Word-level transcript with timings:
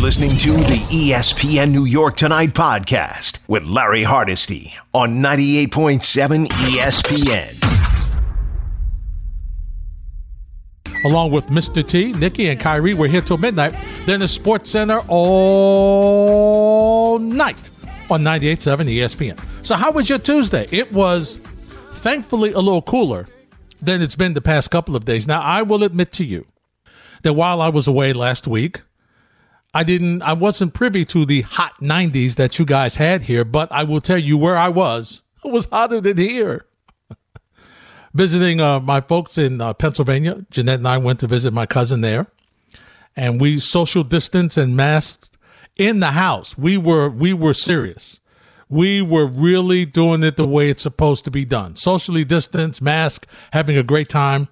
listening 0.00 0.30
to 0.30 0.52
the 0.52 0.78
ESPN 0.88 1.72
New 1.72 1.84
York 1.84 2.16
Tonight 2.16 2.54
podcast 2.54 3.38
with 3.48 3.64
Larry 3.64 4.02
Hardesty 4.02 4.72
on 4.94 5.16
98.7 5.16 6.46
ESPN. 6.46 7.54
Along 11.04 11.30
with 11.30 11.48
Mr. 11.48 11.86
T, 11.86 12.14
Nikki, 12.14 12.48
and 12.48 12.58
Kyrie, 12.58 12.94
we're 12.94 13.08
here 13.08 13.20
till 13.20 13.36
midnight. 13.36 13.74
Then 14.06 14.20
the 14.20 14.28
Sports 14.28 14.70
Center 14.70 15.02
all 15.06 17.18
night 17.18 17.68
on 18.10 18.22
98.7 18.22 18.88
ESPN. 18.88 19.38
So, 19.62 19.74
how 19.74 19.90
was 19.90 20.08
your 20.08 20.18
Tuesday? 20.18 20.66
It 20.72 20.90
was 20.92 21.40
thankfully 21.96 22.52
a 22.52 22.60
little 22.60 22.80
cooler 22.80 23.26
than 23.82 24.00
it's 24.00 24.16
been 24.16 24.32
the 24.32 24.40
past 24.40 24.70
couple 24.70 24.96
of 24.96 25.04
days. 25.04 25.28
Now, 25.28 25.42
I 25.42 25.60
will 25.60 25.84
admit 25.84 26.10
to 26.12 26.24
you 26.24 26.46
that 27.22 27.34
while 27.34 27.60
I 27.60 27.68
was 27.68 27.86
away 27.86 28.14
last 28.14 28.48
week, 28.48 28.80
I 29.72 29.84
didn't, 29.84 30.22
I 30.22 30.32
wasn't 30.32 30.74
privy 30.74 31.04
to 31.06 31.24
the 31.24 31.42
hot 31.42 31.74
90s 31.80 32.34
that 32.36 32.58
you 32.58 32.64
guys 32.64 32.96
had 32.96 33.24
here, 33.24 33.44
but 33.44 33.70
I 33.70 33.84
will 33.84 34.00
tell 34.00 34.18
you 34.18 34.36
where 34.36 34.56
I 34.56 34.68
was. 34.68 35.22
It 35.42 35.50
was 35.50 35.64
hotter 35.64 36.02
than 36.02 36.18
here. 36.18 36.66
Visiting 38.12 38.60
uh, 38.60 38.78
my 38.78 39.00
folks 39.00 39.38
in 39.38 39.58
uh, 39.58 39.72
Pennsylvania. 39.72 40.44
Jeanette 40.50 40.80
and 40.80 40.88
I 40.88 40.98
went 40.98 41.18
to 41.20 41.26
visit 41.26 41.54
my 41.54 41.64
cousin 41.64 42.02
there, 42.02 42.26
and 43.16 43.40
we 43.40 43.58
social 43.58 44.04
distance 44.04 44.58
and 44.58 44.76
masked 44.76 45.38
in 45.76 46.00
the 46.00 46.08
house. 46.08 46.58
We 46.58 46.76
were 46.76 47.08
we 47.08 47.32
were 47.32 47.54
serious. 47.54 48.20
We 48.68 49.00
were 49.00 49.26
really 49.26 49.86
doing 49.86 50.22
it 50.22 50.36
the 50.36 50.46
way 50.46 50.68
it's 50.68 50.82
supposed 50.82 51.24
to 51.24 51.30
be 51.30 51.46
done. 51.46 51.74
Socially 51.74 52.22
distanced, 52.22 52.82
mask, 52.82 53.26
having 53.54 53.78
a 53.78 53.82
great 53.82 54.10
time. 54.10 54.48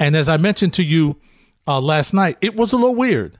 And 0.00 0.16
as 0.16 0.28
I 0.28 0.38
mentioned 0.38 0.72
to 0.74 0.82
you 0.82 1.20
uh, 1.68 1.80
last 1.80 2.12
night, 2.12 2.36
it 2.40 2.56
was 2.56 2.72
a 2.72 2.76
little 2.76 2.96
weird 2.96 3.38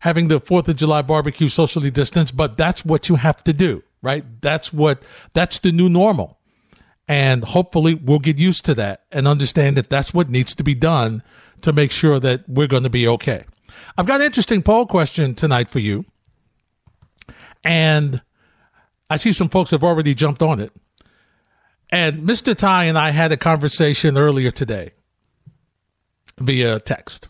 having 0.00 0.28
the 0.28 0.40
Fourth 0.40 0.68
of 0.68 0.76
July 0.76 1.02
barbecue 1.02 1.48
socially 1.48 1.90
distanced, 1.90 2.36
but 2.36 2.56
that's 2.56 2.84
what 2.84 3.08
you 3.08 3.16
have 3.16 3.42
to 3.44 3.52
do, 3.52 3.82
right? 4.02 4.24
That's 4.40 4.72
what 4.72 5.02
that's 5.32 5.58
the 5.58 5.72
new 5.72 5.88
normal. 5.88 6.38
And 7.08 7.44
hopefully 7.44 7.94
we'll 7.94 8.18
get 8.18 8.38
used 8.38 8.64
to 8.64 8.74
that 8.74 9.04
and 9.12 9.28
understand 9.28 9.76
that 9.76 9.88
that's 9.88 10.12
what 10.12 10.28
needs 10.28 10.54
to 10.56 10.64
be 10.64 10.74
done 10.74 11.22
to 11.62 11.72
make 11.72 11.92
sure 11.92 12.18
that 12.20 12.48
we're 12.48 12.66
going 12.66 12.82
to 12.82 12.90
be 12.90 13.06
okay. 13.06 13.44
I've 13.96 14.06
got 14.06 14.20
an 14.20 14.26
interesting 14.26 14.62
poll 14.62 14.86
question 14.86 15.34
tonight 15.34 15.70
for 15.70 15.78
you. 15.78 16.04
And 17.64 18.22
I 19.08 19.16
see 19.16 19.32
some 19.32 19.48
folks 19.48 19.70
have 19.70 19.84
already 19.84 20.14
jumped 20.14 20.42
on 20.42 20.60
it. 20.60 20.72
And 21.90 22.22
Mr. 22.28 22.56
Ty 22.56 22.84
and 22.84 22.98
I 22.98 23.10
had 23.10 23.30
a 23.30 23.36
conversation 23.36 24.18
earlier 24.18 24.50
today 24.50 24.90
via 26.38 26.80
text. 26.80 27.28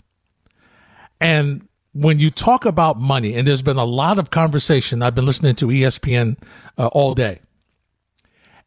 And 1.21 1.69
when 1.99 2.19
you 2.19 2.31
talk 2.31 2.67
about 2.67 3.01
money, 3.01 3.35
and 3.35 3.49
there's 3.49 3.63
been 3.63 3.79
a 3.79 3.85
lot 3.85 4.19
of 4.19 4.31
conversation, 4.31 5.03
I've 5.03 5.15
been 5.15 5.25
listening 5.25 5.55
to 5.57 5.67
ESPN 5.67 6.37
uh, 6.77 6.89
all 6.89 7.15
day, 7.15 7.41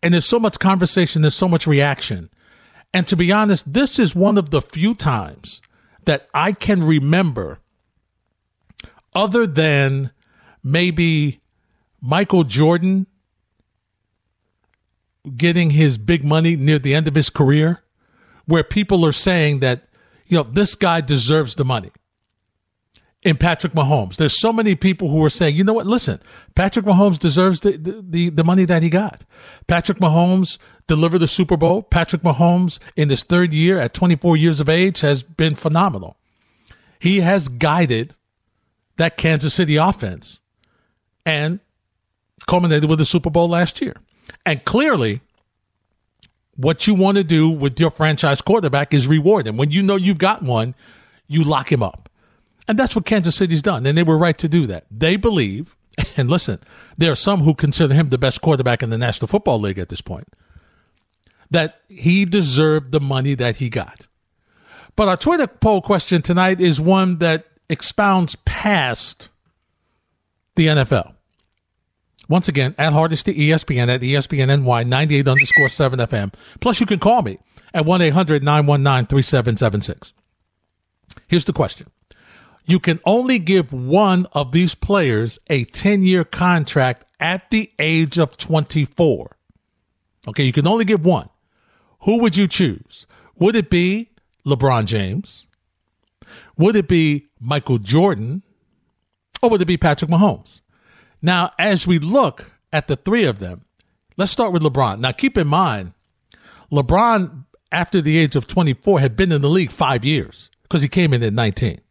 and 0.01 0.13
there's 0.13 0.25
so 0.25 0.39
much 0.39 0.57
conversation, 0.59 1.21
there's 1.21 1.35
so 1.35 1.47
much 1.47 1.67
reaction. 1.67 2.29
And 2.91 3.07
to 3.07 3.15
be 3.15 3.31
honest, 3.31 3.71
this 3.71 3.99
is 3.99 4.15
one 4.15 4.37
of 4.37 4.49
the 4.49 4.61
few 4.61 4.95
times 4.95 5.61
that 6.05 6.27
I 6.33 6.53
can 6.53 6.83
remember, 6.83 7.59
other 9.13 9.45
than 9.45 10.11
maybe 10.63 11.39
Michael 12.01 12.43
Jordan 12.43 13.05
getting 15.35 15.71
his 15.71 15.99
big 15.99 16.23
money 16.23 16.55
near 16.55 16.79
the 16.79 16.95
end 16.95 17.07
of 17.07 17.13
his 17.13 17.29
career, 17.29 17.83
where 18.45 18.63
people 18.63 19.05
are 19.05 19.11
saying 19.11 19.59
that, 19.59 19.83
you 20.25 20.37
know, 20.37 20.43
this 20.43 20.73
guy 20.73 21.01
deserves 21.01 21.55
the 21.55 21.65
money. 21.65 21.91
In 23.21 23.35
Patrick 23.35 23.73
Mahomes, 23.73 24.15
there's 24.15 24.39
so 24.39 24.53
many 24.53 24.75
people 24.75 25.09
who 25.09 25.21
are 25.25 25.29
saying, 25.29 25.57
you 25.57 25.63
know 25.65 25.73
what? 25.73 25.85
Listen, 25.85 26.21
Patrick 26.55 26.85
Mahomes 26.85 27.19
deserves 27.19 27.59
the, 27.59 27.75
the, 27.77 28.29
the 28.29 28.43
money 28.45 28.63
that 28.63 28.81
he 28.81 28.89
got. 28.89 29.25
Patrick 29.67 29.97
Mahomes 29.97 30.57
delivered 30.87 31.19
the 31.19 31.27
Super 31.27 31.57
Bowl. 31.57 31.83
Patrick 31.83 32.21
Mahomes, 32.21 32.79
in 32.95 33.09
his 33.09 33.23
third 33.23 33.53
year 33.53 33.77
at 33.77 33.93
24 33.93 34.37
years 34.37 34.61
of 34.61 34.69
age, 34.69 35.01
has 35.01 35.21
been 35.21 35.55
phenomenal. 35.55 36.15
He 36.97 37.19
has 37.19 37.49
guided 37.49 38.13
that 38.95 39.17
Kansas 39.17 39.53
City 39.53 39.75
offense 39.75 40.39
and 41.25 41.59
culminated 42.47 42.89
with 42.89 42.99
the 42.99 43.05
Super 43.05 43.29
Bowl 43.29 43.49
last 43.49 43.81
year. 43.81 43.95
And 44.45 44.63
clearly, 44.63 45.21
what 46.55 46.87
you 46.87 46.93
want 46.93 47.17
to 47.17 47.23
do 47.23 47.49
with 47.49 47.79
your 47.79 47.91
franchise 47.91 48.41
quarterback 48.41 48.93
is 48.93 49.07
reward 49.07 49.47
him. 49.47 49.55
When 49.55 49.71
you 49.71 49.83
know 49.83 49.95
you've 49.95 50.17
got 50.17 50.41
one, 50.41 50.75
you 51.27 51.43
lock 51.43 51.71
him 51.71 51.83
up. 51.83 52.08
And 52.67 52.77
that's 52.77 52.95
what 52.95 53.05
Kansas 53.05 53.35
City's 53.35 53.61
done. 53.61 53.85
And 53.85 53.97
they 53.97 54.03
were 54.03 54.17
right 54.17 54.37
to 54.37 54.47
do 54.49 54.67
that. 54.67 54.85
They 54.91 55.15
believe, 55.15 55.75
and 56.17 56.29
listen, 56.29 56.59
there 56.97 57.11
are 57.11 57.15
some 57.15 57.41
who 57.41 57.53
consider 57.53 57.93
him 57.93 58.09
the 58.09 58.17
best 58.17 58.41
quarterback 58.41 58.83
in 58.83 58.89
the 58.89 58.97
National 58.97 59.27
Football 59.27 59.59
League 59.59 59.79
at 59.79 59.89
this 59.89 60.01
point, 60.01 60.27
that 61.49 61.81
he 61.87 62.25
deserved 62.25 62.91
the 62.91 62.99
money 62.99 63.33
that 63.35 63.57
he 63.57 63.69
got. 63.69 64.07
But 64.95 65.07
our 65.07 65.17
Twitter 65.17 65.47
poll 65.47 65.81
question 65.81 66.21
tonight 66.21 66.59
is 66.59 66.79
one 66.79 67.19
that 67.19 67.45
expounds 67.69 68.35
past 68.45 69.29
the 70.55 70.67
NFL. 70.67 71.13
Once 72.27 72.47
again, 72.47 72.75
at 72.77 72.93
Hardesty 72.93 73.33
ESPN 73.33 73.87
at 73.87 74.01
ESPN 74.01 74.63
NY 74.63 74.83
98 74.83 75.27
underscore 75.27 75.69
7 75.69 75.99
FM. 75.99 76.33
Plus, 76.59 76.79
you 76.79 76.85
can 76.85 76.99
call 76.99 77.23
me 77.23 77.39
at 77.73 77.85
1 77.85 78.01
800 78.01 78.43
919 78.43 79.07
3776. 79.07 80.13
Here's 81.27 81.45
the 81.45 81.53
question 81.53 81.87
You 82.69 82.79
can 82.79 82.99
only 83.03 83.39
give 83.39 83.73
one 83.73 84.27
of 84.33 84.51
these 84.51 84.75
players 84.75 85.39
a 85.47 85.63
10 85.63 86.03
year 86.03 86.23
contract 86.23 87.03
at 87.19 87.49
the 87.49 87.71
age 87.79 88.19
of 88.19 88.37
24. 88.37 89.35
Okay, 90.27 90.43
you 90.43 90.53
can 90.53 90.67
only 90.67 90.85
give 90.85 91.03
one. 91.03 91.29
Who 92.01 92.19
would 92.19 92.37
you 92.37 92.47
choose? 92.47 93.07
Would 93.39 93.55
it 93.55 93.71
be 93.71 94.11
LeBron 94.45 94.85
James? 94.85 95.47
Would 96.59 96.75
it 96.75 96.87
be 96.87 97.29
Michael 97.39 97.79
Jordan? 97.79 98.43
Or 99.41 99.49
would 99.49 99.63
it 99.63 99.65
be 99.65 99.77
Patrick 99.77 100.11
Mahomes? 100.11 100.61
Now, 101.23 101.53
as 101.57 101.87
we 101.87 101.97
look 101.97 102.51
at 102.71 102.87
the 102.87 102.97
three 102.97 103.25
of 103.25 103.39
them, 103.39 103.65
let's 104.15 104.31
start 104.31 104.53
with 104.53 104.61
LeBron. 104.61 104.99
Now, 104.99 105.11
keep 105.11 105.39
in 105.39 105.47
mind, 105.47 105.93
LeBron, 106.71 107.45
after 107.71 107.99
the 107.99 108.19
age 108.19 108.35
of 108.35 108.45
24, 108.45 108.99
had 108.99 109.15
been 109.15 109.31
in 109.31 109.41
the 109.41 109.49
league 109.49 109.71
five 109.71 110.05
years 110.05 110.51
because 110.61 110.83
he 110.83 110.87
came 110.87 111.15
in 111.15 111.23
at 111.23 111.33
19. 111.33 111.81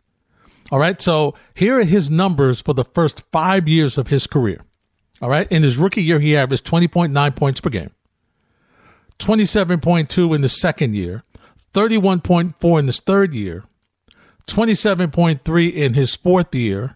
All 0.70 0.78
right. 0.78 1.00
So 1.00 1.34
here 1.54 1.78
are 1.80 1.84
his 1.84 2.10
numbers 2.10 2.60
for 2.60 2.74
the 2.74 2.84
first 2.84 3.24
five 3.32 3.68
years 3.68 3.98
of 3.98 4.08
his 4.08 4.26
career. 4.26 4.60
All 5.20 5.30
right. 5.30 5.50
In 5.50 5.62
his 5.62 5.76
rookie 5.76 6.02
year, 6.02 6.20
he 6.20 6.36
averaged 6.36 6.66
20.9 6.66 7.36
points 7.36 7.60
per 7.60 7.70
game, 7.70 7.90
27.2 9.18 10.34
in 10.34 10.40
the 10.42 10.48
second 10.48 10.94
year, 10.94 11.24
31.4 11.74 12.78
in 12.78 12.86
his 12.86 13.00
third 13.00 13.34
year, 13.34 13.64
27.3 14.46 15.72
in 15.72 15.94
his 15.94 16.14
fourth 16.14 16.54
year, 16.54 16.94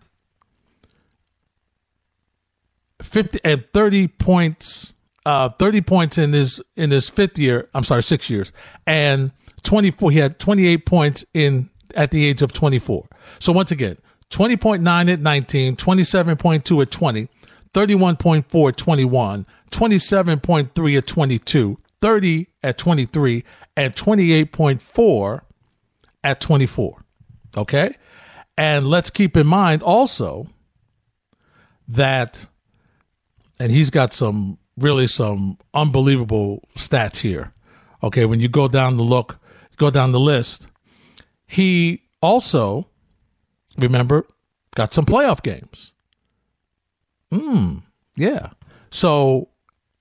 50 3.02 3.40
and 3.44 3.64
30 3.72 4.08
points 4.08 4.94
uh 5.26 5.48
30 5.50 5.80
points 5.82 6.18
in 6.18 6.32
his 6.32 6.60
in 6.76 6.90
his 6.90 7.08
fifth 7.08 7.38
year 7.38 7.68
i'm 7.74 7.84
sorry 7.84 8.02
six 8.02 8.30
years 8.30 8.52
and 8.86 9.32
24 9.62 10.10
he 10.10 10.18
had 10.18 10.38
28 10.38 10.86
points 10.86 11.24
in 11.34 11.68
at 11.94 12.10
the 12.10 12.25
age 12.25 12.42
of 12.42 12.53
24 12.53 13.06
so 13.38 13.53
once 13.53 13.70
again 13.70 13.97
20.9 14.30 15.12
at 15.12 15.20
19 15.20 15.76
27.2 15.76 16.82
at 16.82 16.91
20 16.91 17.28
31.4 17.72 18.69
at 18.69 18.76
21 18.76 19.47
27.3 19.70 20.98
at 20.98 21.06
22 21.06 21.78
30 22.00 22.47
at 22.62 22.78
23 22.78 23.44
and 23.76 23.94
28.4 23.94 25.41
at 26.25 26.41
24 26.41 27.02
okay? 27.56 27.94
And 28.56 28.86
let's 28.86 29.10
keep 29.10 29.36
in 29.36 29.47
mind 29.47 29.82
also 29.82 30.47
that 31.88 32.46
and 33.58 33.70
he's 33.70 33.90
got 33.90 34.12
some 34.12 34.58
really 34.76 35.06
some 35.06 35.58
unbelievable 35.75 36.62
stats 36.76 37.19
here. 37.19 37.52
Okay, 38.02 38.25
when 38.25 38.40
you 38.40 38.49
go 38.49 38.66
down 38.66 38.96
the 38.96 39.02
look, 39.02 39.38
go 39.76 39.90
down 39.90 40.12
the 40.12 40.20
list, 40.20 40.69
he 41.52 42.00
also 42.22 42.88
remember 43.76 44.26
got 44.75 44.94
some 44.94 45.04
playoff 45.04 45.43
games. 45.43 45.93
Hmm, 47.31 47.81
yeah. 48.16 48.52
So 48.88 49.50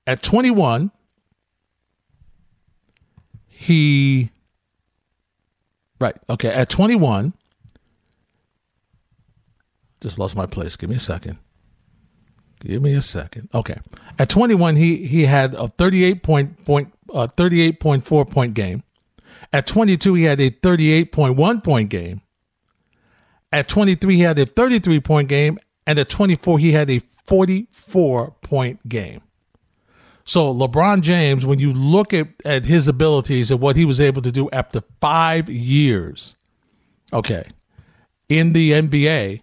at 0.08 0.24
21, 0.24 0.92
he 3.48 4.32
right, 6.00 6.16
okay, 6.30 6.48
at 6.54 6.70
21 6.70 7.34
just 10.00 10.18
lost 10.18 10.38
my 10.38 10.46
place. 10.46 10.78
Give 10.78 10.90
me 10.90 10.96
a 10.96 11.02
second. 11.02 11.38
Give 12.62 12.82
me 12.82 12.94
a 12.94 13.02
second. 13.02 13.50
Okay. 13.54 13.76
At 14.18 14.30
21, 14.30 14.78
he 14.78 15.06
he 15.06 15.26
had 15.26 15.54
a 15.56 15.68
38 15.68 16.24
point 16.24 16.64
point 16.64 16.94
uh, 17.14 17.28
38.4 17.28 18.32
point 18.32 18.54
game. 18.54 18.84
At 19.54 19.68
22, 19.68 20.14
he 20.14 20.24
had 20.24 20.40
a 20.40 20.50
38.1 20.50 21.64
point 21.64 21.90
game. 21.90 22.22
At 23.52 23.68
23, 23.68 24.16
he 24.16 24.22
had 24.22 24.40
a 24.40 24.46
33 24.46 25.00
point 25.02 25.28
game. 25.28 25.60
And 25.86 26.00
at 26.00 26.10
24, 26.10 26.60
he 26.60 26.72
had 26.72 26.90
a 26.90 27.00
44 27.26 28.36
point 28.42 28.88
game. 28.88 29.22
So 30.24 30.54
LeBron 30.54 31.02
James, 31.02 31.46
when 31.46 31.60
you 31.60 31.74
look 31.74 32.14
at, 32.14 32.28
at 32.46 32.66
his 32.66 32.88
abilities 32.88 33.52
and 33.52 33.60
what 33.60 33.76
he 33.76 33.86
was 33.86 34.00
able 34.00 34.22
to 34.22 34.32
do 34.32 34.50
after 34.52 34.82
five 35.02 35.50
years, 35.50 36.36
okay, 37.12 37.44
in 38.30 38.54
the 38.54 38.72
NBA, 38.72 39.42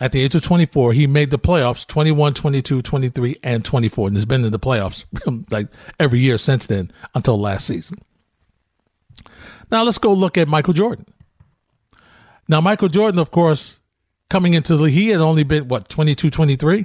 at 0.00 0.12
the 0.12 0.22
age 0.22 0.34
of 0.34 0.42
24, 0.42 0.92
he 0.92 1.06
made 1.06 1.30
the 1.30 1.38
playoffs 1.38 1.86
21, 1.86 2.34
22, 2.34 2.82
23, 2.82 3.36
and 3.42 3.64
24. 3.64 4.08
And 4.08 4.16
has 4.16 4.24
been 4.24 4.44
in 4.44 4.52
the 4.52 4.58
playoffs 4.58 5.04
like 5.50 5.68
every 5.98 6.18
year 6.18 6.38
since 6.38 6.66
then 6.66 6.90
until 7.14 7.38
last 7.38 7.66
season. 7.66 7.98
Now 9.70 9.82
let's 9.82 9.98
go 9.98 10.12
look 10.12 10.38
at 10.38 10.48
Michael 10.48 10.74
Jordan. 10.74 11.06
Now, 12.50 12.60
Michael 12.60 12.88
Jordan, 12.88 13.18
of 13.20 13.30
course, 13.30 13.78
coming 14.28 14.54
into 14.54 14.76
the, 14.76 14.90
he 14.90 15.10
had 15.10 15.20
only 15.20 15.44
been, 15.44 15.68
what, 15.68 15.88
22, 15.88 16.30
23? 16.30 16.84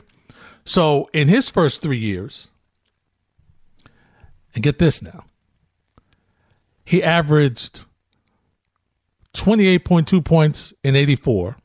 So 0.63 1.09
in 1.11 1.27
his 1.27 1.49
first 1.49 1.81
three 1.81 1.97
years, 1.97 2.49
and 4.53 4.63
get 4.63 4.77
this 4.77 5.01
now, 5.01 5.25
he 6.85 7.01
averaged 7.01 7.83
28.2 9.33 10.23
points 10.23 10.71
in 10.83 10.95
84, 10.95 11.57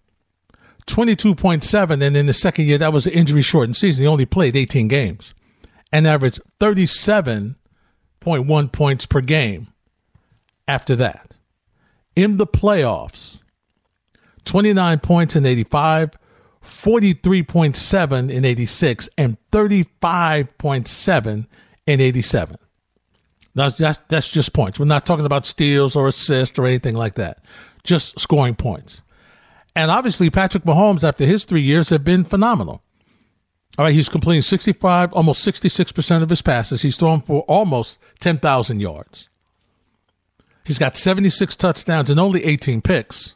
22.7, 0.86 2.02
and 2.02 2.16
in 2.16 2.24
the 2.24 2.32
second 2.32 2.64
year, 2.64 2.78
that 2.78 2.94
was 2.94 3.06
an 3.06 3.12
injury 3.12 3.42
shortened 3.42 3.76
season. 3.76 4.00
He 4.00 4.08
only 4.08 4.24
played 4.24 4.56
18 4.56 4.88
games 4.88 5.34
and 5.92 6.06
averaged 6.06 6.40
37.1 6.58 8.72
points 8.72 9.04
per 9.04 9.20
game 9.20 9.68
after 10.70 10.94
that. 10.96 11.36
In 12.14 12.36
the 12.36 12.46
playoffs, 12.46 13.40
29 14.44 15.00
points 15.00 15.34
in 15.34 15.44
85, 15.44 16.12
43.7 16.62 18.30
in 18.30 18.44
86, 18.44 19.08
and 19.18 19.36
35.7 19.50 21.46
in 21.86 22.00
87. 22.00 22.56
That's, 23.54 23.78
that's, 23.78 24.00
that's 24.08 24.28
just 24.28 24.52
points. 24.52 24.78
We're 24.78 24.84
not 24.86 25.04
talking 25.06 25.26
about 25.26 25.44
steals 25.44 25.96
or 25.96 26.06
assists 26.06 26.56
or 26.56 26.66
anything 26.66 26.94
like 26.94 27.14
that. 27.14 27.44
Just 27.82 28.20
scoring 28.20 28.54
points. 28.54 29.02
And 29.74 29.90
obviously, 29.90 30.30
Patrick 30.30 30.62
Mahomes, 30.62 31.02
after 31.02 31.24
his 31.24 31.44
three 31.44 31.62
years, 31.62 31.90
have 31.90 32.04
been 32.04 32.22
phenomenal. 32.22 32.84
All 33.76 33.84
right, 33.84 33.94
he's 33.94 34.08
completing 34.08 34.42
65, 34.42 35.12
almost 35.14 35.44
66% 35.46 36.22
of 36.22 36.28
his 36.28 36.42
passes. 36.42 36.82
He's 36.82 36.96
thrown 36.96 37.22
for 37.22 37.42
almost 37.42 37.98
10,000 38.20 38.80
yards. 38.80 39.29
He's 40.70 40.78
got 40.78 40.96
76 40.96 41.56
touchdowns 41.56 42.10
and 42.10 42.20
only 42.20 42.44
18 42.44 42.80
picks. 42.80 43.34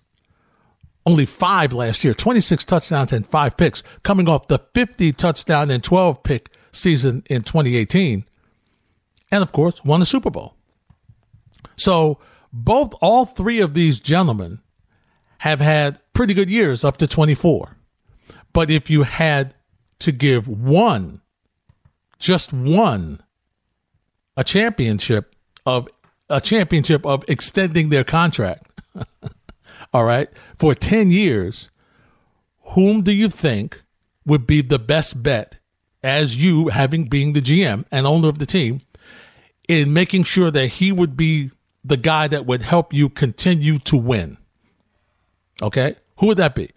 Only 1.05 1.27
five 1.27 1.73
last 1.73 2.05
year, 2.05 2.15
26 2.15 2.63
touchdowns 2.65 3.13
and 3.13 3.27
five 3.27 3.57
picks, 3.57 3.83
coming 4.05 4.29
off 4.29 4.47
the 4.47 4.61
50 4.73 5.11
touchdown 5.15 5.69
and 5.73 5.83
12 5.83 6.23
pick 6.23 6.51
season 6.71 7.25
in 7.29 7.43
2018 7.43 8.25
and 9.33 9.43
of 9.43 9.51
course 9.51 9.85
won 9.85 9.99
the 9.99 10.07
Super 10.07 10.31
Bowl. 10.31 10.55
So 11.75 12.21
both 12.53 12.95
all 13.01 13.27
three 13.27 13.61
of 13.61 13.75
these 13.75 13.99
gentlemen 13.99 14.61
have 15.39 15.61
had 15.61 15.99
pretty 16.13 16.35
good 16.35 16.49
years 16.49 16.85
up 16.85 16.99
to 16.99 17.09
24. 17.09 17.77
But 18.53 18.71
if 18.71 18.89
you 18.89 19.03
had 19.03 19.57
to 19.99 20.13
give 20.13 20.47
one, 20.47 21.21
just 22.21 22.53
one, 22.53 23.25
a 24.37 24.45
championship 24.45 25.35
of 25.67 25.89
a 26.29 26.41
championship 26.41 27.05
of 27.05 27.25
extending 27.29 27.89
their 27.89 28.05
contract, 28.05 28.67
all 29.93 30.05
right, 30.05 30.29
for 30.59 30.75
10 30.75 31.11
years, 31.11 31.71
whom 32.75 33.03
do 33.03 33.13
you 33.13 33.29
think 33.29 33.83
would 34.27 34.47
be 34.47 34.63
the 34.63 34.79
best 34.79 35.23
bet 35.23 35.59
as 36.03 36.37
you 36.37 36.69
having 36.69 37.05
being 37.05 37.33
the 37.33 37.41
GM 37.41 37.85
and 37.91 38.07
owner 38.07 38.29
of 38.29 38.39
the 38.39 38.47
team 38.47 38.81
in 39.69 39.93
making 39.93 40.25
sure 40.25 40.51
that 40.51 40.67
he 40.67 40.93
would 40.93 41.17
be 41.17 41.51
the 41.85 41.97
guy 41.97 42.29
that 42.29 42.47
would 42.47 42.63
help 42.63 42.93
you 42.93 43.09
continue 43.09 43.79
to 43.81 43.97
win. 43.97 44.39
Okay? 45.63 45.97
Who 46.19 46.29
would 46.29 46.39
that 46.39 46.55
be? 46.55 46.71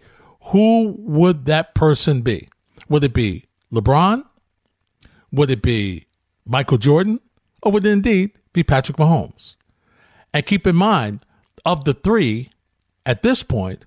Who 0.44 0.94
would 0.98 1.46
that 1.46 1.74
person 1.74 2.22
be? 2.22 2.48
Would 2.88 3.04
it 3.04 3.14
be 3.14 3.46
LeBron? 3.72 4.24
Would 5.32 5.50
it 5.50 5.62
be 5.62 6.06
Michael 6.46 6.78
Jordan? 6.78 7.20
Or 7.62 7.72
would 7.72 7.84
it 7.84 7.90
indeed 7.90 8.32
be 8.52 8.62
Patrick 8.62 8.96
Mahomes? 8.96 9.56
And 10.32 10.44
keep 10.44 10.66
in 10.66 10.76
mind, 10.76 11.24
of 11.64 11.84
the 11.84 11.94
three, 11.94 12.50
at 13.06 13.22
this 13.22 13.42
point, 13.42 13.86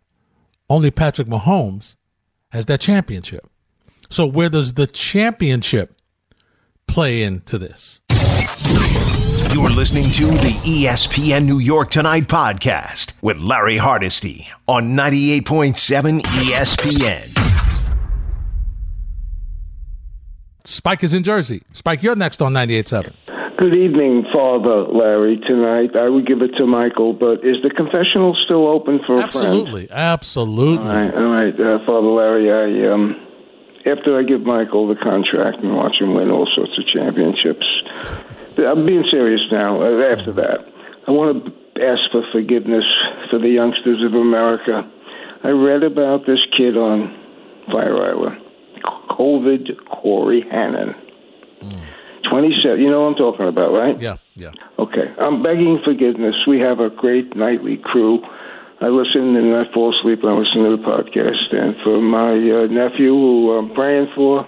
only 0.69 0.91
Patrick 0.91 1.27
Mahomes 1.27 1.95
has 2.49 2.65
that 2.67 2.81
championship. 2.81 3.47
So, 4.09 4.25
where 4.25 4.49
does 4.49 4.73
the 4.73 4.87
championship 4.87 5.95
play 6.87 7.23
into 7.23 7.57
this? 7.57 8.01
You're 9.53 9.69
listening 9.69 10.09
to 10.11 10.27
the 10.27 10.57
ESPN 10.63 11.45
New 11.45 11.59
York 11.59 11.89
Tonight 11.89 12.27
podcast 12.27 13.13
with 13.21 13.37
Larry 13.37 13.77
Hardesty 13.77 14.47
on 14.67 14.95
98.7 14.95 16.21
ESPN. 16.21 17.37
Spike 20.63 21.03
is 21.03 21.13
in 21.13 21.23
Jersey. 21.23 21.63
Spike, 21.73 22.03
you're 22.03 22.15
next 22.15 22.41
on 22.41 22.53
98.7. 22.53 23.13
Good 23.61 23.75
evening, 23.75 24.25
Father 24.33 24.89
Larry. 24.89 25.37
Tonight, 25.37 25.95
I 25.95 26.09
would 26.09 26.25
give 26.25 26.41
it 26.41 26.49
to 26.57 26.65
Michael, 26.65 27.13
but 27.13 27.45
is 27.45 27.61
the 27.61 27.69
confessional 27.69 28.35
still 28.43 28.67
open 28.67 28.99
for 29.05 29.17
a 29.17 29.21
absolutely, 29.21 29.85
friend? 29.85 30.01
Absolutely, 30.01 30.89
All 30.89 30.97
right, 30.97 31.13
all 31.13 31.29
right, 31.29 31.53
uh, 31.53 31.85
Father 31.85 32.07
Larry. 32.07 32.49
I 32.49 32.91
um, 32.91 33.21
after 33.85 34.17
I 34.17 34.23
give 34.23 34.41
Michael 34.41 34.87
the 34.87 34.95
contract 34.95 35.61
and 35.61 35.75
watch 35.75 36.01
him 36.01 36.15
win 36.15 36.31
all 36.31 36.49
sorts 36.55 36.73
of 36.73 36.89
championships, 36.89 37.61
I'm 38.57 38.83
being 38.83 39.05
serious 39.11 39.41
now. 39.51 39.77
Uh, 39.77 40.09
after 40.09 40.33
that, 40.41 40.65
I 41.07 41.11
want 41.11 41.45
to 41.45 41.85
ask 41.85 42.01
for 42.11 42.25
forgiveness 42.31 42.85
for 43.29 43.37
the 43.37 43.49
youngsters 43.49 44.01
of 44.01 44.15
America. 44.15 44.89
I 45.43 45.49
read 45.49 45.83
about 45.83 46.25
this 46.25 46.41
kid 46.57 46.77
on 46.77 47.13
Fire 47.67 48.09
Island, 48.09 48.41
COVID 49.11 49.85
Corey 50.01 50.41
Hannon. 50.49 50.95
Mm. 52.25 52.29
27. 52.29 52.81
You 52.81 52.89
know 52.89 53.01
what 53.01 53.07
I'm 53.09 53.15
talking 53.15 53.47
about, 53.47 53.71
right? 53.71 53.99
Yeah, 53.99 54.17
yeah. 54.35 54.51
Okay. 54.79 55.13
I'm 55.19 55.43
begging 55.43 55.79
forgiveness. 55.83 56.35
We 56.47 56.59
have 56.59 56.79
a 56.79 56.89
great 56.89 57.35
nightly 57.35 57.77
crew. 57.77 58.21
I 58.81 58.87
listen 58.87 59.35
and 59.35 59.53
I 59.53 59.71
fall 59.73 59.93
asleep 59.93 60.23
and 60.23 60.31
I 60.31 60.37
listen 60.37 60.65
to 60.65 60.73
the 60.73 60.81
podcast. 60.81 61.53
And 61.53 61.75
for 61.83 62.01
my 62.01 62.33
uh, 62.33 62.65
nephew, 62.65 63.13
who 63.13 63.51
I'm 63.53 63.73
praying 63.75 64.07
for, 64.15 64.45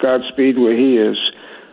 Godspeed 0.00 0.58
where 0.58 0.76
he 0.76 0.96
is. 0.96 1.16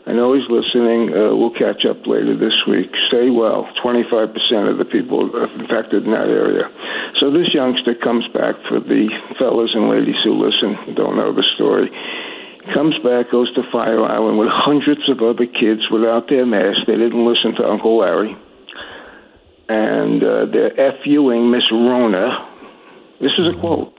I 0.08 0.14
know 0.14 0.34
he's 0.34 0.50
listening. 0.50 1.14
Uh, 1.14 1.36
we'll 1.38 1.54
catch 1.54 1.86
up 1.86 2.04
later 2.08 2.36
this 2.36 2.66
week. 2.68 2.90
Stay 3.08 3.30
well. 3.30 3.70
25% 3.86 4.34
of 4.68 4.78
the 4.82 4.86
people 4.86 5.30
are 5.30 5.48
infected 5.62 6.04
in 6.04 6.12
that 6.12 6.26
area. 6.28 6.66
So 7.22 7.30
this 7.30 7.54
youngster 7.54 7.94
comes 7.94 8.26
back 8.34 8.56
for 8.68 8.82
the 8.82 9.08
fellas 9.38 9.72
and 9.76 9.88
ladies 9.88 10.18
who 10.24 10.34
listen, 10.42 10.96
don't 10.96 11.16
know 11.16 11.32
the 11.32 11.46
story. 11.56 11.92
Comes 12.74 12.96
back, 13.04 13.32
goes 13.32 13.52
to 13.56 13.64
Fire 13.72 14.04
Island 14.06 14.38
with 14.38 14.50
hundreds 14.52 15.10
of 15.10 15.22
other 15.22 15.48
kids 15.48 15.82
without 15.92 16.30
their 16.30 16.46
masks. 16.46 16.84
They 16.86 16.96
didn't 16.96 17.26
listen 17.26 17.56
to 17.56 17.68
Uncle 17.68 17.98
Larry. 17.98 18.38
And 19.68 20.24
uh, 20.24 20.46
they're 20.52 20.94
FUing 21.04 21.50
Miss 21.50 21.72
Rona. 21.72 22.48
This 23.20 23.32
is 23.40 23.48
a 23.48 23.60
quote. 23.60 23.98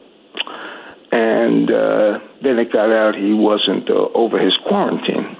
And 1.10 1.70
uh, 1.70 2.20
then 2.42 2.58
it 2.58 2.72
got 2.72 2.90
out 2.90 3.14
he 3.16 3.32
wasn't 3.32 3.90
uh, 3.90 4.08
over 4.14 4.38
his 4.38 4.54
quarantine. 4.68 5.36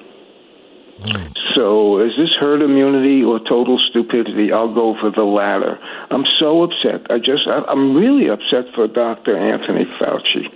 So, 1.55 2.01
is 2.01 2.13
this 2.17 2.31
herd 2.39 2.63
immunity 2.63 3.23
or 3.23 3.39
total 3.41 3.79
stupidity? 3.91 4.53
I'll 4.53 4.73
go 4.73 4.95
for 5.01 5.11
the 5.11 5.25
latter. 5.25 5.79
I'm 6.11 6.25
so 6.39 6.63
upset. 6.63 7.11
I 7.11 7.19
just, 7.19 7.47
I'm 7.47 7.95
really 7.97 8.29
upset 8.29 8.73
for 8.75 8.87
Dr. 8.87 9.37
Anthony 9.37 9.85
Fauci. 10.01 10.47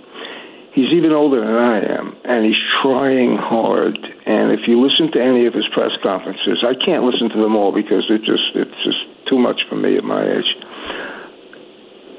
He's 0.77 0.93
even 0.93 1.09
older 1.09 1.41
than 1.41 1.57
I 1.57 1.81
am, 1.97 2.13
and 2.21 2.45
he's 2.45 2.61
trying 2.85 3.33
hard. 3.33 3.97
And 4.29 4.53
if 4.53 4.69
you 4.69 4.77
listen 4.77 5.09
to 5.13 5.19
any 5.19 5.49
of 5.49 5.57
his 5.57 5.65
press 5.73 5.89
conferences, 6.05 6.61
I 6.61 6.77
can't 6.77 7.01
listen 7.01 7.33
to 7.33 7.41
them 7.41 7.55
all 7.57 7.73
because 7.73 8.05
it 8.13 8.21
just, 8.21 8.53
it's 8.53 8.77
just 8.85 9.01
too 9.25 9.41
much 9.41 9.65
for 9.67 9.75
me 9.75 9.97
at 9.97 10.03
my 10.03 10.21
age 10.21 10.53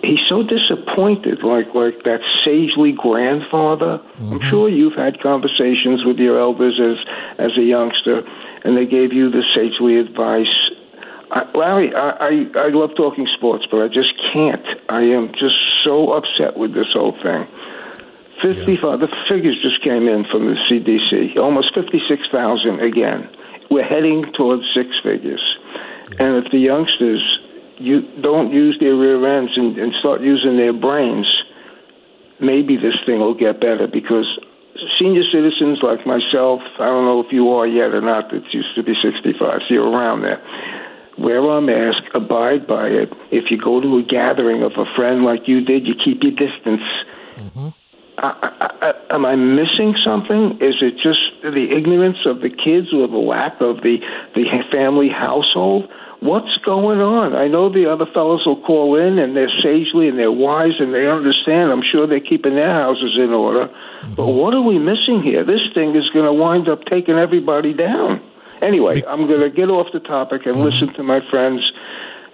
he's 0.02 0.22
so 0.26 0.42
disappointed, 0.42 1.42
like 1.42 1.74
like 1.74 2.04
that 2.04 2.20
sagely 2.44 2.92
grandfather. 2.92 3.98
Mm-hmm. 3.98 4.32
I'm 4.34 4.50
sure 4.50 4.68
you've 4.68 4.96
had 4.96 5.20
conversations 5.20 6.04
with 6.04 6.18
your 6.18 6.40
elders 6.40 6.80
as 6.80 6.98
as 7.38 7.52
a 7.58 7.62
youngster, 7.62 8.22
and 8.64 8.76
they 8.76 8.86
gave 8.86 9.12
you 9.12 9.30
the 9.30 9.42
sagely 9.54 9.98
advice. 9.98 10.54
I, 11.30 11.44
Larry, 11.54 11.94
I, 11.94 12.10
I 12.10 12.30
I 12.56 12.68
love 12.72 12.90
talking 12.96 13.28
sports, 13.32 13.66
but 13.70 13.82
I 13.82 13.88
just 13.88 14.12
can't. 14.32 14.64
I 14.88 15.02
am 15.02 15.28
just 15.32 15.56
so 15.84 16.12
upset 16.12 16.56
with 16.56 16.74
this 16.74 16.88
whole 16.92 17.16
thing. 17.22 17.46
55, 18.42 18.66
yeah. 18.66 19.06
the 19.06 19.12
figures 19.28 19.58
just 19.62 19.82
came 19.82 20.08
in 20.08 20.24
from 20.30 20.46
the 20.46 20.56
CDC, 20.70 21.36
almost 21.36 21.74
56,000 21.74 22.80
again. 22.80 23.28
We're 23.70 23.84
heading 23.84 24.24
towards 24.36 24.62
six 24.74 24.88
figures. 25.02 25.42
Yeah. 26.12 26.26
And 26.26 26.44
if 26.44 26.50
the 26.52 26.58
youngsters 26.58 27.22
you 27.78 28.02
don't 28.20 28.52
use 28.52 28.76
their 28.80 28.94
rear 28.94 29.22
ends 29.38 29.52
and, 29.56 29.78
and 29.78 29.92
start 30.00 30.20
using 30.20 30.56
their 30.56 30.72
brains, 30.72 31.26
maybe 32.40 32.76
this 32.76 32.94
thing 33.06 33.20
will 33.20 33.38
get 33.38 33.60
better 33.60 33.86
because 33.86 34.26
senior 34.98 35.22
citizens 35.32 35.78
like 35.82 36.06
myself, 36.06 36.60
I 36.78 36.86
don't 36.86 37.04
know 37.04 37.20
if 37.24 37.32
you 37.32 37.50
are 37.50 37.66
yet 37.66 37.94
or 37.94 38.00
not, 38.00 38.32
it 38.32 38.42
used 38.52 38.74
to 38.74 38.82
be 38.82 38.94
65, 39.02 39.38
so 39.38 39.74
you're 39.74 39.88
around 39.88 40.22
there. 40.22 40.42
Wear 41.18 41.38
a 41.38 41.60
mask, 41.60 42.02
abide 42.14 42.66
by 42.66 42.86
it. 42.88 43.12
If 43.32 43.50
you 43.50 43.58
go 43.58 43.80
to 43.80 43.98
a 43.98 44.02
gathering 44.02 44.62
of 44.62 44.72
a 44.78 44.84
friend 44.94 45.24
like 45.24 45.48
you 45.48 45.64
did, 45.64 45.86
you 45.86 45.94
keep 45.94 46.22
your 46.22 46.32
distance. 46.32 46.82
Mm-hmm. 47.36 47.68
I, 48.18 48.94
I, 49.10 49.14
am 49.14 49.24
I 49.24 49.36
missing 49.36 49.94
something? 50.04 50.58
Is 50.60 50.76
it 50.80 50.94
just 50.94 51.20
the 51.42 51.68
ignorance 51.76 52.18
of 52.26 52.40
the 52.40 52.50
kids 52.50 52.92
or 52.92 53.08
the 53.08 53.16
lack 53.16 53.60
of 53.60 53.82
the, 53.82 53.98
the 54.34 54.44
family 54.70 55.08
household? 55.08 55.88
what's 56.20 56.56
going 56.64 57.00
on? 57.00 57.34
I 57.34 57.48
know 57.48 57.72
the 57.72 57.90
other 57.90 58.06
fellows 58.06 58.44
will 58.46 58.60
call 58.62 58.96
in 58.96 59.18
and 59.18 59.36
they're 59.36 59.52
sagely 59.62 60.08
and 60.08 60.18
they're 60.18 60.32
wise 60.32 60.80
and 60.80 60.92
they 60.92 61.06
understand. 61.06 61.70
I'm 61.70 61.82
sure 61.82 62.06
they're 62.06 62.20
keeping 62.20 62.54
their 62.54 62.72
houses 62.72 63.16
in 63.16 63.30
order. 63.30 63.68
Mm-hmm. 63.68 64.14
But 64.14 64.26
what 64.28 64.54
are 64.54 64.62
we 64.62 64.78
missing 64.78 65.22
here? 65.22 65.44
This 65.44 65.62
thing 65.74 65.94
is 65.94 66.08
going 66.10 66.26
to 66.26 66.32
wind 66.32 66.68
up 66.68 66.84
taking 66.86 67.16
everybody 67.16 67.72
down. 67.72 68.22
Anyway, 68.62 69.02
I'm 69.06 69.28
going 69.28 69.40
to 69.40 69.50
get 69.50 69.70
off 69.70 69.86
the 69.92 70.00
topic 70.00 70.46
and 70.46 70.56
mm-hmm. 70.56 70.64
listen 70.64 70.92
to 70.94 71.02
my 71.02 71.20
friends. 71.30 71.60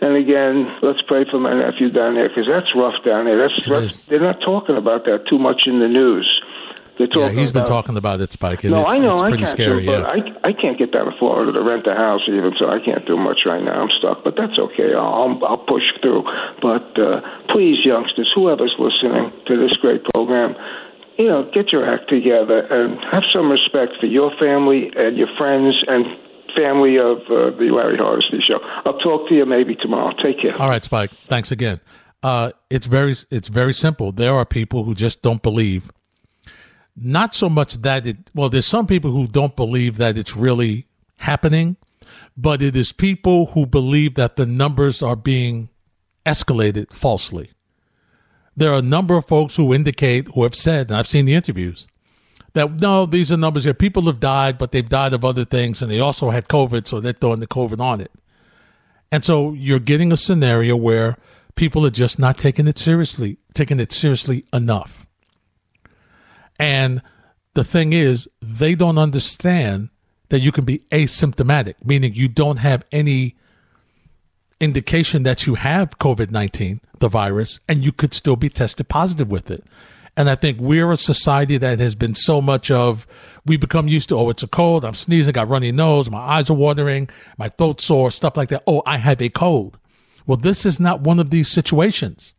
And 0.00 0.16
again, 0.16 0.66
let's 0.82 1.00
pray 1.02 1.24
for 1.30 1.38
my 1.38 1.54
nephew 1.54 1.90
down 1.90 2.14
there 2.14 2.28
because 2.28 2.46
that's 2.48 2.74
rough 2.74 2.94
down 3.04 3.24
there. 3.26 3.40
That's, 3.40 3.68
that's 3.68 4.00
they're 4.04 4.20
not 4.20 4.40
talking 4.40 4.76
about 4.76 5.04
that 5.04 5.26
too 5.28 5.38
much 5.38 5.66
in 5.66 5.80
the 5.80 5.88
news. 5.88 6.28
They're 6.98 7.08
talking 7.08 7.34
yeah, 7.34 7.40
he's 7.40 7.50
been 7.50 7.64
talking 7.64 7.96
about 7.96 8.20
it, 8.20 8.32
Spike. 8.32 8.62
no, 8.62 8.82
it's, 8.82 8.92
I 8.92 8.98
know. 8.98 9.12
It's 9.12 9.22
I 9.22 9.28
pretty 9.28 9.44
can't 9.44 9.56
scary. 9.56 9.82
Do, 9.84 9.90
yeah. 9.90 10.02
I, 10.02 10.48
I 10.48 10.52
can't 10.52 10.78
get 10.78 10.92
down 10.92 11.10
to 11.10 11.18
Florida 11.18 11.50
to 11.50 11.60
rent 11.60 11.86
a 11.88 11.94
house 11.94 12.22
even, 12.28 12.54
so 12.56 12.70
I 12.70 12.78
can't 12.78 13.04
do 13.04 13.16
much 13.16 13.44
right 13.44 13.62
now. 13.62 13.82
I'm 13.82 13.90
stuck, 13.98 14.22
but 14.22 14.36
that's 14.36 14.56
okay. 14.58 14.94
I'll, 14.94 15.40
I'll 15.44 15.64
push 15.66 15.82
through. 16.00 16.22
But 16.62 16.94
uh, 16.98 17.20
please, 17.48 17.84
youngsters, 17.84 18.30
whoever's 18.34 18.76
listening 18.78 19.32
to 19.46 19.58
this 19.58 19.76
great 19.78 20.04
program, 20.14 20.54
you 21.18 21.26
know, 21.26 21.50
get 21.52 21.72
your 21.72 21.82
act 21.82 22.08
together 22.08 22.60
and 22.70 22.98
have 23.12 23.24
some 23.30 23.50
respect 23.50 23.94
for 23.98 24.06
your 24.06 24.30
family 24.38 24.92
and 24.94 25.16
your 25.16 25.28
friends 25.36 25.74
and 25.88 26.06
family 26.56 26.96
of 26.98 27.18
uh, 27.30 27.56
the 27.58 27.70
Larry 27.72 27.96
Hardesty 27.96 28.40
Show. 28.46 28.58
I'll 28.84 28.98
talk 28.98 29.28
to 29.28 29.34
you 29.34 29.46
maybe 29.46 29.76
tomorrow. 29.76 30.14
Take 30.22 30.40
care. 30.40 30.56
All 30.60 30.68
right, 30.68 30.84
Spike. 30.84 31.10
Thanks 31.28 31.50
again. 31.50 31.80
Uh, 32.22 32.52
it's 32.70 32.86
very 32.86 33.14
it's 33.30 33.48
very 33.48 33.74
simple. 33.74 34.12
There 34.12 34.34
are 34.34 34.46
people 34.46 34.84
who 34.84 34.94
just 34.94 35.22
don't 35.22 35.42
believe 35.42 35.90
not 36.96 37.34
so 37.34 37.48
much 37.48 37.74
that 37.82 38.06
it, 38.06 38.30
well, 38.34 38.48
there's 38.48 38.66
some 38.66 38.86
people 38.86 39.10
who 39.10 39.26
don't 39.26 39.56
believe 39.56 39.96
that 39.96 40.16
it's 40.16 40.36
really 40.36 40.86
happening, 41.18 41.76
but 42.36 42.62
it 42.62 42.76
is 42.76 42.92
people 42.92 43.46
who 43.46 43.66
believe 43.66 44.14
that 44.14 44.36
the 44.36 44.46
numbers 44.46 45.02
are 45.02 45.16
being 45.16 45.68
escalated 46.24 46.92
falsely. 46.92 47.50
There 48.56 48.72
are 48.72 48.78
a 48.78 48.82
number 48.82 49.16
of 49.16 49.26
folks 49.26 49.56
who 49.56 49.74
indicate, 49.74 50.28
who 50.28 50.44
have 50.44 50.54
said, 50.54 50.88
and 50.88 50.96
I've 50.96 51.08
seen 51.08 51.24
the 51.24 51.34
interviews, 51.34 51.88
that 52.54 52.80
no, 52.80 53.04
these 53.04 53.30
are 53.30 53.36
numbers 53.36 53.64
here. 53.64 53.74
People 53.74 54.04
have 54.04 54.20
died, 54.20 54.58
but 54.58 54.72
they've 54.72 54.88
died 54.88 55.12
of 55.12 55.24
other 55.24 55.44
things, 55.44 55.82
and 55.82 55.90
they 55.90 56.00
also 56.00 56.30
had 56.30 56.48
COVID, 56.48 56.86
so 56.86 57.00
they're 57.00 57.12
throwing 57.12 57.40
the 57.40 57.46
COVID 57.46 57.80
on 57.80 58.00
it. 58.00 58.12
And 59.12 59.24
so 59.24 59.52
you're 59.52 59.80
getting 59.80 60.12
a 60.12 60.16
scenario 60.16 60.76
where 60.76 61.16
people 61.56 61.84
are 61.84 61.90
just 61.90 62.18
not 62.18 62.38
taking 62.38 62.66
it 62.66 62.78
seriously, 62.78 63.38
taking 63.54 63.80
it 63.80 63.92
seriously 63.92 64.44
enough. 64.52 65.06
And 66.58 67.02
the 67.54 67.64
thing 67.64 67.92
is, 67.92 68.28
they 68.40 68.74
don't 68.74 68.98
understand 68.98 69.90
that 70.28 70.40
you 70.40 70.52
can 70.52 70.64
be 70.64 70.80
asymptomatic, 70.90 71.74
meaning 71.84 72.14
you 72.14 72.28
don't 72.28 72.58
have 72.58 72.84
any 72.90 73.36
indication 74.60 75.24
that 75.24 75.46
you 75.46 75.56
have 75.56 75.98
COVID 75.98 76.30
19, 76.30 76.80
the 76.98 77.08
virus, 77.08 77.60
and 77.68 77.84
you 77.84 77.92
could 77.92 78.14
still 78.14 78.36
be 78.36 78.48
tested 78.48 78.88
positive 78.88 79.30
with 79.30 79.50
it. 79.50 79.64
And 80.16 80.30
I 80.30 80.36
think 80.36 80.60
we're 80.60 80.92
a 80.92 80.96
society 80.96 81.56
that 81.58 81.80
has 81.80 81.94
been 81.94 82.14
so 82.14 82.40
much 82.40 82.70
of, 82.70 83.06
we 83.46 83.56
become 83.56 83.88
used 83.88 84.08
to, 84.10 84.16
oh, 84.16 84.30
it's 84.30 84.42
a 84.42 84.48
cold, 84.48 84.84
I'm 84.84 84.94
sneezing, 84.94 85.32
got 85.32 85.48
runny 85.48 85.72
nose, 85.72 86.10
my 86.10 86.18
eyes 86.18 86.50
are 86.50 86.54
watering, 86.54 87.08
my 87.36 87.48
throat 87.48 87.80
sore, 87.80 88.10
stuff 88.10 88.36
like 88.36 88.48
that. 88.50 88.62
Oh, 88.66 88.82
I 88.86 88.98
have 88.98 89.20
a 89.20 89.28
cold. 89.28 89.78
Well, 90.26 90.36
this 90.36 90.64
is 90.64 90.78
not 90.78 91.00
one 91.00 91.18
of 91.18 91.30
these 91.30 91.48
situations 91.48 92.34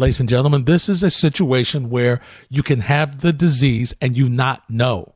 ladies 0.00 0.18
and 0.18 0.28
gentlemen, 0.28 0.64
this 0.64 0.88
is 0.88 1.02
a 1.02 1.10
situation 1.10 1.90
where 1.90 2.20
you 2.48 2.62
can 2.62 2.80
have 2.80 3.20
the 3.20 3.32
disease 3.32 3.94
and 4.00 4.16
you 4.16 4.28
not 4.28 4.68
know. 4.70 5.14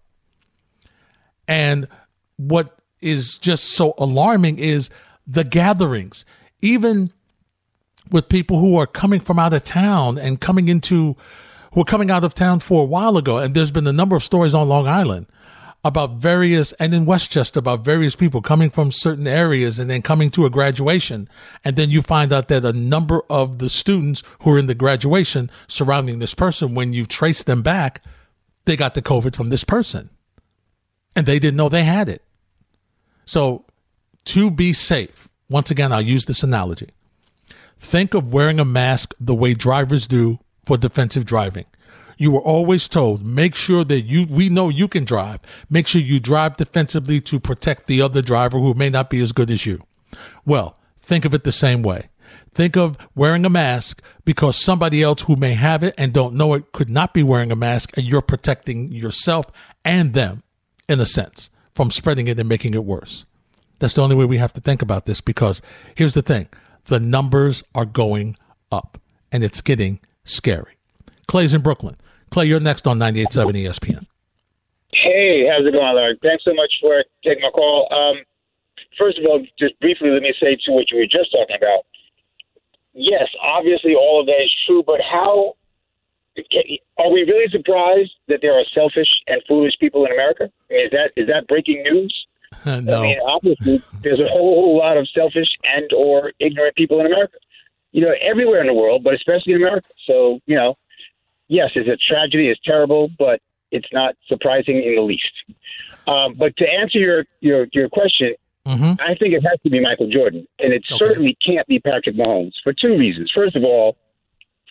And 1.48 1.88
what 2.36 2.78
is 3.00 3.38
just 3.38 3.64
so 3.72 3.94
alarming 3.98 4.58
is 4.58 4.90
the 5.26 5.44
gatherings, 5.44 6.24
even 6.60 7.12
with 8.10 8.28
people 8.28 8.58
who 8.58 8.76
are 8.76 8.86
coming 8.86 9.20
from 9.20 9.38
out 9.38 9.54
of 9.54 9.64
town 9.64 10.18
and 10.18 10.40
coming 10.40 10.68
into, 10.68 11.16
who 11.74 11.80
are 11.80 11.84
coming 11.84 12.10
out 12.10 12.24
of 12.24 12.34
town 12.34 12.60
for 12.60 12.82
a 12.82 12.86
while 12.86 13.16
ago. 13.16 13.38
And 13.38 13.54
there's 13.54 13.72
been 13.72 13.86
a 13.86 13.92
number 13.92 14.16
of 14.16 14.22
stories 14.22 14.54
on 14.54 14.68
Long 14.68 14.86
Island 14.86 15.26
about 15.84 16.12
various, 16.12 16.72
and 16.74 16.94
in 16.94 17.04
Westchester, 17.04 17.58
about 17.58 17.84
various 17.84 18.16
people 18.16 18.40
coming 18.40 18.70
from 18.70 18.90
certain 18.90 19.26
areas 19.26 19.78
and 19.78 19.90
then 19.90 20.00
coming 20.00 20.30
to 20.30 20.46
a 20.46 20.50
graduation. 20.50 21.28
And 21.62 21.76
then 21.76 21.90
you 21.90 22.00
find 22.00 22.32
out 22.32 22.48
that 22.48 22.64
a 22.64 22.72
number 22.72 23.20
of 23.28 23.58
the 23.58 23.68
students 23.68 24.22
who 24.40 24.52
are 24.52 24.58
in 24.58 24.66
the 24.66 24.74
graduation 24.74 25.50
surrounding 25.66 26.20
this 26.20 26.32
person, 26.32 26.74
when 26.74 26.94
you 26.94 27.04
trace 27.04 27.42
them 27.42 27.60
back, 27.60 28.02
they 28.64 28.76
got 28.76 28.94
the 28.94 29.02
COVID 29.02 29.36
from 29.36 29.50
this 29.50 29.64
person. 29.64 30.08
And 31.14 31.26
they 31.26 31.38
didn't 31.38 31.58
know 31.58 31.68
they 31.68 31.84
had 31.84 32.08
it. 32.08 32.22
So 33.26 33.66
to 34.26 34.50
be 34.50 34.72
safe, 34.72 35.28
once 35.50 35.70
again, 35.70 35.92
I'll 35.92 36.00
use 36.00 36.24
this 36.24 36.42
analogy. 36.42 36.90
Think 37.78 38.14
of 38.14 38.32
wearing 38.32 38.58
a 38.58 38.64
mask 38.64 39.12
the 39.20 39.34
way 39.34 39.52
drivers 39.52 40.06
do 40.06 40.38
for 40.66 40.76
defensive 40.76 41.24
driving. 41.24 41.66
You 42.16 42.30
were 42.30 42.40
always 42.40 42.88
told 42.88 43.24
make 43.24 43.54
sure 43.54 43.84
that 43.84 44.02
you 44.02 44.26
we 44.26 44.48
know 44.48 44.68
you 44.68 44.88
can 44.88 45.04
drive. 45.04 45.40
Make 45.68 45.86
sure 45.86 46.00
you 46.00 46.20
drive 46.20 46.56
defensively 46.56 47.20
to 47.22 47.40
protect 47.40 47.86
the 47.86 48.00
other 48.02 48.22
driver 48.22 48.58
who 48.58 48.74
may 48.74 48.90
not 48.90 49.10
be 49.10 49.20
as 49.20 49.32
good 49.32 49.50
as 49.50 49.66
you. 49.66 49.82
Well 50.44 50.76
think 51.04 51.24
of 51.24 51.34
it 51.34 51.44
the 51.44 51.52
same 51.52 51.82
way. 51.82 52.08
Think 52.52 52.76
of 52.76 52.96
wearing 53.14 53.44
a 53.44 53.50
mask 53.50 54.00
because 54.24 54.56
somebody 54.56 55.02
else 55.02 55.22
who 55.22 55.36
may 55.36 55.54
have 55.54 55.82
it 55.82 55.94
and 55.98 56.12
don't 56.12 56.34
know 56.34 56.54
it 56.54 56.72
could 56.72 56.88
not 56.88 57.12
be 57.12 57.22
wearing 57.22 57.50
a 57.50 57.56
mask 57.56 57.90
and 57.96 58.06
you're 58.06 58.22
protecting 58.22 58.92
yourself 58.92 59.46
and 59.84 60.14
them 60.14 60.42
in 60.88 61.00
a 61.00 61.06
sense 61.06 61.50
from 61.74 61.90
spreading 61.90 62.28
it 62.28 62.38
and 62.38 62.48
making 62.48 62.74
it 62.74 62.84
worse. 62.84 63.26
That's 63.80 63.94
the 63.94 64.02
only 64.02 64.14
way 64.14 64.24
we 64.24 64.38
have 64.38 64.52
to 64.54 64.60
think 64.60 64.82
about 64.82 65.06
this 65.06 65.20
because 65.20 65.60
here's 65.96 66.14
the 66.14 66.22
thing. 66.22 66.48
The 66.84 67.00
numbers 67.00 67.64
are 67.74 67.84
going 67.84 68.36
up 68.70 69.00
and 69.32 69.42
it's 69.42 69.60
getting 69.60 70.00
scary 70.24 70.76
clay's 71.26 71.54
in 71.54 71.60
brooklyn 71.60 71.96
Clay, 72.34 72.46
you're 72.46 72.58
next 72.58 72.88
on 72.88 72.98
98.7 72.98 73.54
ESPN. 73.62 74.06
Hey, 74.92 75.46
how's 75.46 75.64
it 75.64 75.70
going, 75.70 75.94
Larry? 75.94 76.18
Thanks 76.20 76.42
so 76.42 76.52
much 76.52 76.74
for 76.80 77.04
taking 77.22 77.42
my 77.42 77.50
call. 77.50 77.86
Um, 77.94 78.24
first 78.98 79.20
of 79.20 79.24
all, 79.26 79.38
just 79.56 79.78
briefly, 79.78 80.10
let 80.10 80.20
me 80.20 80.34
say 80.42 80.56
to 80.66 80.72
what 80.72 80.90
you 80.90 80.98
were 80.98 81.06
just 81.06 81.30
talking 81.30 81.54
about. 81.54 81.86
Yes, 82.92 83.28
obviously, 83.40 83.94
all 83.94 84.18
of 84.18 84.26
that 84.26 84.42
is 84.42 84.52
true, 84.66 84.82
but 84.84 85.00
how 85.00 85.54
are 86.98 87.12
we 87.12 87.22
really 87.22 87.48
surprised 87.52 88.10
that 88.26 88.40
there 88.42 88.58
are 88.58 88.64
selfish 88.74 89.08
and 89.28 89.40
foolish 89.46 89.74
people 89.78 90.04
in 90.04 90.10
America? 90.10 90.50
I 90.70 90.74
mean, 90.74 90.86
is 90.86 90.90
that 90.90 91.12
is 91.16 91.28
that 91.28 91.46
breaking 91.46 91.84
news? 91.84 92.26
no. 92.66 92.98
I 92.98 93.02
mean, 93.02 93.18
obviously, 93.28 93.80
there's 94.02 94.18
a 94.18 94.26
whole, 94.26 94.54
whole 94.54 94.78
lot 94.78 94.96
of 94.96 95.08
selfish 95.14 95.48
and 95.72 95.92
or 95.92 96.32
ignorant 96.40 96.74
people 96.74 96.98
in 96.98 97.06
America. 97.06 97.38
You 97.94 98.00
know, 98.00 98.12
everywhere 98.20 98.60
in 98.60 98.66
the 98.66 98.74
world, 98.74 99.04
but 99.04 99.14
especially 99.14 99.52
in 99.52 99.62
America. 99.62 99.88
So, 100.04 100.40
you 100.46 100.56
know, 100.56 100.76
yes, 101.46 101.70
it's 101.76 101.88
a 101.88 101.96
tragedy, 101.96 102.48
it's 102.48 102.60
terrible, 102.64 103.08
but 103.16 103.40
it's 103.70 103.86
not 103.92 104.16
surprising 104.26 104.82
in 104.82 104.96
the 104.96 105.00
least. 105.00 105.32
Um, 106.08 106.34
but 106.34 106.56
to 106.56 106.64
answer 106.68 106.98
your 106.98 107.24
your, 107.40 107.68
your 107.72 107.88
question, 107.88 108.34
mm-hmm. 108.66 109.00
I 109.00 109.14
think 109.14 109.34
it 109.34 109.42
has 109.48 109.60
to 109.62 109.70
be 109.70 109.78
Michael 109.80 110.08
Jordan, 110.08 110.44
and 110.58 110.72
it 110.72 110.84
okay. 110.90 110.98
certainly 110.98 111.38
can't 111.46 111.66
be 111.68 111.78
Patrick 111.78 112.16
Mahomes 112.16 112.54
for 112.64 112.72
two 112.72 112.98
reasons. 112.98 113.30
First 113.32 113.54
of 113.54 113.62
all, 113.62 113.96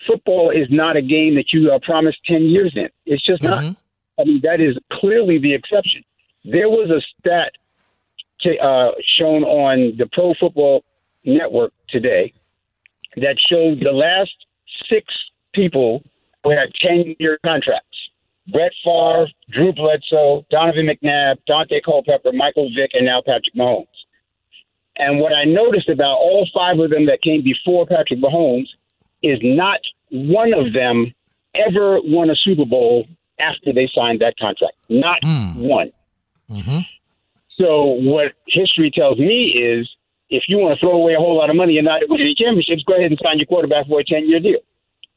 football 0.05 0.49
is 0.49 0.67
not 0.69 0.97
a 0.97 1.01
game 1.01 1.35
that 1.35 1.53
you 1.53 1.71
are 1.71 1.79
promised 1.79 2.17
ten 2.25 2.43
years 2.43 2.73
in. 2.75 2.89
It's 3.05 3.25
just 3.25 3.41
mm-hmm. 3.41 3.67
not. 3.67 3.77
I 4.19 4.25
mean, 4.25 4.41
that 4.43 4.61
is 4.61 4.77
clearly 4.91 5.39
the 5.39 5.53
exception. 5.53 6.03
There 6.43 6.69
was 6.69 6.89
a 6.89 7.01
stat 7.19 7.53
to, 8.41 8.57
uh, 8.57 8.91
shown 9.17 9.43
on 9.43 9.95
the 9.97 10.07
Pro 10.11 10.33
Football 10.39 10.83
Network 11.23 11.71
today 11.87 12.33
that 13.17 13.37
showed 13.49 13.79
the 13.79 13.91
last 13.91 14.33
six 14.89 15.05
people 15.53 16.03
who 16.43 16.51
had 16.51 16.73
10 16.81 17.15
year 17.19 17.37
contracts. 17.45 17.87
Brett 18.51 18.73
Favre, 18.83 19.27
Drew 19.51 19.71
Bledsoe, 19.71 20.45
Donovan 20.51 20.87
McNabb, 20.87 21.37
Daunte 21.49 21.81
Culpepper, 21.83 22.33
Michael 22.33 22.69
Vick, 22.75 22.91
and 22.93 23.05
now 23.05 23.21
Patrick 23.25 23.55
Mahomes. 23.55 23.87
And 24.97 25.19
what 25.19 25.33
I 25.33 25.45
noticed 25.45 25.89
about 25.89 26.17
all 26.17 26.47
five 26.53 26.77
of 26.79 26.89
them 26.89 27.05
that 27.05 27.21
came 27.21 27.41
before 27.43 27.85
Patrick 27.85 28.19
Mahomes 28.19 28.67
is 29.23 29.39
not 29.41 29.79
one 30.11 30.53
of 30.53 30.73
them 30.73 31.13
ever 31.55 31.99
won 32.03 32.29
a 32.29 32.35
Super 32.35 32.65
Bowl 32.65 33.07
after 33.39 33.73
they 33.73 33.89
signed 33.95 34.19
that 34.21 34.37
contract. 34.37 34.75
Not 34.89 35.21
mm. 35.23 35.55
one. 35.55 35.91
Mm-hmm. 36.49 36.79
So 37.57 37.85
what 37.85 38.33
history 38.47 38.91
tells 38.91 39.17
me 39.17 39.51
is 39.55 39.89
if 40.33 40.43
you 40.47 40.57
want 40.57 40.77
to 40.77 40.79
throw 40.79 40.93
away 40.93 41.13
a 41.13 41.17
whole 41.17 41.37
lot 41.37 41.49
of 41.49 41.55
money 41.55 41.77
and 41.77 41.85
not 41.85 42.01
win 42.09 42.21
any 42.21 42.33
championships, 42.33 42.83
go 42.83 42.95
ahead 42.95 43.11
and 43.11 43.19
sign 43.23 43.37
your 43.37 43.45
quarterback 43.45 43.87
for 43.87 43.99
a 43.99 44.03
10 44.03 44.27
year 44.27 44.39
deal. 44.39 44.59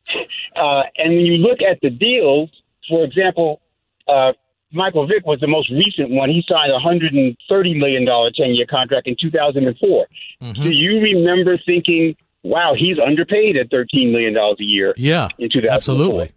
Uh, 0.54 0.84
and 0.96 1.14
when 1.14 1.26
you 1.26 1.36
look 1.36 1.58
at 1.60 1.78
the 1.82 1.90
deals, 1.90 2.48
for 2.88 3.04
example, 3.04 3.60
uh, 4.08 4.32
Michael 4.72 5.06
Vick 5.06 5.26
was 5.26 5.38
the 5.40 5.46
most 5.46 5.70
recent 5.70 6.08
one. 6.08 6.30
He 6.30 6.42
signed 6.48 6.72
a 6.72 6.78
$130 6.78 7.76
million 7.76 8.06
10 8.06 8.54
year 8.54 8.64
contract 8.64 9.06
in 9.06 9.16
2004. 9.20 10.06
Mm-hmm. 10.40 10.62
Do 10.62 10.70
you 10.70 11.00
remember 11.00 11.58
thinking, 11.66 12.16
wow, 12.42 12.74
he's 12.74 12.96
underpaid 12.98 13.58
at 13.58 13.70
$13 13.70 14.12
million 14.12 14.34
a 14.34 14.54
year? 14.62 14.94
Yeah. 14.96 15.28
In 15.38 15.50
2004? 15.50 15.74
Absolutely. 15.74 16.32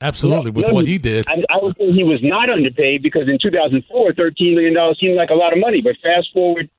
Absolutely, 0.00 0.52
with 0.52 0.68
no, 0.68 0.74
what 0.74 0.86
he 0.86 0.96
did. 0.96 1.26
I, 1.28 1.42
I, 1.50 1.58
would 1.60 1.76
say 1.76 1.90
he 1.90 2.04
was 2.04 2.20
not 2.22 2.48
underpaid 2.48 3.02
because 3.02 3.28
in 3.28 3.36
2004, 3.42 4.12
$13 4.12 4.54
million 4.54 4.94
seemed 4.94 5.16
like 5.16 5.30
a 5.30 5.34
lot 5.34 5.52
of 5.52 5.58
money. 5.58 5.82
But 5.82 5.96
fast 6.02 6.28
forward 6.32 6.70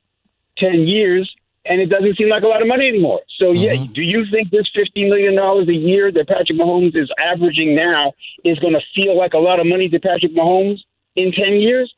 10 0.58 0.88
years, 0.88 1.30
and 1.66 1.82
it 1.82 1.88
doesn't 1.88 2.18
seem 2.18 2.30
like 2.30 2.44
a 2.44 2.48
lot 2.48 2.62
of 2.62 2.68
money 2.68 2.88
anymore. 2.88 3.22
So, 3.38 3.52
yeah, 3.52 3.76
mm-hmm. 3.76 3.94
do 3.94 4.02
you 4.02 4.26
think 4.32 4.50
this 4.50 4.70
$50 4.76 5.10
million 5.10 5.38
a 5.38 5.72
year 5.72 6.12
that 6.12 6.28
Patrick 6.28 6.58
Mahomes 6.58 6.96
is 6.96 7.10
averaging 7.20 7.76
now 7.76 8.14
is 8.44 8.58
going 8.60 8.74
to 8.74 8.82
feel 8.96 9.18
like 9.18 9.34
a 9.34 9.38
lot 9.38 9.60
of 9.60 9.68
money 9.68 9.90
to 9.90 10.00
Patrick 10.00 10.34
Mahomes 10.34 10.80
in 11.16 11.32
10 11.32 11.56
years? 11.56 11.94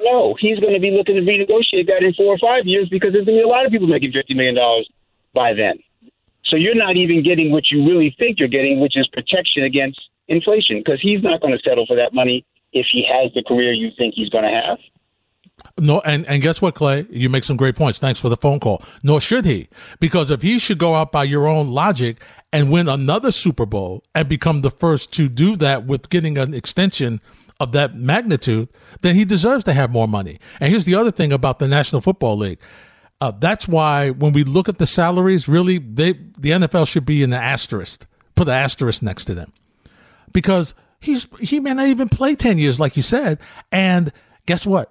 No, 0.00 0.34
he's 0.38 0.58
going 0.58 0.74
to 0.74 0.80
be 0.80 0.90
looking 0.90 1.14
to 1.14 1.22
renegotiate 1.22 1.86
that 1.86 2.02
in 2.02 2.14
four 2.14 2.34
or 2.34 2.38
five 2.38 2.66
years 2.66 2.88
because 2.88 3.12
there's 3.12 3.24
going 3.26 3.38
to 3.38 3.44
be 3.44 3.48
a 3.48 3.52
lot 3.52 3.66
of 3.66 3.70
people 3.70 3.86
making 3.86 4.12
$50 4.12 4.34
million 4.34 4.56
by 5.34 5.54
then. 5.54 5.78
So 6.44 6.56
you're 6.56 6.74
not 6.74 6.96
even 6.96 7.22
getting 7.22 7.52
what 7.52 7.70
you 7.70 7.86
really 7.86 8.14
think 8.18 8.38
you're 8.38 8.48
getting, 8.48 8.80
which 8.80 8.96
is 8.96 9.06
protection 9.08 9.62
against 9.62 10.00
inflation, 10.28 10.78
because 10.78 11.00
he's 11.00 11.22
not 11.22 11.40
going 11.40 11.52
to 11.52 11.62
settle 11.62 11.86
for 11.86 11.96
that 11.96 12.12
money 12.12 12.44
if 12.72 12.86
he 12.90 13.06
has 13.08 13.32
the 13.34 13.42
career 13.42 13.72
you 13.72 13.90
think 13.96 14.14
he's 14.14 14.28
going 14.28 14.44
to 14.44 14.60
have. 14.60 14.78
No, 15.78 16.00
and, 16.00 16.26
and 16.26 16.42
guess 16.42 16.60
what, 16.60 16.74
Clay? 16.74 17.06
You 17.10 17.28
make 17.28 17.44
some 17.44 17.56
great 17.56 17.76
points. 17.76 17.98
Thanks 17.98 18.20
for 18.20 18.28
the 18.28 18.36
phone 18.36 18.60
call. 18.60 18.82
Nor 19.02 19.20
should 19.20 19.44
he, 19.44 19.68
because 20.00 20.30
if 20.30 20.42
he 20.42 20.58
should 20.58 20.78
go 20.78 20.94
out 20.94 21.12
by 21.12 21.24
your 21.24 21.46
own 21.46 21.70
logic 21.70 22.22
and 22.52 22.70
win 22.70 22.88
another 22.88 23.32
Super 23.32 23.64
Bowl 23.64 24.04
and 24.14 24.28
become 24.28 24.60
the 24.60 24.70
first 24.70 25.12
to 25.14 25.28
do 25.28 25.56
that 25.56 25.86
with 25.86 26.10
getting 26.10 26.36
an 26.36 26.52
extension 26.52 27.20
of 27.58 27.72
that 27.72 27.94
magnitude, 27.94 28.68
then 29.00 29.14
he 29.14 29.24
deserves 29.24 29.64
to 29.64 29.72
have 29.72 29.90
more 29.90 30.08
money. 30.08 30.38
And 30.60 30.70
here's 30.70 30.84
the 30.84 30.94
other 30.94 31.10
thing 31.10 31.32
about 31.32 31.58
the 31.58 31.68
National 31.68 32.00
Football 32.00 32.36
League. 32.36 32.58
Uh, 33.20 33.30
that's 33.30 33.68
why 33.68 34.10
when 34.10 34.32
we 34.32 34.42
look 34.42 34.68
at 34.68 34.78
the 34.78 34.86
salaries, 34.86 35.46
really, 35.46 35.78
they 35.78 36.12
the 36.12 36.50
NFL 36.50 36.88
should 36.88 37.06
be 37.06 37.22
in 37.22 37.30
the 37.30 37.36
asterisk. 37.38 38.04
Put 38.34 38.48
an 38.48 38.54
asterisk 38.54 39.00
next 39.00 39.26
to 39.26 39.34
them, 39.34 39.52
because 40.32 40.74
he's 40.98 41.28
he 41.38 41.60
may 41.60 41.72
not 41.72 41.86
even 41.86 42.08
play 42.08 42.34
ten 42.34 42.58
years, 42.58 42.80
like 42.80 42.96
you 42.96 43.02
said. 43.02 43.38
And 43.70 44.12
guess 44.46 44.66
what? 44.66 44.90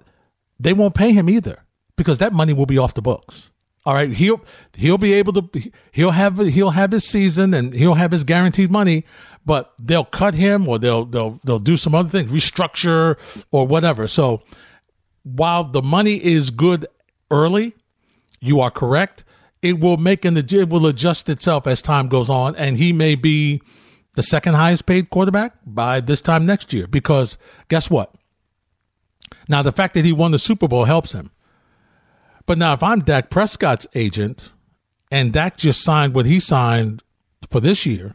They 0.62 0.72
won't 0.72 0.94
pay 0.94 1.12
him 1.12 1.28
either 1.28 1.64
because 1.96 2.18
that 2.18 2.32
money 2.32 2.52
will 2.52 2.66
be 2.66 2.78
off 2.78 2.94
the 2.94 3.02
books. 3.02 3.50
All 3.84 3.94
right, 3.94 4.10
he'll 4.12 4.40
he'll 4.74 4.98
be 4.98 5.12
able 5.14 5.32
to 5.32 5.72
he'll 5.90 6.12
have 6.12 6.38
he'll 6.38 6.70
have 6.70 6.92
his 6.92 7.04
season 7.04 7.52
and 7.52 7.74
he'll 7.74 7.94
have 7.94 8.12
his 8.12 8.22
guaranteed 8.22 8.70
money, 8.70 9.04
but 9.44 9.72
they'll 9.80 10.04
cut 10.04 10.34
him 10.34 10.68
or 10.68 10.78
they'll 10.78 11.04
they'll 11.04 11.40
they'll 11.44 11.58
do 11.58 11.76
some 11.76 11.94
other 11.94 12.08
things, 12.08 12.30
restructure 12.30 13.16
or 13.50 13.66
whatever. 13.66 14.06
So 14.06 14.42
while 15.24 15.64
the 15.64 15.82
money 15.82 16.22
is 16.22 16.50
good 16.50 16.86
early, 17.30 17.74
you 18.40 18.60
are 18.60 18.70
correct. 18.70 19.24
It 19.62 19.80
will 19.80 19.96
make 19.96 20.24
an 20.24 20.36
it 20.36 20.68
will 20.68 20.86
adjust 20.86 21.28
itself 21.28 21.66
as 21.66 21.82
time 21.82 22.06
goes 22.06 22.30
on, 22.30 22.54
and 22.54 22.76
he 22.76 22.92
may 22.92 23.16
be 23.16 23.62
the 24.14 24.22
second 24.22 24.54
highest 24.54 24.86
paid 24.86 25.10
quarterback 25.10 25.54
by 25.66 26.00
this 26.00 26.20
time 26.20 26.46
next 26.46 26.72
year. 26.72 26.86
Because 26.86 27.36
guess 27.68 27.90
what? 27.90 28.14
Now, 29.48 29.62
the 29.62 29.72
fact 29.72 29.94
that 29.94 30.04
he 30.04 30.12
won 30.12 30.30
the 30.30 30.38
Super 30.38 30.68
Bowl 30.68 30.84
helps 30.84 31.12
him. 31.12 31.30
But 32.46 32.58
now, 32.58 32.72
if 32.72 32.82
I'm 32.82 33.00
Dak 33.00 33.30
Prescott's 33.30 33.86
agent 33.94 34.50
and 35.10 35.32
Dak 35.32 35.56
just 35.56 35.82
signed 35.82 36.14
what 36.14 36.26
he 36.26 36.40
signed 36.40 37.02
for 37.48 37.60
this 37.60 37.86
year, 37.86 38.14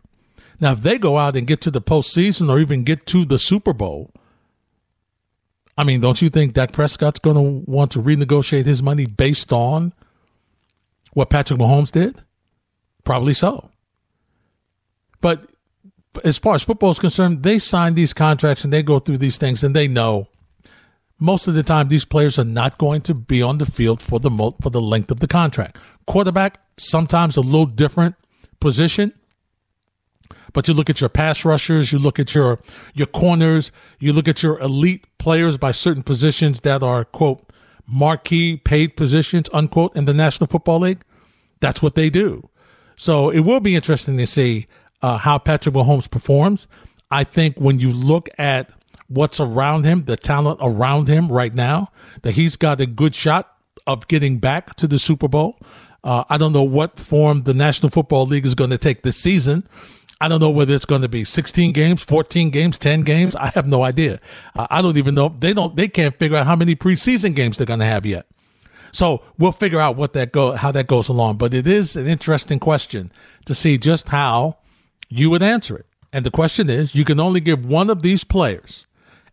now 0.60 0.74
if 0.74 0.82
they 0.82 0.98
go 0.98 1.18
out 1.18 1.36
and 1.36 1.48
get 1.48 1.62
to 1.62 1.72
the 1.72 1.82
postseason 1.82 2.50
or 2.50 2.60
even 2.60 2.84
get 2.84 3.06
to 3.08 3.26
the 3.26 3.40
Super 3.40 3.74
Bowl, 3.74 4.12
I 5.78 5.84
mean, 5.84 6.02
don't 6.02 6.22
you 6.22 6.30
think 6.30 6.54
Dak 6.54 6.72
Prescott's 6.72 7.20
going 7.20 7.36
to 7.36 7.72
want 7.72 7.92
to 7.92 8.00
renegotiate 8.00 8.66
his 8.66 8.82
money 8.82 9.06
based 9.06 9.54
on 9.54 9.94
what 11.14 11.30
Patrick 11.30 11.60
Mahomes 11.60 11.92
did? 11.92 12.22
Probably 13.04 13.34
so. 13.34 13.70
But 15.22 15.50
as 16.24 16.40
far 16.40 16.56
as 16.56 16.64
football 16.64 16.90
is 16.90 17.00
concerned, 17.00 17.44
they 17.44 17.60
sign 17.60 17.94
these 17.94 18.14
contracts 18.14 18.64
and 18.64 18.74
they 18.74 18.82
go 18.82 19.00
through 19.00 19.20
these 19.20 19.38
things 19.38 19.64
and 19.64 19.76
they 19.76 19.88
know 19.88 20.28
most 21.20 21.48
of 21.48 21.54
the 21.54 21.64
time 21.64 21.88
these 21.88 22.06
players 22.06 22.38
are 22.38 22.46
not 22.46 22.78
going 22.78 23.02
to 23.02 23.14
be 23.14 23.42
on 23.42 23.58
the 23.58 23.66
field 23.66 24.02
for 24.02 24.20
the 24.20 24.30
for 24.62 24.70
the 24.70 24.82
length 24.82 25.12
of 25.12 25.20
the 25.20 25.28
contract. 25.28 25.78
Quarterback 26.06 26.60
sometimes 26.78 27.38
a 27.38 27.42
little 27.42 27.66
different 27.66 28.16
position, 28.60 29.14
but 30.54 30.68
you 30.68 30.74
look 30.74 30.90
at 30.90 31.02
your 31.02 31.10
pass 31.10 31.44
rushers, 31.44 31.92
you 31.92 32.00
look 32.00 32.20
at 32.20 32.36
your 32.36 32.60
your 32.94 33.08
corners, 33.08 33.72
you 34.00 34.14
look 34.14 34.28
at 34.28 34.44
your 34.44 34.60
elite 34.60 35.06
players 35.18 35.58
by 35.58 35.72
certain 35.72 36.04
positions 36.04 36.62
that 36.62 36.84
are 36.84 37.06
quote 37.06 37.52
marquee 37.88 38.58
paid 38.58 38.96
positions 38.98 39.50
unquote 39.54 39.96
in 39.96 40.06
the 40.06 40.14
National 40.14 40.48
Football 40.48 40.80
League. 40.80 41.02
That's 41.60 41.82
what 41.82 41.96
they 41.96 42.10
do. 42.10 42.50
So 42.96 43.30
it 43.30 43.42
will 43.42 43.60
be 43.60 43.76
interesting 43.76 44.18
to 44.18 44.28
see 44.28 44.68
uh, 45.02 45.18
how 45.18 45.38
Patrick 45.38 45.76
Mahomes 45.76 46.10
performs. 46.10 46.68
I 47.10 47.24
think 47.24 47.58
when 47.58 47.80
you 47.80 47.92
look 47.92 48.30
at 48.38 48.72
what's 49.08 49.40
around 49.40 49.86
him, 49.86 50.06
the 50.06 50.18
talent 50.18 50.60
around 50.62 51.08
him 51.08 51.32
right 51.32 51.54
now, 51.54 51.92
that 52.22 52.32
he's 52.32 52.56
got 52.56 52.82
a 52.82 52.86
good 52.86 53.16
shot 53.16 53.56
of 53.86 54.08
getting 54.08 54.38
back 54.38 54.76
to 54.76 54.88
the 54.88 55.00
Super 55.00 55.28
Bowl. 55.28 55.60
Uh, 56.04 56.24
I 56.30 56.38
don't 56.38 56.54
know 56.54 56.64
what 56.64 57.00
form 57.00 57.44
the 57.44 57.54
National 57.54 57.90
Football 57.90 58.26
League 58.26 58.46
is 58.46 58.56
going 58.56 58.70
to 58.70 58.78
take 58.78 59.04
this 59.04 59.18
season. 59.18 59.68
I 60.20 60.28
don't 60.28 60.40
know 60.40 60.50
whether 60.50 60.74
it's 60.74 60.86
going 60.86 61.04
to 61.04 61.10
be 61.10 61.24
16 61.24 61.74
games, 61.74 62.04
14 62.04 62.50
games, 62.50 62.78
10 62.78 63.02
games. 63.02 63.36
I 63.36 63.48
have 63.50 63.68
no 63.68 63.84
idea. 63.84 64.20
I 64.56 64.82
don't 64.82 64.98
even 64.98 65.14
know. 65.14 65.36
They 65.40 65.54
don't. 65.54 65.76
They 65.76 65.88
can't 65.88 66.18
figure 66.18 66.38
out 66.38 66.48
how 66.48 66.56
many 66.56 66.76
preseason 66.76 67.36
games 67.36 67.58
they're 67.58 67.68
going 67.68 67.82
to 67.82 67.86
have 67.86 68.06
yet. 68.06 68.26
So 68.92 69.22
we'll 69.38 69.52
figure 69.52 69.80
out 69.80 69.96
what 69.96 70.14
that 70.14 70.32
go 70.32 70.54
how 70.54 70.72
that 70.72 70.88
goes 70.88 71.08
along. 71.08 71.38
But 71.38 71.54
it 71.54 71.68
is 71.68 71.96
an 71.96 72.08
interesting 72.08 72.60
question 72.60 73.12
to 73.46 73.54
see 73.54 73.78
just 73.78 74.10
how 74.10 74.58
you 75.08 75.30
would 75.30 75.44
answer 75.44 75.78
it. 75.78 75.86
And 76.12 76.26
the 76.26 76.32
question 76.32 76.70
is, 76.70 76.96
you 76.96 77.06
can 77.06 77.20
only 77.20 77.40
give 77.40 77.66
one 77.66 77.92
of 77.92 78.02
these 78.02 78.24
players 78.24 78.87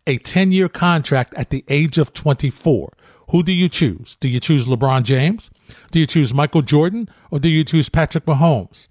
a 0.07 0.17
10 0.17 0.51
year 0.51 0.69
contract 0.69 1.33
at 1.35 1.49
the 1.49 1.63
age 1.67 1.97
of 1.97 2.13
24. 2.13 2.93
Who 3.31 3.43
do 3.43 3.51
you 3.51 3.69
choose? 3.69 4.17
Do 4.19 4.27
you 4.27 4.39
choose 4.39 4.67
LeBron 4.67 5.03
James? 5.03 5.49
Do 5.91 5.99
you 5.99 6.05
choose 6.05 6.33
Michael 6.33 6.61
Jordan? 6.61 7.09
Or 7.31 7.39
do 7.39 7.49
you 7.49 7.63
choose 7.63 7.89
Patrick 7.89 8.25
Mahomes? 8.25 8.87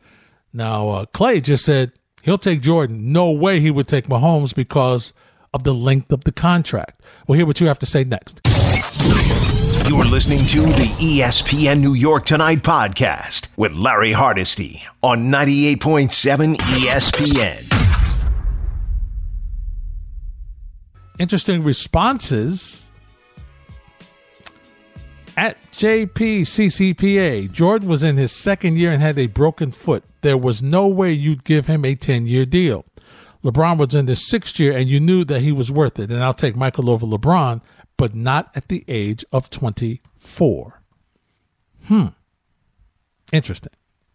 Now, 0.53 0.89
uh, 0.89 1.07
Clay 1.07 1.41
just 1.41 1.65
said 1.65 1.93
he'll 2.23 2.39
take 2.39 2.61
Jordan. 2.61 3.13
No 3.13 3.31
way 3.31 3.61
he 3.61 3.71
would 3.71 3.89
take 3.89 4.07
Mahomes 4.07 4.55
because 4.55 5.13
of 5.53 5.63
the 5.63 5.75
length 5.75 6.13
of 6.13 6.25
the 6.25 6.33
contract. 6.33 7.03
We'll 7.27 7.37
hear 7.37 7.47
what 7.47 7.61
you 7.61 7.69
have 7.69 7.79
to 7.79 7.87
say 7.87 8.03
next. 8.05 8.41
You're 9.89 10.05
listening 10.05 10.45
to 10.47 10.63
the 10.63 10.91
ESPN 10.99 11.81
New 11.81 11.95
York 11.95 12.25
Tonight 12.25 12.63
podcast 12.63 13.49
with 13.57 13.73
Larry 13.73 14.13
Hardesty 14.13 14.83
on 15.03 15.31
98.7 15.31 16.57
ESPN. 16.57 17.84
Interesting 21.19 21.63
responses 21.63 22.87
at 25.37 25.61
JPCCPA. 25.73 27.51
Jordan 27.51 27.89
was 27.89 28.03
in 28.03 28.17
his 28.17 28.33
second 28.33 28.79
year 28.79 28.93
and 28.93 29.03
had 29.03 29.19
a 29.19 29.27
broken 29.27 29.71
foot. 29.71 30.05
There 30.21 30.37
was 30.37 30.63
no 30.63 30.87
way 30.87 31.13
you'd 31.13 31.45
give 31.45 31.67
him 31.67 31.85
a 31.85 31.95
10 31.95 32.27
year 32.27 32.47
deal. 32.47 32.85
LeBron 33.43 33.77
was 33.77 33.95
in 33.95 34.07
his 34.07 34.27
sixth 34.27 34.59
year 34.59 34.77
and 34.77 34.89
you 34.89 35.01
knew 35.01 35.25
that 35.25 35.41
he 35.41 35.53
was 35.53 35.71
worth 35.71 35.99
it. 35.99 36.11
And 36.11 36.23
I'll 36.23 36.33
take 36.33 36.57
Michael 36.57 36.89
over 36.89 37.07
LeBron, 37.07 37.61
but 37.97 38.15
not 38.15 38.51
at 38.55 38.69
the 38.69 38.85
age 38.89 39.25
of 39.33 39.51
24. 39.51 40.83
Hmm. 41.87 42.07
Interesting. 43.33 43.73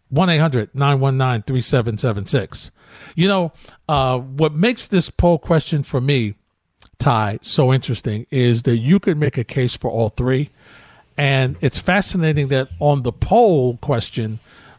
1 0.08 0.28
800 0.28 0.74
919 0.74 1.42
3776. 1.42 2.72
You 3.14 3.28
know, 3.28 3.52
uh, 3.88 4.18
what 4.18 4.52
makes 4.52 4.88
this 4.88 5.08
poll 5.10 5.38
question 5.38 5.84
for 5.84 6.00
me 6.00 6.34
Ty, 7.00 7.40
so 7.42 7.72
interesting 7.72 8.26
is 8.30 8.62
that 8.62 8.76
you 8.76 9.00
could 9.00 9.18
make 9.18 9.36
a 9.36 9.44
case 9.44 9.76
for 9.76 9.90
all 9.90 10.10
three. 10.10 10.50
And 11.16 11.56
it's 11.60 11.78
fascinating 11.78 12.48
that 12.48 12.68
on 12.78 13.02
the 13.02 13.12
poll 13.12 13.76
question 13.78 14.38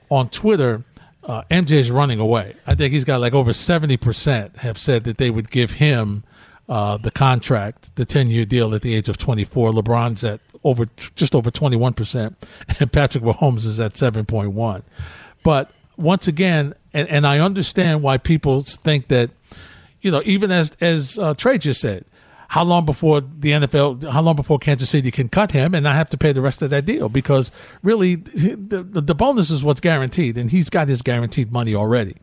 on 0.10 0.30
Twitter, 0.30 0.84
uh, 1.24 1.44
MJ 1.52 1.74
is 1.74 1.92
running 1.92 2.20
away. 2.20 2.56
I 2.66 2.76
think 2.76 2.94
he's 2.94 3.04
got 3.04 3.22
like 3.22 3.34
over 3.34 3.52
70% 3.52 4.58
have 4.58 4.78
said 4.78 5.04
that 5.04 5.18
they 5.18 5.30
would 5.30 5.52
give 5.52 5.72
him 5.72 6.24
uh, 6.70 6.98
the 6.98 7.12
contract, 7.12 7.96
the 7.96 8.06
10 8.06 8.30
year 8.30 8.46
deal 8.46 8.74
at 8.74 8.82
the 8.82 8.96
age 8.96 9.10
of 9.10 9.18
24. 9.18 9.72
LeBron's 9.72 10.24
at 10.24 10.40
over 10.64 10.88
just 11.16 11.36
over 11.36 11.50
21%, 11.50 12.36
and 12.80 12.92
Patrick 12.92 13.24
Mahomes 13.24 13.66
is 13.66 13.80
at 13.80 13.94
7.1. 13.94 14.84
But 15.44 15.72
once 15.98 16.28
again, 16.28 16.74
and, 16.94 17.08
and 17.10 17.26
I 17.26 17.40
understand 17.40 18.02
why 18.02 18.18
people 18.18 18.62
think 18.62 19.08
that, 19.08 19.32
you 20.02 20.12
know, 20.12 20.22
even 20.26 20.52
as 20.52 20.72
as 20.82 21.18
uh, 21.18 21.34
Trey 21.34 21.58
just 21.58 21.82
said, 21.82 22.06
how 22.52 22.66
long 22.66 22.86
before 22.86 23.22
the 23.22 23.52
NFL, 23.52 24.12
how 24.12 24.22
long 24.22 24.36
before 24.36 24.60
Kansas 24.60 24.90
City 24.90 25.10
can 25.10 25.30
cut 25.30 25.52
him 25.52 25.74
and 25.74 25.86
not 25.86 25.96
have 25.96 26.10
to 26.10 26.18
pay 26.18 26.34
the 26.34 26.42
rest 26.42 26.62
of 26.62 26.70
that 26.72 26.86
deal? 26.86 27.08
Because 27.08 27.50
really, 27.82 28.16
the, 28.16 28.84
the 28.84 29.16
bonus 29.16 29.50
is 29.50 29.64
what's 29.64 29.80
guaranteed, 29.80 30.38
and 30.38 30.52
he's 30.52 30.70
got 30.70 30.90
his 30.90 31.02
guaranteed 31.02 31.54
money 31.54 31.74
already. 31.74 32.18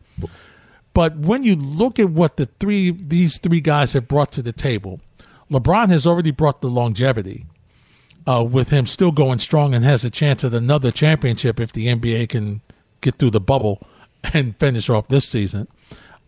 But 0.93 1.17
when 1.17 1.41
you 1.41 1.55
look 1.55 1.97
at 1.97 2.11
what 2.11 2.37
the 2.37 2.45
three 2.45 2.91
these 2.91 3.39
three 3.39 3.59
guys 3.59 3.93
have 3.93 4.07
brought 4.07 4.31
to 4.33 4.43
the 4.43 4.53
table, 4.53 5.01
LeBron 5.49 5.89
has 5.89 6.05
already 6.05 6.29
brought 6.29 6.61
the 6.61 6.69
longevity 6.69 7.47
uh, 8.27 8.43
with 8.43 8.69
him 8.69 8.85
still 8.85 9.11
going 9.11 9.39
strong 9.39 9.73
and 9.73 9.83
has 9.83 10.05
a 10.05 10.11
chance 10.11 10.43
at 10.43 10.53
another 10.53 10.91
championship 10.91 11.59
if 11.59 11.73
the 11.73 11.87
NBA 11.87 12.29
can 12.29 12.61
get 13.01 13.15
through 13.15 13.31
the 13.31 13.41
bubble 13.41 13.81
and 14.35 14.55
finish 14.57 14.91
off 14.91 15.07
this 15.07 15.27
season. 15.27 15.67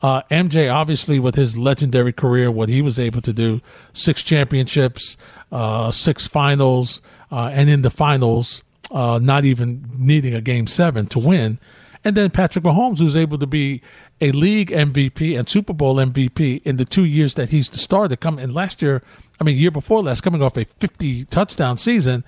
Uh, 0.02 0.24
MJ, 0.32 0.74
obviously, 0.74 1.20
with 1.20 1.36
his 1.36 1.58
legendary 1.58 2.12
career, 2.14 2.50
what 2.50 2.70
he 2.70 2.82
was 2.82 2.98
able 2.98 3.22
to 3.22 3.34
do 3.34 3.62
six 3.94 4.24
championships, 4.24 5.16
uh, 5.52 5.92
six 5.92 6.26
finals, 6.26 7.02
uh, 7.32 7.52
and 7.54 7.70
in 7.70 7.84
the 7.84 7.92
finals, 7.92 8.64
uh, 8.90 9.20
not 9.22 9.46
even 9.46 9.88
needing 9.96 10.34
a 10.34 10.42
game 10.42 10.68
seven 10.68 11.06
to 11.06 11.20
win. 11.20 11.60
And 12.04 12.18
then 12.18 12.32
Patrick 12.32 12.66
Mahomes, 12.66 12.98
who's 12.98 13.16
able 13.16 13.38
to 13.38 13.48
be 13.48 13.82
a 14.22 14.32
league 14.32 14.70
MVP 14.70 15.38
and 15.38 15.48
Super 15.48 15.74
Bowl 15.74 15.96
MVP 15.96 16.62
in 16.64 16.78
the 16.78 16.86
two 16.86 17.06
years 17.06 17.36
that 17.36 17.50
he's 17.50 17.70
the 17.70 17.78
star 17.78 18.08
to 18.08 18.18
come. 18.18 18.40
And 18.40 18.54
last 18.54 18.82
year, 18.82 19.04
I 19.40 19.44
mean, 19.44 19.58
year 19.58 19.72
before 19.72 20.02
last, 20.02 20.22
coming 20.22 20.42
off 20.42 20.58
a 20.58 20.66
50 20.66 21.26
touchdown 21.26 21.78
season, 21.78 22.24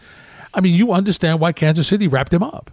I 0.53 0.61
mean, 0.61 0.75
you 0.75 0.91
understand 0.91 1.39
why 1.39 1.51
Kansas 1.53 1.87
City 1.87 2.07
wrapped 2.07 2.33
him 2.33 2.43
up. 2.43 2.71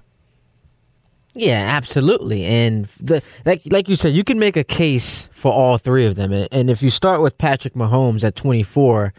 Yeah, 1.35 1.65
absolutely. 1.77 2.45
And 2.45 2.87
the 3.01 3.23
like 3.45 3.63
like 3.67 3.89
you 3.89 3.97
said, 3.97 4.13
you 4.13 4.25
can 4.25 4.39
make 4.39 4.57
a 4.57 4.65
case 4.65 5.29
for 5.33 5.53
all 5.53 5.79
three 5.79 6.07
of 6.07 6.17
them. 6.17 6.33
And 6.33 6.69
if 6.69 6.83
you 6.83 6.91
start 6.91 7.23
with 7.23 7.39
Patrick 7.39 7.75
Mahomes 7.75 8.25
at 8.25 8.35
24, 8.35 9.15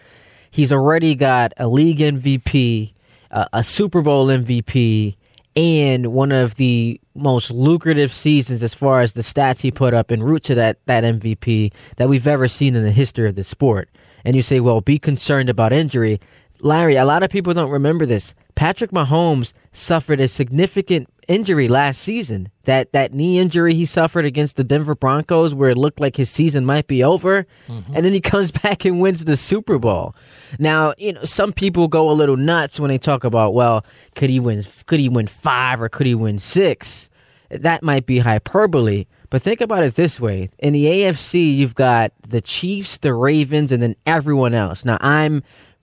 he's 0.50 0.74
already 0.74 1.16
got 1.16 1.54
a 1.58 1.68
league 1.68 2.00
MVP, 2.00 2.94
a, 3.32 3.64
Super 3.64 4.02
Bowl 4.02 4.28
MVP, 4.28 5.16
and 5.56 6.08
one 6.08 6.32
of 6.34 6.56
the 6.56 7.00
most 7.16 7.50
lucrative 7.52 8.12
seasons 8.12 8.62
as 8.62 8.74
far 8.74 9.02
as 9.02 9.14
the 9.14 9.22
stats 9.22 9.62
he 9.62 9.72
put 9.72 9.94
up 9.94 10.12
en 10.12 10.22
route 10.22 10.44
to 10.44 10.56
that 10.56 10.80
that 10.86 11.04
MVP 11.04 11.74
that 11.96 12.10
we've 12.10 12.28
ever 12.28 12.48
seen 12.48 12.76
in 12.76 12.84
the 12.84 12.92
history 12.92 13.28
of 13.30 13.36
the 13.36 13.44
sport 13.44 13.90
and 14.24 14.36
you 14.36 14.42
say, 14.42 14.60
well, 14.60 14.82
be 14.82 15.00
concerned 15.00 15.50
about 15.50 15.74
injury. 15.74 16.20
Larry, 16.60 16.96
a 16.96 17.06
lot 17.06 17.24
of 17.24 17.32
people 17.32 17.54
don't 17.54 17.72
remember 17.72 18.06
this. 18.06 18.36
Patrick 18.56 18.92
Mahomes 18.92 19.54
suffered 19.72 20.20
a 20.20 20.28
significant 20.28 21.08
injury 21.28 21.68
last 21.68 22.02
season. 22.02 22.50
That 22.66 22.92
that 22.92 23.14
knee 23.14 23.40
injury 23.40 23.74
he 23.74 23.86
suffered 23.86 24.26
against 24.26 24.58
the 24.58 24.64
Denver 24.64 24.96
Broncos 24.96 25.54
where 25.54 25.70
it 25.70 25.78
looked 25.78 26.00
like 26.00 26.18
his 26.18 26.30
season 26.30 26.66
might 26.66 26.88
be 26.88 27.04
over, 27.04 27.46
mm-hmm. 27.68 27.96
and 27.96 28.06
then 28.06 28.14
he 28.14 28.22
comes 28.34 28.52
back 28.52 28.86
and 28.86 29.00
wins 29.00 29.26
the 29.26 29.38
Super 29.38 29.80
Bowl. 29.80 30.16
Now, 30.60 30.94
you 30.98 31.14
know, 31.14 31.24
some 31.24 31.54
people 31.54 31.88
go 31.88 32.10
a 32.10 32.14
little 32.14 32.38
nuts 32.38 32.80
when 32.80 32.90
they 32.90 32.98
talk 32.98 33.24
about, 33.24 33.54
well, 33.54 33.86
could 34.16 34.30
he 34.30 34.40
win 34.40 34.64
could 34.86 35.00
he 35.00 35.10
win 35.10 35.28
5 35.28 35.82
or 35.82 35.90
could 35.90 36.08
he 36.08 36.16
win 36.16 36.40
6? 36.40 37.10
That 37.50 37.84
might 37.84 38.06
be 38.06 38.20
hyperbole. 38.20 39.06
But 39.30 39.42
think 39.42 39.62
about 39.62 39.84
it 39.86 39.96
this 39.96 40.20
way: 40.20 40.50
in 40.60 40.74
the 40.74 40.86
AFC, 40.86 41.56
you've 41.56 41.76
got 41.76 42.12
the 42.28 42.42
Chiefs, 42.42 42.98
the 42.98 43.14
Ravens, 43.14 43.72
and 43.72 43.82
then 43.82 43.96
everyone 44.06 44.54
else. 44.54 44.84
Now, 44.84 44.98
I'm 45.00 45.42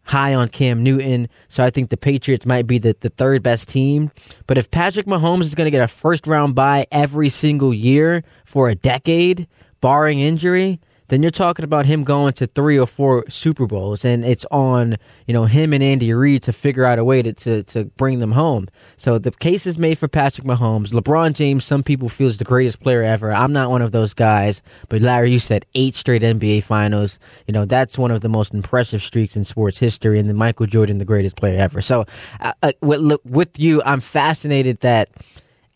high 0.08 0.34
on 0.34 0.48
Cam 0.48 0.82
Newton, 0.82 1.28
so 1.48 1.62
I 1.62 1.70
think 1.70 1.90
the 1.90 1.96
Patriots 1.96 2.46
might 2.46 2.66
be 2.66 2.78
the, 2.78 2.96
the 3.00 3.10
third 3.10 3.42
best 3.42 3.68
team. 3.68 4.10
But 4.46 4.56
if 4.56 4.70
Patrick 4.70 5.06
Mahomes 5.06 5.42
is 5.42 5.54
going 5.54 5.66
to 5.66 5.70
get 5.70 5.82
a 5.82 5.88
first 5.88 6.26
round 6.26 6.54
bye 6.54 6.86
every 6.90 7.28
single 7.28 7.74
year 7.74 8.24
for 8.46 8.70
a 8.70 8.74
decade, 8.74 9.46
barring 9.82 10.18
injury, 10.20 10.80
then 11.08 11.22
you're 11.22 11.30
talking 11.30 11.64
about 11.64 11.86
him 11.86 12.04
going 12.04 12.34
to 12.34 12.46
three 12.46 12.78
or 12.78 12.86
four 12.86 13.24
Super 13.28 13.66
Bowls, 13.66 14.04
and 14.04 14.24
it's 14.24 14.44
on 14.50 14.96
you 15.26 15.34
know 15.34 15.46
him 15.46 15.72
and 15.72 15.82
Andy 15.82 16.12
Reid 16.12 16.42
to 16.44 16.52
figure 16.52 16.84
out 16.84 16.98
a 16.98 17.04
way 17.04 17.22
to, 17.22 17.32
to 17.32 17.62
to 17.64 17.84
bring 17.84 18.18
them 18.18 18.32
home. 18.32 18.68
So 18.96 19.18
the 19.18 19.30
case 19.30 19.66
is 19.66 19.78
made 19.78 19.98
for 19.98 20.08
Patrick 20.08 20.46
Mahomes. 20.46 20.88
LeBron 20.88 21.34
James, 21.34 21.64
some 21.64 21.82
people 21.82 22.08
feel 22.08 22.28
is 22.28 22.38
the 22.38 22.44
greatest 22.44 22.80
player 22.80 23.02
ever. 23.02 23.32
I'm 23.32 23.52
not 23.52 23.70
one 23.70 23.82
of 23.82 23.92
those 23.92 24.12
guys, 24.12 24.62
but 24.88 25.00
Larry, 25.00 25.32
you 25.32 25.38
said 25.38 25.64
eight 25.74 25.94
straight 25.94 26.22
NBA 26.22 26.62
Finals. 26.62 27.18
You 27.46 27.52
know 27.52 27.64
that's 27.64 27.98
one 27.98 28.10
of 28.10 28.20
the 28.20 28.28
most 28.28 28.52
impressive 28.52 29.02
streaks 29.02 29.36
in 29.36 29.44
sports 29.44 29.78
history, 29.78 30.18
and 30.18 30.28
then 30.28 30.36
Michael 30.36 30.66
Jordan, 30.66 30.98
the 30.98 31.04
greatest 31.04 31.36
player 31.36 31.58
ever. 31.58 31.80
So 31.80 32.04
uh, 32.40 32.52
uh 32.62 32.72
with, 32.80 33.18
with 33.24 33.58
you, 33.58 33.82
I'm 33.84 34.00
fascinated 34.00 34.80
that. 34.80 35.08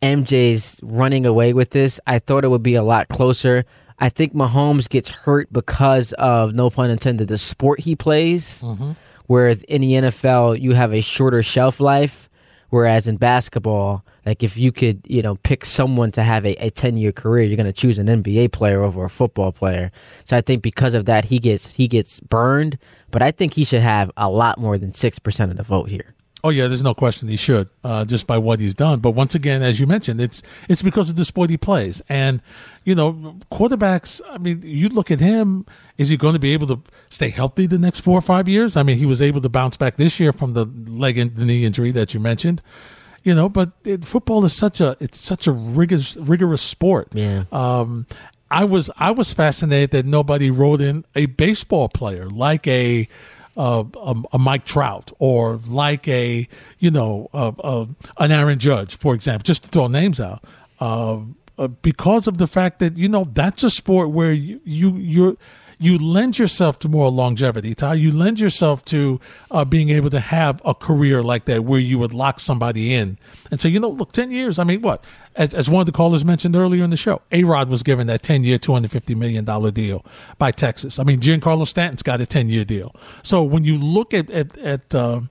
MJ's 0.03 0.81
running 0.83 1.25
away 1.27 1.53
with 1.53 1.71
this. 1.71 2.01
I 2.09 2.19
thought 2.19 2.45
it 2.45 2.49
would 2.49 2.65
be 2.65 2.75
a 2.75 2.83
lot 2.83 3.07
closer. 3.07 3.65
I 4.03 4.09
think 4.09 4.35
Mahomes 4.35 4.89
gets 4.89 5.09
hurt 5.09 5.53
because 5.53 6.13
of 6.15 6.55
no 6.55 6.71
pun 6.71 6.91
intended 6.91 7.29
the 7.29 7.39
sport 7.39 7.79
he 7.79 7.95
plays. 7.95 8.61
Mm-hmm. 8.63 8.93
Where 9.27 9.51
in 9.69 9.81
the 9.81 9.93
NFL 9.93 10.61
you 10.61 10.73
have 10.73 10.93
a 10.93 11.01
shorter 11.01 11.41
shelf 11.41 11.79
life, 11.79 12.29
whereas 12.71 13.07
in 13.07 13.17
basketball, 13.17 14.05
like 14.27 14.43
if 14.43 14.59
you 14.59 14.73
could 14.73 15.01
you 15.07 15.23
know 15.23 15.37
pick 15.37 15.65
someone 15.65 16.11
to 16.13 16.25
have 16.25 16.45
a, 16.45 16.57
a 16.57 16.71
ten 16.71 16.97
year 16.97 17.13
career, 17.13 17.45
you're 17.45 17.57
going 17.57 17.65
to 17.65 17.73
choose 17.73 17.97
an 17.97 18.09
NBA 18.09 18.51
player 18.51 18.83
over 18.83 19.05
a 19.05 19.09
football 19.09 19.53
player. 19.53 19.93
So 20.25 20.37
I 20.37 20.41
think 20.41 20.63
because 20.63 20.95
of 20.95 21.05
that 21.05 21.27
he 21.27 21.39
gets 21.39 21.73
he 21.73 21.87
gets 21.87 22.19
burned, 22.19 22.79
but 23.13 23.23
I 23.23 23.31
think 23.31 23.55
he 23.55 23.65
should 23.65 23.83
have 23.83 24.11
a 24.17 24.29
lot 24.29 24.59
more 24.59 24.79
than 24.79 24.93
six 24.93 25.21
percent 25.21 25.53
of 25.53 25.57
the 25.57 25.63
vote 25.63 25.89
here. 25.89 26.13
Oh 26.45 26.49
yeah, 26.49 26.67
there's 26.67 26.83
no 26.83 26.95
question 26.95 27.29
he 27.29 27.37
should, 27.37 27.69
uh, 27.85 28.05
just 28.05 28.27
by 28.27 28.37
what 28.37 28.59
he's 28.59 28.75
done. 28.75 28.99
But 28.99 29.13
once 29.13 29.37
again, 29.37 29.63
as 29.63 29.79
you 29.79 29.87
mentioned, 29.87 30.21
it's 30.21 30.43
it's 30.69 30.83
because 30.83 31.09
of 31.09 31.15
the 31.15 31.25
sport 31.25 31.51
he 31.51 31.57
plays, 31.57 32.03
and 32.09 32.43
you 32.83 32.97
know, 32.97 33.37
quarterbacks. 33.53 34.21
I 34.29 34.39
mean, 34.39 34.61
you 34.65 34.89
look 34.89 35.13
at 35.13 35.21
him. 35.21 35.67
Is 35.99 36.09
he 36.09 36.17
going 36.17 36.33
to 36.33 36.41
be 36.41 36.53
able 36.53 36.67
to 36.67 36.81
stay 37.11 37.29
healthy 37.29 37.67
the 37.67 37.79
next 37.79 38.01
four 38.01 38.19
or 38.19 38.23
five 38.23 38.49
years? 38.49 38.77
I 38.77 38.83
mean, 38.83 38.97
he 38.99 39.07
was 39.07 39.23
able 39.23 39.41
to 39.41 39.49
bounce 39.49 39.77
back 39.77 39.99
this 39.99 40.19
year 40.19 40.33
from 40.33 40.55
the 40.55 40.65
leg 40.65 41.17
and 41.17 41.33
the 41.37 41.45
knee 41.45 41.65
injury 41.65 41.93
that 41.93 42.13
you 42.13 42.19
mentioned. 42.19 42.61
You 43.23 43.37
know, 43.37 43.49
but 43.49 43.71
it, 43.85 44.05
football 44.05 44.45
is 44.45 44.53
such 44.53 44.81
a 44.81 44.97
it's 44.99 45.21
such 45.21 45.47
a 45.47 45.53
rigorous 45.53 46.17
rigorous 46.17 46.63
sport. 46.63 47.15
Yeah. 47.15 47.45
Um, 47.53 48.07
I 48.51 48.65
was 48.65 48.91
I 48.99 49.13
was 49.13 49.33
fascinated 49.33 49.93
that 49.93 50.07
nobody 50.07 50.51
wrote 50.51 50.81
in 50.81 51.05
a 51.15 51.27
baseball 51.27 51.89
player 51.89 52.29
like 52.29 52.67
a 52.67 53.09
uh, 53.57 53.85
a, 53.97 54.15
a, 54.33 54.39
Mike 54.39 54.65
Trout 54.65 55.13
or 55.19 55.57
like 55.69 56.09
a 56.09 56.49
you 56.79 56.91
know 56.91 57.29
an 58.19 58.31
Aaron 58.33 58.59
Judge, 58.59 58.97
for 58.97 59.15
example, 59.15 59.45
just 59.45 59.65
to 59.65 59.69
throw 59.69 59.89
names 59.89 60.21
out. 60.21 60.45
Uh, 60.81 61.21
uh, 61.59 61.69
because 61.69 62.27
of 62.27 62.39
the 62.39 62.47
fact 62.47 62.79
that 62.79 62.97
you 62.97 63.09
know 63.09 63.29
that's 63.35 63.63
a 63.63 63.71
sport 63.71 64.11
where 64.11 64.33
you 64.33 64.61
you 64.65 64.97
you're 64.97 65.37
you 65.83 65.99
lend 65.99 66.39
yourself 66.39 66.79
to 66.79 66.89
more 66.89 67.11
longevity. 67.11 67.75
Ty, 67.75 67.95
you 67.95 68.13
lend 68.13 68.39
yourself 68.39 68.85
to 68.87 69.21
uh, 69.51 69.65
being 69.65 69.91
able 69.91 70.11
to 70.11 70.21
have 70.21 70.63
a 70.65 70.75
career 70.75 71.23
like 71.23 71.47
that 71.47 71.65
where 71.65 71.81
you 71.81 71.99
would 71.99 72.15
lock 72.15 72.39
somebody 72.39 72.95
in 72.95 73.19
and 73.51 73.61
say, 73.61 73.69
you 73.69 73.81
know, 73.81 73.89
look, 73.89 74.13
10 74.13 74.31
years. 74.31 74.61
I 74.61 74.65
mean, 74.65 74.81
what? 74.81 75.05
As, 75.35 75.55
as 75.55 75.69
one 75.69 75.81
of 75.81 75.87
the 75.87 75.93
callers 75.93 76.25
mentioned 76.25 76.55
earlier 76.55 76.85
in 76.85 76.91
the 76.91 76.97
show, 76.97 77.21
A 77.33 77.43
Rod 77.43 77.69
was 77.69 77.83
given 77.83 78.07
that 78.07 78.23
10 78.23 78.45
year, 78.45 78.59
$250 78.59 79.17
million 79.17 79.45
deal 79.73 80.05
by 80.39 80.53
Texas. 80.53 81.01
I 81.01 81.03
mean, 81.03 81.19
Giancarlo 81.19 81.67
Stanton's 81.67 82.03
got 82.03 82.21
a 82.21 82.27
10 82.27 82.49
year 82.49 82.65
deal. 82.65 82.95
So 83.25 83.43
when 83.43 83.65
you 83.65 83.77
look 83.77 84.15
at, 84.15 84.31
at, 84.31 84.57
at 84.59 84.95
uh, 84.95 85.23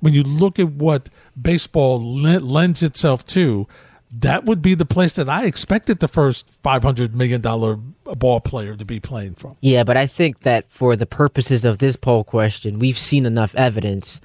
when 0.00 0.12
you 0.12 0.24
look 0.24 0.58
at 0.58 0.70
what 0.70 1.08
baseball 1.40 2.02
lends 2.02 2.82
itself 2.82 3.24
to, 3.26 3.68
that 4.12 4.44
would 4.44 4.60
be 4.60 4.74
the 4.74 4.84
place 4.84 5.12
that 5.14 5.28
I 5.28 5.46
expected 5.46 6.00
the 6.00 6.08
first 6.08 6.48
five 6.62 6.82
hundred 6.82 7.14
million 7.14 7.40
dollar 7.40 7.76
ball 7.76 8.40
player 8.40 8.76
to 8.76 8.84
be 8.84 9.00
playing 9.00 9.34
from. 9.34 9.56
Yeah, 9.60 9.84
but 9.84 9.96
I 9.96 10.06
think 10.06 10.40
that 10.40 10.70
for 10.70 10.96
the 10.96 11.06
purposes 11.06 11.64
of 11.64 11.78
this 11.78 11.96
poll 11.96 12.24
question, 12.24 12.78
we've 12.78 12.98
seen 12.98 13.24
enough 13.24 13.54
evidence 13.54 14.20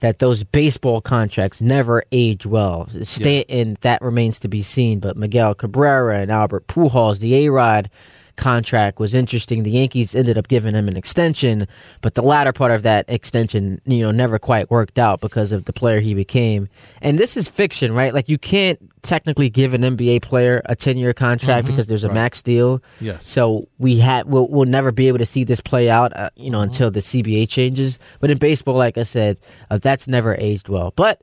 that 0.00 0.18
those 0.18 0.44
baseball 0.44 1.00
contracts 1.00 1.60
never 1.60 2.04
age 2.10 2.46
well. 2.46 2.88
Stay, 3.02 3.44
yeah. 3.48 3.56
and 3.56 3.76
that 3.78 4.02
remains 4.02 4.40
to 4.40 4.48
be 4.48 4.62
seen. 4.62 4.98
But 4.98 5.16
Miguel 5.16 5.54
Cabrera 5.54 6.20
and 6.20 6.30
Albert 6.30 6.66
Pujols, 6.66 7.20
the 7.20 7.46
A 7.46 7.50
Rod 7.50 7.90
contract 8.40 8.98
was 8.98 9.14
interesting. 9.14 9.62
The 9.62 9.70
Yankees 9.70 10.14
ended 10.14 10.36
up 10.36 10.48
giving 10.48 10.74
him 10.74 10.88
an 10.88 10.96
extension, 10.96 11.68
but 12.00 12.14
the 12.14 12.22
latter 12.22 12.52
part 12.52 12.72
of 12.72 12.82
that 12.82 13.04
extension, 13.06 13.80
you 13.84 14.02
know, 14.02 14.10
never 14.10 14.38
quite 14.38 14.70
worked 14.70 14.98
out 14.98 15.20
because 15.20 15.52
of 15.52 15.66
the 15.66 15.72
player 15.72 16.00
he 16.00 16.14
became. 16.14 16.68
And 17.02 17.18
this 17.18 17.36
is 17.36 17.48
fiction, 17.48 17.92
right? 17.92 18.12
Like 18.12 18.28
you 18.28 18.38
can't 18.38 18.80
technically 19.02 19.50
give 19.50 19.74
an 19.74 19.82
NBA 19.82 20.22
player 20.22 20.62
a 20.64 20.74
10-year 20.74 21.12
contract 21.12 21.66
mm-hmm, 21.66 21.76
because 21.76 21.86
there's 21.86 22.04
a 22.04 22.08
right. 22.08 22.14
max 22.14 22.42
deal. 22.42 22.82
Yes. 23.00 23.28
So 23.28 23.68
we 23.78 23.98
had 23.98 24.26
we'll, 24.26 24.48
we'll 24.48 24.66
never 24.66 24.90
be 24.90 25.08
able 25.08 25.18
to 25.18 25.26
see 25.26 25.44
this 25.44 25.60
play 25.60 25.90
out, 25.90 26.16
uh, 26.16 26.30
you 26.34 26.50
know, 26.50 26.58
mm-hmm. 26.58 26.70
until 26.70 26.90
the 26.90 27.00
CBA 27.00 27.48
changes. 27.48 27.98
But 28.20 28.30
in 28.30 28.38
baseball, 28.38 28.76
like 28.76 28.98
I 28.98 29.04
said, 29.04 29.38
uh, 29.70 29.78
that's 29.78 30.08
never 30.08 30.34
aged 30.36 30.68
well. 30.68 30.92
But 30.96 31.20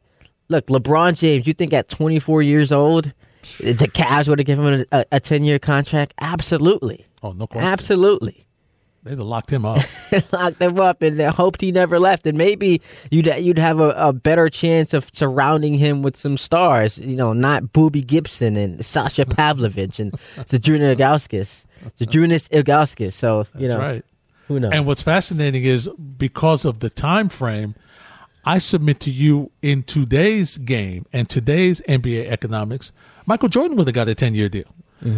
look, 0.50 0.68
LeBron 0.68 1.18
James, 1.18 1.48
you 1.48 1.54
think 1.54 1.74
at 1.74 1.90
24 1.90 2.42
years 2.44 2.72
old, 2.72 3.14
the 3.60 3.88
Cavs 3.88 4.28
would 4.28 4.40
have 4.40 4.46
given 4.46 4.74
him 4.74 4.86
a, 4.92 5.06
a 5.12 5.20
10 5.20 5.44
year 5.44 5.60
contract? 5.60 6.14
Absolutely. 6.20 7.06
Oh, 7.24 7.32
no 7.32 7.48
question. 7.48 7.72
Absolutely. 7.72 8.48
They'd 9.04 9.18
have 9.18 9.28
locked 9.28 9.52
him 9.52 9.64
up. 9.64 9.84
locked 10.34 10.62
him 10.62 10.80
up 10.80 11.02
and 11.02 11.16
they 11.16 11.26
hoped 11.26 11.62
he 11.62 11.72
never 11.72 11.98
left. 11.98 12.28
And 12.28 12.38
maybe 12.38 12.82
you'd 13.10 13.34
you'd 13.38 13.58
have 13.58 13.80
a, 13.80 13.90
a, 13.92 14.12
better 14.12 14.50
chance 14.50 14.94
of 14.94 15.10
surrounding 15.14 15.76
him 15.76 16.02
with 16.02 16.18
some 16.18 16.36
stars. 16.36 16.98
You 16.98 17.16
know, 17.16 17.32
not 17.32 17.64
Boobie 17.64 18.06
Gibson 18.06 18.58
and 18.58 18.86
Sasha 18.86 19.26
Pavlovic 19.26 20.00
and 20.00 20.12
Zydrunas 20.12 20.98
Ilgauskas. 20.98 21.66
Zydrunas 21.98 22.50
Ilgauskas. 22.50 23.14
So, 23.14 23.48
you 23.56 23.70
That's 23.70 23.80
know, 23.80 23.80
right. 23.80 24.06
who 24.50 24.60
knows? 24.60 24.72
And 24.74 24.86
what's 24.86 25.02
fascinating 25.02 25.64
is 25.64 25.88
because 26.18 26.66
of 26.66 26.82
the 26.82 26.90
time 26.90 27.30
frame, 27.30 27.76
I 28.44 28.60
submit 28.60 29.00
to 29.02 29.12
you 29.12 29.52
in 29.62 29.84
today's 29.84 30.58
game 30.58 31.06
and 31.14 31.30
today's 31.30 31.82
NBA 31.88 32.28
economics– 32.28 32.92
Michael 33.28 33.50
Jordan 33.50 33.78
would 33.78 33.88
have 33.88 33.94
got 33.94 34.08
a 34.08 34.16
10 34.16 34.34
year 34.34 34.50
deal. 34.50 34.74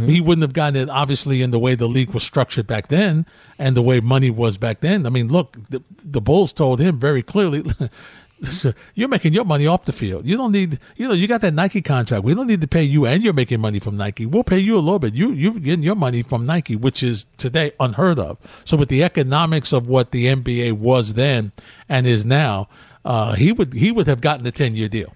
He 0.08 0.20
wouldn't 0.20 0.42
have 0.42 0.52
gotten 0.52 0.76
it, 0.76 0.90
obviously, 0.90 1.42
in 1.42 1.52
the 1.52 1.60
way 1.60 1.74
the 1.74 1.88
league 1.88 2.10
was 2.10 2.22
structured 2.24 2.68
back 2.68 2.90
then 2.90 3.26
and 3.58 3.78
the 3.78 3.82
way 3.82 4.02
money 4.02 4.30
was 4.30 4.58
back 4.58 4.82
then. 4.82 5.06
I 5.06 5.10
mean, 5.10 5.30
look, 5.30 5.56
the, 5.70 5.82
the 6.04 6.20
Bulls 6.20 6.52
told 6.52 6.82
him 6.82 7.00
very 7.00 7.24
clearly. 7.24 7.64
"Listen, 8.42 8.74
You're 8.94 9.08
making 9.08 9.32
your 9.32 9.46
money 9.46 9.68
off 9.68 9.86
the 9.86 9.94
field. 9.94 10.26
You 10.26 10.36
don't 10.36 10.52
need, 10.52 10.80
you 10.98 11.08
know, 11.08 11.14
you 11.14 11.28
got 11.30 11.40
that 11.42 11.54
Nike 11.54 11.82
contract. 11.82 12.26
We 12.26 12.36
don't 12.36 12.48
need 12.48 12.60
to 12.60 12.68
pay 12.68 12.84
you, 12.84 13.06
and 13.06 13.24
you're 13.24 13.32
making 13.34 13.62
money 13.62 13.80
from 13.80 13.96
Nike. 13.96 14.26
We'll 14.26 14.44
pay 14.44 14.60
you 14.60 14.78
a 14.78 14.80
little 14.84 15.00
bit. 15.00 15.14
You 15.14 15.32
you're 15.32 15.54
getting 15.54 15.84
your 15.84 15.96
money 15.96 16.24
from 16.24 16.46
Nike, 16.46 16.76
which 16.76 17.02
is 17.02 17.26
today 17.38 17.72
unheard 17.80 18.20
of. 18.20 18.38
So 18.66 18.76
with 18.76 18.90
the 18.90 19.02
economics 19.04 19.72
of 19.72 19.88
what 19.88 20.12
the 20.12 20.26
NBA 20.26 20.74
was 20.74 21.14
then 21.14 21.54
and 21.88 22.06
is 22.06 22.26
now, 22.26 22.68
uh, 23.06 23.34
he 23.36 23.54
would 23.54 23.74
he 23.74 23.94
would 23.94 24.08
have 24.08 24.20
gotten 24.20 24.46
a 24.46 24.52
ten 24.52 24.76
year 24.76 24.90
deal 24.90 25.14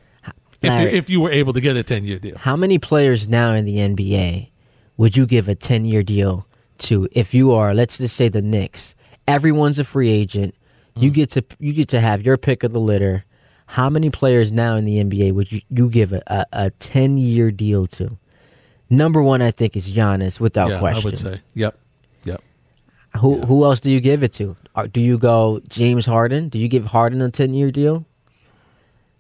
if, 0.63 0.69
Larry. 0.69 0.91
if 0.93 1.10
you 1.10 1.21
were 1.21 1.32
able 1.32 1.54
to 1.54 1.62
get 1.62 1.76
a 1.76 1.84
ten 1.84 2.04
year 2.06 2.19
deal. 2.19 2.38
How 2.38 2.56
many 2.56 2.80
players 2.80 3.28
now 3.28 3.54
in 3.54 3.65
the 3.65 3.78
NBA 3.78 4.49
would 4.97 5.17
you 5.17 5.26
give 5.26 5.49
a 5.49 5.56
10 5.56 5.86
year 5.86 6.04
deal 6.04 6.47
to 6.80 7.08
if 7.12 7.34
you 7.34 7.52
are, 7.54 7.73
let's 7.73 7.97
just 7.97 8.15
say 8.15 8.30
the 8.30 8.41
Knicks? 8.41 8.95
Everyone's 9.28 9.80
a 9.80 9.84
free 9.84 10.10
agent. 10.12 10.54
You 10.95 11.10
Mm. 11.12 11.13
get 11.15 11.30
to 11.32 11.43
you 11.60 11.73
get 11.73 11.88
to 11.89 11.99
have 11.99 12.23
your 12.26 12.38
pick 12.38 12.63
of 12.63 12.71
the 12.71 12.80
litter. 12.80 13.26
How 13.65 13.89
many 13.89 14.10
players 14.10 14.52
now 14.52 14.76
in 14.76 14.86
the 14.86 14.97
NBA 15.04 15.34
would 15.34 15.52
you, 15.52 15.62
you 15.69 15.89
give 15.89 16.13
a, 16.13 16.21
a, 16.28 16.45
a 16.65 16.69
10 16.71 17.17
year 17.17 17.49
deal 17.52 17.88
to? 17.88 18.17
Number 18.89 19.23
one, 19.23 19.41
I 19.41 19.49
think, 19.49 19.76
is 19.76 19.89
Giannis 19.89 20.39
without 20.39 20.69
yeah, 20.69 20.80
question. 20.80 21.02
I 21.02 21.06
would 21.06 21.17
say. 21.17 21.41
Yep. 21.56 21.80
Yep. 22.26 22.41
Who 23.17 23.41
who 23.41 23.63
else 23.63 23.80
do 23.80 23.89
you 23.91 23.99
give 23.99 24.21
it 24.21 24.34
to? 24.34 24.56
Do 24.91 25.02
you 25.02 25.17
go 25.17 25.62
James 25.67 26.06
Harden? 26.06 26.49
Do 26.49 26.60
you 26.60 26.67
give 26.67 26.86
Harden 26.88 27.21
a 27.21 27.32
10 27.32 27.54
year 27.56 27.71
deal? 27.71 28.06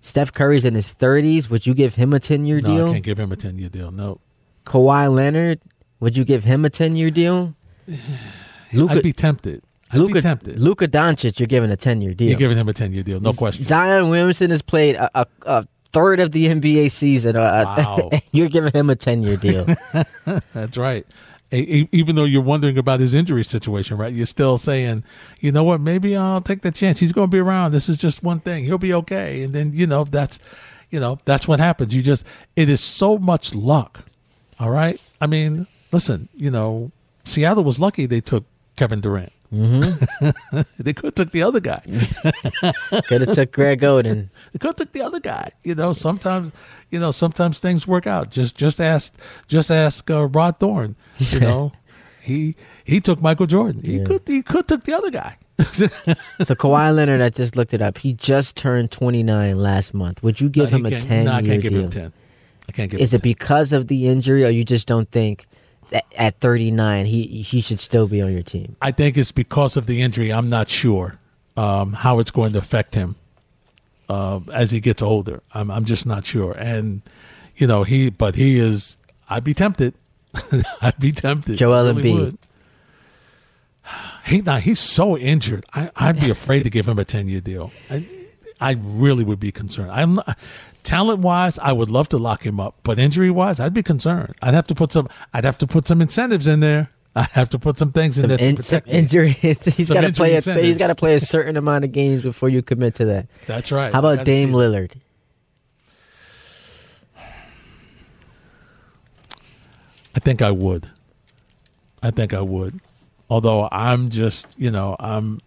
Steph 0.05 0.33
Curry's 0.33 0.65
in 0.65 0.75
his 0.75 0.93
30s. 0.93 1.49
Would 1.49 1.65
you 1.65 1.73
give 1.73 1.95
him 1.95 2.13
a 2.13 2.19
10 2.19 2.45
year 2.45 2.59
deal? 2.61 2.69
No, 2.69 2.77
deal? 2.77 2.87
I 2.89 2.91
can't 2.93 3.03
give 3.05 3.19
him 3.19 3.31
a 3.31 3.35
ten 3.37 3.57
year 3.57 3.69
deal. 3.69 3.89
No. 3.89 4.19
Kawhi 4.65 5.09
Leonard, 5.11 5.59
would 5.99 6.15
you 6.17 6.23
give 6.25 6.43
him 6.43 6.65
a 6.65 6.69
ten 6.69 6.95
year 6.95 7.09
deal? 7.09 7.55
Luka 8.73 8.93
I'd 8.95 9.03
be 9.03 9.13
tempted. 9.13 9.63
I'd 9.91 9.99
Luka 9.99 10.13
be 10.15 10.21
tempted. 10.21 10.59
Luka 10.59 10.87
Doncic, 10.87 11.39
you're 11.39 11.47
giving 11.47 11.71
a 11.71 11.77
ten 11.77 12.01
year 12.01 12.13
deal. 12.13 12.29
You're 12.29 12.37
giving 12.39 12.57
him 12.57 12.67
a 12.69 12.73
ten 12.73 12.91
year 12.91 13.03
deal, 13.03 13.19
no 13.19 13.31
question. 13.33 13.63
Zion 13.63 14.09
Williamson 14.09 14.49
has 14.51 14.61
played 14.61 14.95
a, 14.95 15.09
a, 15.21 15.27
a 15.45 15.67
third 15.93 16.19
of 16.19 16.31
the 16.31 16.47
NBA 16.47 16.91
season. 16.91 17.35
Uh, 17.35 17.63
Wow. 17.77 18.09
you're 18.33 18.49
giving 18.49 18.73
him 18.73 18.89
a 18.89 18.95
ten 18.95 19.23
year 19.23 19.37
deal. 19.37 19.65
That's 20.53 20.77
right. 20.77 21.05
Even 21.53 22.15
though 22.15 22.23
you're 22.23 22.41
wondering 22.41 22.77
about 22.77 22.99
his 22.99 23.13
injury 23.13 23.43
situation, 23.43 23.97
right? 23.97 24.11
You're 24.13 24.25
still 24.25 24.57
saying, 24.57 25.03
you 25.39 25.51
know 25.51 25.63
what? 25.63 25.81
Maybe 25.81 26.17
I'll 26.17 26.41
take 26.41 26.61
the 26.61 26.71
chance. 26.71 26.99
He's 26.99 27.11
going 27.11 27.27
to 27.29 27.31
be 27.31 27.39
around. 27.39 27.71
This 27.71 27.89
is 27.89 27.97
just 27.97 28.23
one 28.23 28.39
thing. 28.39 28.65
He'll 28.65 28.77
be 28.77 28.93
okay. 28.93 29.43
And 29.43 29.53
then 29.53 29.71
you 29.73 29.85
know 29.85 30.03
that's, 30.03 30.39
you 30.89 30.99
know 30.99 31.19
that's 31.25 31.47
what 31.47 31.59
happens. 31.59 31.95
You 31.95 32.01
just 32.01 32.25
it 32.55 32.69
is 32.69 32.81
so 32.81 33.17
much 33.17 33.53
luck. 33.53 34.05
All 34.59 34.71
right. 34.71 34.99
I 35.21 35.27
mean, 35.27 35.67
listen. 35.91 36.27
You 36.33 36.49
know, 36.49 36.91
Seattle 37.23 37.63
was 37.63 37.79
lucky 37.79 38.05
they 38.05 38.21
took 38.21 38.45
Kevin 38.75 39.01
Durant. 39.01 39.31
Mm-hmm. 39.53 40.61
they 40.79 40.93
could 40.93 41.05
have 41.05 41.15
took 41.15 41.31
the 41.31 41.43
other 41.43 41.59
guy. 41.59 41.81
Could 43.07 43.21
have 43.27 43.35
took 43.35 43.51
Greg 43.51 43.81
Oden. 43.81 44.29
They 44.51 44.59
could 44.59 44.69
have 44.69 44.75
took 44.77 44.91
the 44.93 45.01
other 45.01 45.19
guy. 45.19 45.51
You 45.63 45.75
know, 45.75 45.93
sometimes, 45.93 46.51
you 46.89 46.99
know, 46.99 47.11
sometimes 47.11 47.59
things 47.59 47.85
work 47.87 48.07
out. 48.07 48.29
Just, 48.31 48.55
just 48.55 48.81
ask, 48.81 49.13
just 49.47 49.69
ask 49.69 50.09
uh, 50.09 50.27
Rod 50.27 50.57
Thorn. 50.59 50.95
You 51.17 51.39
know, 51.39 51.71
he 52.21 52.55
he 52.83 52.99
took 52.99 53.21
Michael 53.21 53.45
Jordan. 53.45 53.81
He 53.83 53.97
Yeah. 53.99 54.05
could 54.05 54.21
he 54.25 54.41
could 54.41 54.67
took 54.67 54.83
the 54.85 54.93
other 54.93 55.11
guy. 55.11 55.37
So 55.59 56.55
Kawhi 56.55 56.93
Leonard, 56.95 57.21
I 57.21 57.29
just 57.29 57.55
looked 57.55 57.73
it 57.73 57.81
up. 57.81 57.97
He 57.99 58.13
just 58.13 58.55
turned 58.57 58.91
29 58.91 59.55
last 59.55 59.93
month. 59.93 60.23
Would 60.23 60.41
you 60.41 60.49
give 60.49 60.71
No, 60.71 60.77
him 60.77 60.85
a 60.87 60.89
can't- 60.89 61.03
10 61.03 61.23
No, 61.25 61.31
I 61.33 61.41
can't 61.43 61.61
give 61.61 61.73
deal? 61.73 61.83
him 61.83 61.89
ten. 61.89 62.13
I 62.67 62.71
can't 62.71 62.89
give. 62.89 62.99
Is 63.01 63.13
it 63.13 63.21
because 63.21 63.71
of 63.73 63.87
the 63.87 64.07
injury, 64.07 64.43
or 64.45 64.49
you 64.49 64.63
just 64.63 64.87
don't 64.87 65.09
think 65.11 65.45
at 66.17 66.39
39 66.39 67.05
he 67.05 67.41
he 67.41 67.61
should 67.61 67.79
still 67.79 68.07
be 68.07 68.21
on 68.21 68.31
your 68.31 68.43
team? 68.43 68.75
I 68.81 68.91
think 68.91 69.17
it's 69.17 69.31
because 69.31 69.77
of 69.77 69.85
the 69.85 70.01
injury. 70.01 70.31
I'm 70.31 70.49
not 70.49 70.69
sure 70.69 71.19
um, 71.57 71.93
how 71.93 72.19
it's 72.19 72.31
going 72.31 72.53
to 72.53 72.59
affect 72.59 72.95
him 72.95 73.15
uh, 74.09 74.39
as 74.53 74.71
he 74.71 74.79
gets 74.79 75.01
older. 75.01 75.41
I'm, 75.53 75.69
I'm 75.71 75.85
just 75.85 76.05
not 76.05 76.25
sure. 76.25 76.53
And 76.53 77.01
you 77.55 77.67
know, 77.67 77.83
he, 77.83 78.09
but 78.09 78.35
he 78.35 78.57
is. 78.57 78.97
I'd 79.29 79.43
be 79.43 79.53
tempted. 79.53 79.93
I'd 80.81 80.99
be 80.99 81.11
tempted. 81.11 81.57
Joel 81.57 81.85
really 81.85 82.03
Embiid. 82.03 82.19
would. 82.19 82.37
He 84.25 84.41
now 84.41 84.57
he's 84.57 84.79
so 84.79 85.17
injured. 85.17 85.65
I, 85.73 85.91
I'd 85.95 86.19
be 86.19 86.29
afraid 86.29 86.63
to 86.63 86.69
give 86.69 86.87
him 86.87 86.97
a 86.97 87.05
ten 87.05 87.27
year 87.27 87.41
deal. 87.41 87.71
I, 87.89 88.05
I 88.59 88.77
really 88.79 89.25
would 89.25 89.39
be 89.39 89.51
concerned. 89.51 89.91
I'm 89.91 90.19
talent 90.83 91.19
wise, 91.19 91.57
I 91.59 91.73
would 91.73 91.89
love 91.89 92.09
to 92.09 92.17
lock 92.17 92.45
him 92.45 92.59
up, 92.59 92.75
but 92.83 92.99
injury 92.99 93.31
wise, 93.31 93.59
I'd 93.59 93.73
be 93.73 93.83
concerned. 93.83 94.33
I'd 94.41 94.53
have 94.53 94.67
to 94.67 94.75
put 94.75 94.91
some. 94.91 95.07
I'd 95.33 95.43
have 95.45 95.57
to 95.59 95.67
put 95.67 95.87
some 95.87 96.01
incentives 96.01 96.47
in 96.47 96.59
there. 96.59 96.89
I 97.15 97.27
have 97.33 97.49
to 97.51 97.59
put 97.59 97.77
some 97.77 97.91
things 97.91 98.17
in 98.17 98.27
there 98.27 98.37
to 98.39 98.43
in, 98.43 98.55
protect 98.55 98.87
some 98.87 98.91
me. 98.93 98.99
injury. 98.99 99.29
he's 99.31 99.87
Some 99.87 99.93
got 99.93 100.01
to 100.01 100.11
play. 100.11 100.35
A, 100.35 100.41
he's 100.41 100.79
got 100.79 100.87
to 100.87 100.95
play 100.95 101.15
a 101.15 101.19
certain 101.19 101.57
amount 101.57 101.85
of 101.85 101.91
games 101.91 102.23
before 102.23 102.49
you 102.49 102.63
commit 102.63 102.95
to 102.95 103.05
that. 103.05 103.27
That's 103.45 103.71
right. 103.71 103.93
How 103.93 103.99
about 103.99 104.25
Dame. 104.25 104.51
Lillard? 104.51 104.93
I 110.15 110.19
think 110.19 110.41
I 110.41 110.51
would. 110.51 110.89
I 112.01 112.11
think 112.11 112.33
I 112.33 112.41
would. 112.41 112.79
Although 113.29 113.69
I'm 113.71 114.09
just, 114.09 114.59
you 114.59 114.71
know, 114.71 114.95
I'm. 114.99 115.39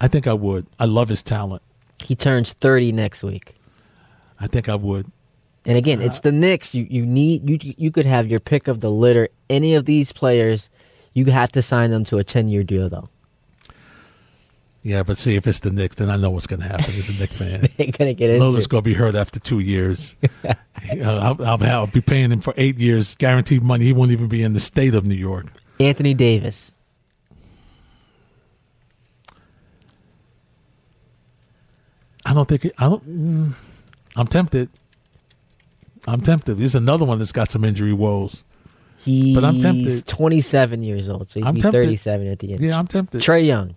I 0.00 0.08
think 0.08 0.26
I 0.26 0.32
would. 0.32 0.66
I 0.78 0.86
love 0.86 1.08
his 1.08 1.22
talent. 1.22 1.62
He 1.98 2.14
turns 2.14 2.54
30 2.54 2.92
next 2.92 3.22
week. 3.22 3.54
I 4.40 4.46
think 4.46 4.68
I 4.68 4.74
would. 4.74 5.10
And 5.66 5.76
again, 5.76 6.00
it's 6.00 6.20
the 6.20 6.32
Knicks. 6.32 6.74
You 6.74 6.86
you 6.88 7.04
need 7.04 7.48
you 7.48 7.74
you 7.76 7.90
could 7.90 8.06
have 8.06 8.26
your 8.26 8.40
pick 8.40 8.66
of 8.66 8.80
the 8.80 8.90
litter. 8.90 9.28
Any 9.50 9.74
of 9.74 9.84
these 9.84 10.10
players, 10.10 10.70
you 11.12 11.26
have 11.26 11.52
to 11.52 11.62
sign 11.62 11.90
them 11.90 12.02
to 12.04 12.18
a 12.18 12.24
10 12.24 12.48
year 12.48 12.62
deal 12.62 12.88
though. 12.88 13.08
Yeah, 14.82 15.02
but 15.02 15.18
see, 15.18 15.36
if 15.36 15.46
it's 15.46 15.58
the 15.58 15.70
Knicks, 15.70 15.96
then 15.96 16.08
I 16.08 16.16
know 16.16 16.30
what's 16.30 16.46
going 16.46 16.60
to 16.62 16.66
happen 16.66 16.86
as 16.86 17.10
a 17.10 17.20
Knicks 17.20 17.34
fan. 17.36 17.68
They're 17.76 17.88
gonna 17.88 18.14
get 18.14 18.40
Lillard's 18.40 18.66
going 18.66 18.82
to 18.82 18.88
be 18.88 18.94
hurt 18.94 19.14
after 19.14 19.38
two 19.38 19.60
years. 19.60 20.16
Know, 20.94 21.18
I'll, 21.18 21.44
I'll, 21.44 21.62
I'll 21.62 21.86
be 21.88 22.00
paying 22.00 22.32
him 22.32 22.40
for 22.40 22.54
eight 22.56 22.78
years, 22.78 23.14
guaranteed 23.16 23.62
money. 23.62 23.84
He 23.84 23.92
won't 23.92 24.12
even 24.12 24.28
be 24.28 24.42
in 24.42 24.54
the 24.54 24.60
state 24.60 24.94
of 24.94 25.04
New 25.04 25.14
York. 25.14 25.44
Anthony 25.78 26.14
Davis. 26.14 26.74
I 32.24 32.32
don't 32.32 32.48
think. 32.48 32.64
It, 32.64 32.74
I 32.78 32.88
don't. 32.88 33.06
Mm, 33.06 33.54
I'm 34.16 34.26
tempted. 34.26 34.68
I'm 36.06 36.20
tempted. 36.20 36.58
There's 36.58 36.74
another 36.74 37.04
one 37.04 37.18
that's 37.18 37.32
got 37.32 37.50
some 37.50 37.64
injury 37.64 37.92
woes. 37.92 38.44
He's 38.98 39.34
But 39.34 39.44
I'm 39.44 39.60
tempted. 39.60 40.06
27 40.06 40.82
years 40.82 41.08
old, 41.08 41.30
so 41.30 41.40
he'd 41.40 41.46
I'm 41.46 41.54
be 41.54 41.60
tempted. 41.60 41.84
37 41.84 42.26
at 42.28 42.38
the 42.38 42.52
end. 42.52 42.60
Yeah, 42.62 42.78
I'm 42.78 42.86
tempted. 42.86 43.20
Trae 43.22 43.46
Young. 43.46 43.76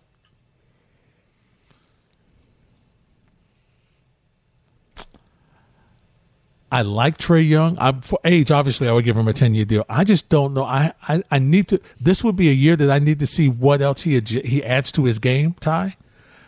I 6.72 6.82
like 6.82 7.18
Trae 7.20 7.48
Young. 7.48 7.78
I, 7.78 7.92
for 8.02 8.20
age, 8.26 8.50
obviously, 8.50 8.88
I 8.88 8.94
would 8.94 9.06
give 9.06 9.16
him 9.16 9.28
a 9.28 9.34
ten 9.34 9.54
year 9.54 9.64
deal. 9.66 9.86
I 9.88 10.04
just 10.04 10.28
don't 10.30 10.56
know. 10.56 10.64
I, 10.64 10.92
I, 11.08 11.22
I 11.30 11.38
need 11.40 11.68
to. 11.68 11.80
This 12.02 12.24
would 12.24 12.36
be 12.36 12.50
a 12.50 12.54
year 12.54 12.76
that 12.76 12.90
I 12.90 12.98
need 12.98 13.20
to 13.20 13.28
see 13.28 13.48
what 13.48 13.82
else 13.82 14.02
he 14.02 14.20
he 14.20 14.64
adds 14.64 14.92
to 14.94 15.06
his 15.06 15.20
game. 15.20 15.54
Ty, 15.60 15.96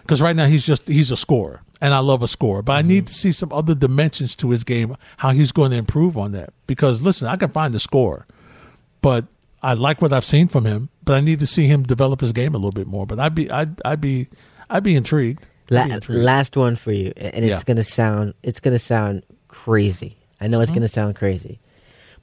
because 0.01 0.23
right 0.23 0.35
now 0.35 0.47
he's 0.47 0.65
just 0.65 0.87
he's 0.87 1.11
a 1.11 1.17
scorer, 1.17 1.61
and 1.81 1.93
I 1.93 1.99
love 1.99 2.23
a 2.23 2.27
score, 2.27 2.61
But 2.61 2.73
I 2.73 2.81
need 2.81 3.07
to 3.07 3.13
see 3.13 3.31
some 3.31 3.51
other 3.51 3.75
dimensions 3.75 4.35
to 4.37 4.49
his 4.51 4.63
game, 4.63 4.95
how 5.17 5.31
he's 5.31 5.51
going 5.51 5.71
to 5.71 5.77
improve 5.77 6.17
on 6.17 6.31
that. 6.31 6.53
Because 6.67 7.01
listen, 7.01 7.27
I 7.27 7.35
can 7.35 7.49
find 7.49 7.73
the 7.73 7.79
score, 7.79 8.25
but 9.01 9.25
I 9.61 9.73
like 9.73 10.01
what 10.01 10.13
I've 10.13 10.25
seen 10.25 10.47
from 10.47 10.65
him. 10.65 10.89
But 11.03 11.13
I 11.15 11.21
need 11.21 11.39
to 11.39 11.47
see 11.47 11.67
him 11.67 11.83
develop 11.83 12.21
his 12.21 12.31
game 12.31 12.55
a 12.55 12.57
little 12.57 12.71
bit 12.71 12.87
more. 12.87 13.05
But 13.05 13.19
I'd 13.19 13.35
be 13.35 13.49
I'd 13.51 13.79
I'd 13.85 14.01
be 14.01 14.27
I'd 14.69 14.83
be 14.83 14.95
intrigued. 14.95 15.45
I'd 15.69 15.75
La- 15.75 15.85
be 15.85 15.91
intrigued. 15.93 16.21
last 16.23 16.57
one 16.57 16.75
for 16.75 16.91
you, 16.91 17.11
and 17.17 17.45
it's 17.45 17.59
Yeah. 17.59 17.61
gonna 17.65 17.83
sound 17.83 18.33
it's 18.43 18.59
gonna 18.59 18.79
sound 18.79 19.23
crazy. 19.47 20.17
I 20.41 20.47
know 20.47 20.61
it's 20.61 20.71
Mm-hmm. 20.71 20.79
gonna 20.79 20.87
sound 20.87 21.15
crazy, 21.15 21.59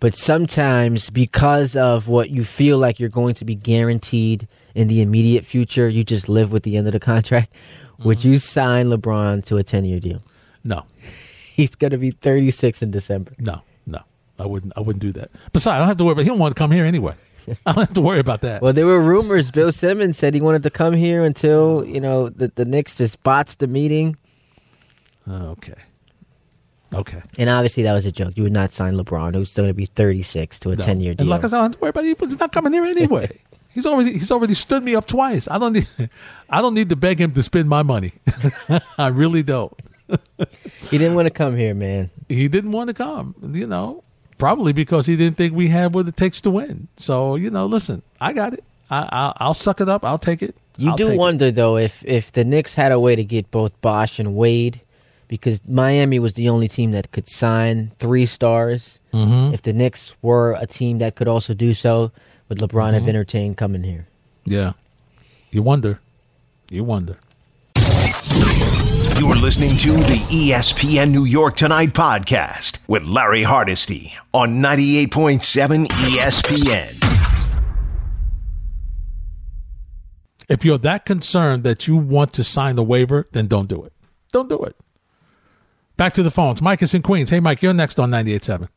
but 0.00 0.14
sometimes 0.16 1.10
because 1.10 1.76
of 1.76 2.08
what 2.08 2.30
you 2.30 2.42
feel 2.44 2.78
like 2.78 2.98
you're 3.00 3.08
going 3.08 3.34
to 3.34 3.44
be 3.44 3.54
guaranteed 3.54 4.48
in 4.74 4.88
the 4.88 5.00
immediate 5.00 5.44
future, 5.44 5.88
you 5.88 6.02
just 6.04 6.28
live 6.28 6.50
with 6.52 6.62
the 6.64 6.76
end 6.76 6.86
of 6.86 6.92
the 6.92 7.00
contract. 7.00 7.52
Mm-hmm. 8.02 8.08
Would 8.08 8.24
you 8.24 8.38
sign 8.38 8.90
LeBron 8.90 9.44
to 9.46 9.56
a 9.58 9.62
ten 9.62 9.84
year 9.84 10.00
deal? 10.00 10.22
no. 10.64 10.84
He's 11.54 11.74
gonna 11.74 11.98
be 11.98 12.10
36 12.12 12.80
in 12.82 12.90
December. 12.90 13.32
No, 13.38 13.60
no, 13.86 14.00
I 14.38 14.46
wouldn't. 14.46 14.72
I 14.74 14.80
wouldn't 14.80 15.02
do 15.02 15.12
that. 15.12 15.30
Besides, 15.52 15.74
I 15.74 15.78
don't 15.78 15.86
have 15.88 15.98
to 15.98 16.04
worry 16.04 16.12
about. 16.12 16.22
He 16.22 16.28
don't 16.28 16.38
want 16.38 16.56
to 16.56 16.58
come 16.58 16.70
here 16.70 16.86
anyway. 16.86 17.14
I 17.66 17.72
don't 17.72 17.84
have 17.84 17.94
to 17.94 18.00
worry 18.00 18.20
about 18.20 18.40
that. 18.40 18.62
Well, 18.62 18.72
there 18.72 18.86
were 18.86 18.98
rumors. 18.98 19.50
Bill 19.50 19.70
Simmons 19.70 20.16
said 20.16 20.32
he 20.32 20.40
wanted 20.40 20.62
to 20.62 20.70
come 20.70 20.94
here 20.94 21.22
until 21.24 21.84
you 21.84 22.00
know 22.00 22.30
the 22.30 22.50
the 22.54 22.64
Knicks 22.64 22.96
just 22.96 23.22
botched 23.22 23.58
the 23.58 23.66
meeting, 23.66 24.16
okay, 25.28 25.74
okay. 26.94 27.22
and 27.36 27.50
obviously 27.50 27.82
that 27.82 27.92
was 27.92 28.06
a 28.06 28.12
joke. 28.12 28.32
You 28.36 28.44
would 28.44 28.54
not 28.54 28.72
sign 28.72 28.94
LeBron, 28.96 29.34
who's 29.34 29.50
still 29.50 29.64
going 29.64 29.74
to 29.74 29.76
be 29.76 29.84
36 29.86 30.58
to 30.60 30.70
a 30.70 30.76
No. 30.76 30.82
10 30.84 31.00
year 31.02 31.12
deal. 31.14 31.24
And 31.24 31.30
like 31.30 31.44
I 31.44 31.48
said, 31.48 31.56
I 31.58 31.60
don't 31.60 31.64
have 31.64 31.72
to 31.72 31.78
worry 31.80 31.90
about. 31.90 32.04
It. 32.04 32.18
He's 32.18 32.40
not 32.40 32.52
coming 32.52 32.72
here 32.72 32.84
anyway. 32.84 33.28
he's 33.72 33.86
already. 33.86 34.12
He's 34.12 34.30
already 34.30 34.54
stood 34.54 34.82
me 34.82 34.94
up 34.94 35.06
twice. 35.06 35.48
I 35.48 35.58
don't 35.58 35.72
need. 35.72 35.88
I 36.50 36.60
don't 36.60 36.74
need 36.74 36.90
to 36.90 36.96
beg 36.96 37.20
him 37.20 37.32
to 37.32 37.42
spend 37.42 37.68
my 37.68 37.82
money. 37.82 38.12
I 38.98 39.08
really 39.08 39.42
don't. 39.42 39.72
he 40.90 40.98
didn't 40.98 41.14
want 41.14 41.26
to 41.26 41.30
come 41.30 41.56
here, 41.56 41.74
man. 41.74 42.10
He 42.28 42.48
didn't 42.48 42.72
want 42.72 42.88
to 42.88 42.94
come. 42.94 43.34
You 43.52 43.66
know, 43.66 44.04
probably 44.38 44.72
because 44.72 45.06
he 45.06 45.16
didn't 45.16 45.36
think 45.36 45.54
we 45.54 45.68
had 45.68 45.94
what 45.94 46.06
it 46.06 46.16
takes 46.16 46.40
to 46.42 46.50
win. 46.50 46.88
So 46.96 47.36
you 47.36 47.50
know, 47.50 47.66
listen, 47.66 48.02
I 48.20 48.32
got 48.32 48.54
it. 48.54 48.64
I, 48.90 49.08
I'll, 49.10 49.32
I'll 49.38 49.54
suck 49.54 49.80
it 49.80 49.88
up. 49.88 50.04
I'll 50.04 50.18
take 50.18 50.42
it. 50.42 50.54
You 50.76 50.90
I'll 50.90 50.96
do 50.96 51.04
take 51.04 51.14
it. 51.14 51.18
wonder 51.18 51.50
though 51.50 51.76
if 51.76 52.04
if 52.04 52.32
the 52.32 52.44
Knicks 52.44 52.74
had 52.74 52.92
a 52.92 53.00
way 53.00 53.16
to 53.16 53.24
get 53.24 53.50
both 53.50 53.78
Bosh 53.80 54.18
and 54.18 54.34
Wade, 54.34 54.80
because 55.32 55.66
Miami 55.66 56.18
was 56.18 56.34
the 56.34 56.50
only 56.50 56.68
team 56.68 56.90
that 56.90 57.10
could 57.10 57.26
sign 57.26 57.90
three 57.98 58.26
stars. 58.26 59.00
Mm-hmm. 59.14 59.54
If 59.54 59.62
the 59.62 59.72
Knicks 59.72 60.14
were 60.20 60.52
a 60.60 60.66
team 60.66 60.98
that 60.98 61.14
could 61.14 61.26
also 61.26 61.54
do 61.54 61.72
so, 61.72 62.12
would 62.48 62.58
LeBron 62.58 62.68
Mm-hmm. 62.88 62.94
have 62.94 63.08
entertained 63.08 63.56
coming 63.56 63.84
here? 63.84 64.06
Yeah, 64.44 64.72
you 65.50 65.62
wonder. 65.62 66.00
You 66.70 66.84
wonder. 66.84 67.18
You're 69.18 69.36
listening 69.36 69.76
to 69.78 69.92
the 69.92 70.20
ESPN 70.30 71.10
New 71.12 71.24
York 71.24 71.54
Tonight 71.54 71.92
podcast 71.92 72.78
with 72.88 73.04
Larry 73.04 73.42
Hardesty 73.44 74.12
on 74.32 74.54
98.7 74.62 75.86
ESPN. 75.86 76.98
If 80.48 80.64
you're 80.64 80.78
that 80.78 81.04
concerned 81.06 81.62
that 81.64 81.86
you 81.86 81.96
want 81.96 82.32
to 82.34 82.44
sign 82.44 82.76
the 82.76 82.82
waiver, 82.82 83.28
then 83.32 83.46
don't 83.46 83.68
do 83.68 83.84
it. 83.84 83.92
Don't 84.32 84.48
do 84.48 84.62
it. 84.64 84.76
Back 85.96 86.14
to 86.14 86.22
the 86.22 86.30
phones. 86.30 86.60
Mike 86.60 86.82
is 86.82 86.94
in 86.94 87.02
Queens. 87.02 87.30
Hey, 87.30 87.38
Mike, 87.40 87.62
you're 87.62 87.72
next 87.74 87.98
on 88.00 88.10
98.7. 88.10 88.68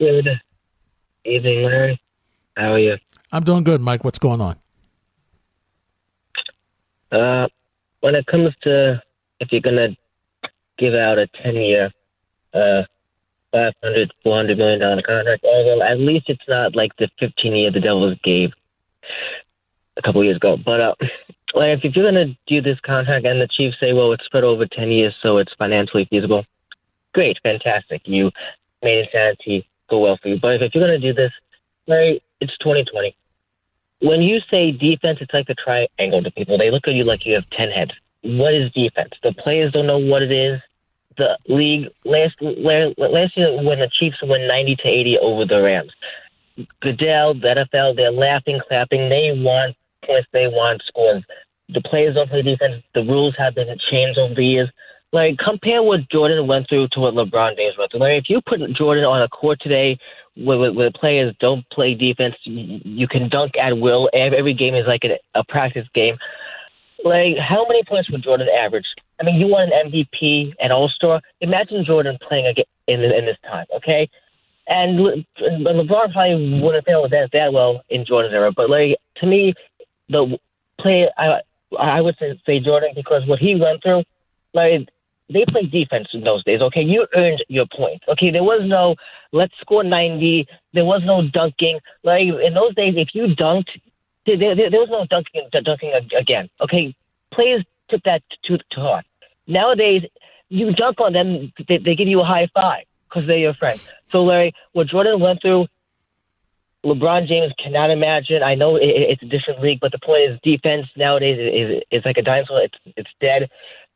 Good 0.00 0.40
evening, 1.24 1.62
Larry. 1.62 2.00
How 2.56 2.72
are 2.72 2.78
you? 2.78 2.96
I'm 3.30 3.44
doing 3.44 3.64
good, 3.64 3.80
Mike. 3.80 4.04
What's 4.04 4.18
going 4.18 4.40
on? 4.40 4.56
Uh, 7.10 7.48
when 8.00 8.14
it 8.14 8.26
comes 8.26 8.54
to 8.62 9.02
if 9.40 9.52
you're 9.52 9.60
gonna 9.60 9.88
give 10.78 10.94
out 10.94 11.18
a 11.18 11.26
ten 11.42 11.56
year, 11.56 11.90
uh, 12.54 12.82
five 13.52 13.72
hundred, 13.82 14.12
four 14.22 14.36
hundred 14.36 14.58
million 14.58 14.80
dollar 14.80 15.02
contract, 15.02 15.44
although 15.44 15.82
at 15.82 15.98
least 15.98 16.26
it's 16.28 16.48
not 16.48 16.74
like 16.74 16.90
the 16.98 17.08
fifteen 17.18 17.54
year 17.54 17.70
the 17.70 17.80
Devils 17.80 18.18
gave 18.24 18.50
a 19.96 20.02
couple 20.02 20.24
years 20.24 20.36
ago. 20.36 20.56
But 20.56 20.80
uh, 20.80 20.94
like 21.54 21.78
if 21.78 21.94
you're 21.94 22.04
gonna 22.04 22.36
do 22.46 22.60
this 22.60 22.80
contract 22.80 23.26
and 23.26 23.40
the 23.40 23.48
Chiefs 23.48 23.76
say, 23.80 23.92
well, 23.92 24.12
it's 24.12 24.24
spread 24.24 24.44
over 24.44 24.66
ten 24.66 24.90
years, 24.90 25.14
so 25.22 25.38
it's 25.38 25.52
financially 25.58 26.06
feasible, 26.10 26.44
great, 27.14 27.38
fantastic. 27.42 28.02
You 28.04 28.30
made 28.82 29.06
insanity 29.06 29.66
go 29.92 30.00
well 30.00 30.18
for 30.20 30.28
you. 30.28 30.38
But 30.40 30.62
if 30.62 30.74
you're 30.74 30.84
gonna 30.84 30.98
do 30.98 31.12
this, 31.12 31.32
Larry, 31.86 32.22
it's 32.40 32.56
2020 32.58 33.14
when 34.02 34.20
you 34.20 34.40
say 34.50 34.72
defense, 34.72 35.18
it's 35.20 35.32
like 35.32 35.48
a 35.48 35.54
triangle 35.54 36.22
to 36.22 36.30
people. 36.32 36.58
They 36.58 36.70
look 36.70 36.88
at 36.88 36.94
you 36.94 37.04
like 37.04 37.24
you 37.24 37.34
have 37.34 37.48
10 37.50 37.70
heads. 37.70 37.92
What 38.22 38.52
is 38.52 38.72
defense? 38.72 39.12
The 39.22 39.32
players 39.32 39.72
don't 39.72 39.86
know 39.86 39.98
what 39.98 40.22
it 40.22 40.32
is. 40.32 40.60
The 41.16 41.38
league, 41.46 41.88
last, 42.04 42.34
last, 42.40 42.98
last 42.98 43.36
year 43.36 43.62
when 43.62 43.78
the 43.78 43.90
Chiefs 43.98 44.18
won 44.22 44.46
90 44.48 44.76
to 44.76 44.88
80 44.88 45.18
over 45.18 45.44
the 45.44 45.62
Rams, 45.62 45.92
Goodell, 46.80 47.34
the 47.34 47.66
NFL, 47.72 47.96
they're 47.96 48.10
laughing, 48.10 48.60
clapping. 48.66 49.08
They 49.08 49.30
want 49.34 49.76
points, 50.04 50.28
they 50.32 50.48
want 50.48 50.82
scores. 50.86 51.22
The 51.68 51.80
players 51.82 52.16
don't 52.16 52.28
play 52.28 52.42
defense. 52.42 52.82
The 52.94 53.02
rules 53.02 53.34
have 53.38 53.54
been 53.54 53.68
changed 53.90 54.18
over 54.18 54.34
the 54.34 54.44
years. 54.44 54.70
Like, 55.12 55.36
compare 55.38 55.82
what 55.82 56.08
Jordan 56.10 56.46
went 56.46 56.68
through 56.68 56.88
to 56.92 57.00
what 57.00 57.14
LeBron 57.14 57.56
James 57.56 57.76
went 57.78 57.90
through. 57.90 58.00
Like, 58.00 58.22
if 58.22 58.30
you 58.30 58.40
put 58.40 58.60
Jordan 58.72 59.04
on 59.04 59.20
a 59.20 59.28
court 59.28 59.60
today 59.60 59.98
where, 60.36 60.58
where, 60.58 60.72
where 60.72 60.90
players 60.90 61.34
don't 61.38 61.68
play 61.70 61.94
defense, 61.94 62.34
you, 62.44 63.06
can 63.06 63.28
dunk 63.28 63.52
at 63.60 63.76
will. 63.78 64.08
Every, 64.14 64.54
game 64.54 64.74
is 64.74 64.86
like 64.86 65.02
a, 65.04 65.18
a 65.38 65.44
practice 65.44 65.86
game. 65.94 66.16
Like, 67.04 67.36
how 67.36 67.66
many 67.68 67.82
points 67.84 68.10
would 68.10 68.22
Jordan 68.22 68.48
average? 68.48 68.86
I 69.20 69.24
mean, 69.24 69.36
you 69.36 69.48
won 69.48 69.70
an 69.70 69.92
MVP, 69.92 70.54
an 70.58 70.72
All 70.72 70.88
Star. 70.88 71.20
Imagine 71.40 71.84
Jordan 71.84 72.16
playing 72.26 72.46
again 72.46 72.64
in 72.88 73.02
in 73.02 73.26
this 73.26 73.36
time, 73.44 73.66
okay? 73.76 74.08
And 74.66 75.00
Le- 75.00 75.24
LeBron 75.40 76.12
probably 76.12 76.60
wouldn't 76.60 76.86
fail 76.86 77.06
that 77.08 77.28
that 77.32 77.52
well 77.52 77.82
in 77.90 78.04
Jordan's 78.06 78.34
era. 78.34 78.52
But 78.52 78.70
like 78.70 78.96
to 79.16 79.26
me, 79.26 79.54
the 80.08 80.38
play 80.80 81.08
I 81.18 81.40
I 81.78 82.00
would 82.00 82.16
say, 82.18 82.40
say 82.46 82.60
Jordan 82.60 82.90
because 82.94 83.26
what 83.26 83.38
he 83.38 83.56
went 83.56 83.82
through, 83.82 84.04
like 84.54 84.88
they 85.30 85.44
played 85.48 85.70
defense 85.70 86.08
in 86.12 86.22
those 86.22 86.44
days. 86.44 86.60
Okay, 86.60 86.82
you 86.82 87.06
earned 87.14 87.44
your 87.48 87.66
points. 87.66 88.04
Okay, 88.08 88.30
there 88.30 88.42
was 88.42 88.62
no 88.64 88.96
let's 89.32 89.54
score 89.60 89.84
ninety. 89.84 90.46
There 90.72 90.84
was 90.84 91.02
no 91.04 91.28
dunking. 91.28 91.80
Like 92.04 92.22
in 92.22 92.54
those 92.54 92.74
days, 92.74 92.94
if 92.96 93.08
you 93.14 93.34
dunked, 93.36 93.68
there, 94.26 94.36
there, 94.36 94.54
there 94.70 94.80
was 94.80 94.90
no 94.90 95.06
dunking 95.06 95.48
dunking 95.52 95.92
again. 96.18 96.48
Okay, 96.60 96.94
players 97.32 97.64
took 97.88 98.02
that 98.04 98.22
too 98.44 98.58
too 98.72 98.80
hard. 98.80 99.04
Nowadays, 99.46 100.02
you 100.48 100.72
dunk 100.72 101.00
on 101.00 101.12
them, 101.12 101.52
they, 101.68 101.78
they 101.78 101.94
give 101.94 102.08
you 102.08 102.20
a 102.20 102.24
high 102.24 102.48
five 102.54 102.84
because 103.08 103.26
they're 103.26 103.38
your 103.38 103.54
friend. 103.54 103.80
So 104.10 104.22
Larry, 104.22 104.52
what 104.72 104.88
Jordan 104.88 105.20
went 105.20 105.40
through. 105.42 105.66
LeBron 106.84 107.28
James 107.28 107.52
cannot 107.62 107.90
imagine. 107.90 108.42
I 108.42 108.56
know 108.56 108.74
it, 108.74 108.82
it's 108.82 109.22
a 109.22 109.26
different 109.26 109.62
league, 109.62 109.78
but 109.80 109.92
the 109.92 110.00
point 110.00 110.22
is 110.28 110.38
defense 110.42 110.88
nowadays 110.96 111.38
is, 111.38 111.76
is, 111.78 111.82
is 111.92 112.04
like 112.04 112.16
a 112.16 112.22
dinosaur. 112.22 112.62
It's 112.62 112.74
it's 112.96 113.10
dead. 113.20 113.48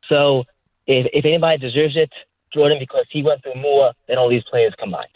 So 0.07 0.45
if, 0.87 1.07
if 1.13 1.25
anybody 1.25 1.57
deserves 1.57 1.95
it, 1.95 2.11
Jordan, 2.53 2.77
because 2.79 3.05
he 3.11 3.21
went 3.23 3.43
through 3.43 3.61
more 3.61 3.91
than 4.07 4.17
all 4.17 4.29
these 4.29 4.43
players 4.49 4.73
combined. 4.79 5.07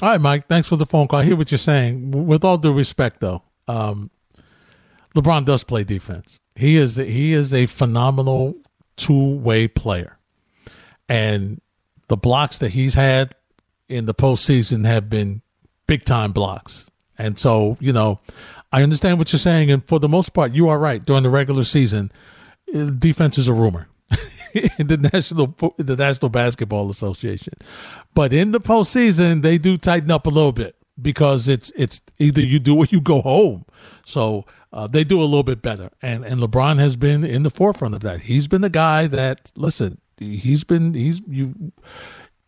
All 0.00 0.10
right, 0.10 0.20
Mike. 0.20 0.46
Thanks 0.46 0.68
for 0.68 0.76
the 0.76 0.86
phone 0.86 1.08
call. 1.08 1.20
I 1.20 1.24
hear 1.24 1.36
what 1.36 1.50
you're 1.50 1.58
saying. 1.58 2.26
With 2.26 2.44
all 2.44 2.56
due 2.56 2.72
respect, 2.72 3.20
though, 3.20 3.42
um, 3.66 4.10
LeBron 5.14 5.44
does 5.44 5.64
play 5.64 5.84
defense. 5.84 6.40
He 6.54 6.76
is 6.76 6.96
he 6.96 7.32
is 7.32 7.52
a 7.52 7.66
phenomenal 7.66 8.54
two 8.96 9.36
way 9.36 9.68
player, 9.68 10.18
and 11.08 11.60
the 12.08 12.16
blocks 12.16 12.58
that 12.58 12.70
he's 12.70 12.94
had 12.94 13.34
in 13.88 14.06
the 14.06 14.14
postseason 14.14 14.86
have 14.86 15.10
been 15.10 15.42
big 15.86 16.04
time 16.04 16.32
blocks. 16.32 16.86
And 17.18 17.36
so, 17.38 17.76
you 17.80 17.92
know, 17.92 18.20
I 18.72 18.82
understand 18.84 19.18
what 19.18 19.32
you're 19.32 19.40
saying, 19.40 19.70
and 19.70 19.84
for 19.84 19.98
the 19.98 20.08
most 20.08 20.32
part, 20.32 20.52
you 20.52 20.68
are 20.68 20.78
right. 20.78 21.04
During 21.04 21.24
the 21.24 21.30
regular 21.30 21.64
season, 21.64 22.12
uh, 22.72 22.84
defense 22.84 23.36
is 23.36 23.48
a 23.48 23.52
rumor 23.52 23.87
in 24.54 24.86
the 24.86 24.96
national 24.96 25.54
the 25.76 25.96
National 25.96 26.28
Basketball 26.28 26.90
Association, 26.90 27.54
but 28.14 28.32
in 28.32 28.52
the 28.52 28.60
postseason, 28.60 29.42
they 29.42 29.58
do 29.58 29.76
tighten 29.76 30.10
up 30.10 30.26
a 30.26 30.30
little 30.30 30.52
bit 30.52 30.76
because 31.00 31.48
it's 31.48 31.72
it's 31.76 32.00
either 32.18 32.40
you 32.40 32.58
do 32.58 32.76
or 32.76 32.84
you 32.86 33.00
go 33.00 33.20
home. 33.20 33.64
So 34.04 34.44
uh, 34.72 34.86
they 34.86 35.04
do 35.04 35.20
a 35.20 35.24
little 35.24 35.42
bit 35.42 35.62
better, 35.62 35.90
and 36.02 36.24
and 36.24 36.40
LeBron 36.40 36.78
has 36.78 36.96
been 36.96 37.24
in 37.24 37.42
the 37.42 37.50
forefront 37.50 37.94
of 37.94 38.00
that. 38.02 38.20
He's 38.20 38.48
been 38.48 38.60
the 38.60 38.70
guy 38.70 39.06
that 39.06 39.52
listen. 39.56 40.00
He's 40.18 40.64
been 40.64 40.94
he's 40.94 41.20
you 41.28 41.72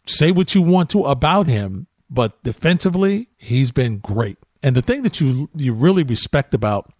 say 0.06 0.32
what 0.32 0.54
you 0.54 0.62
want 0.62 0.90
to 0.90 1.04
about 1.04 1.46
him, 1.46 1.86
but 2.08 2.42
defensively, 2.42 3.28
he's 3.36 3.70
been 3.70 3.98
great. 3.98 4.38
And 4.62 4.76
the 4.76 4.82
thing 4.82 5.02
that 5.02 5.20
you 5.20 5.48
you 5.54 5.72
really 5.72 6.02
respect 6.02 6.52
about 6.52 6.92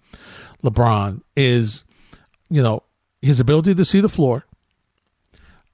LeBron 0.62 1.22
is, 1.36 1.84
you 2.48 2.62
know, 2.62 2.82
his 3.20 3.40
ability 3.40 3.74
to 3.74 3.84
see 3.84 4.00
the 4.00 4.08
floor, 4.08 4.44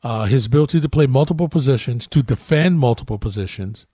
uh, 0.02 0.26
his 0.26 0.46
ability 0.46 0.80
to 0.80 0.88
play 0.88 1.06
multiple 1.06 1.48
positions, 1.48 2.06
to 2.08 2.22
defend 2.22 2.78
multiple 2.78 3.18
positions, 3.18 3.86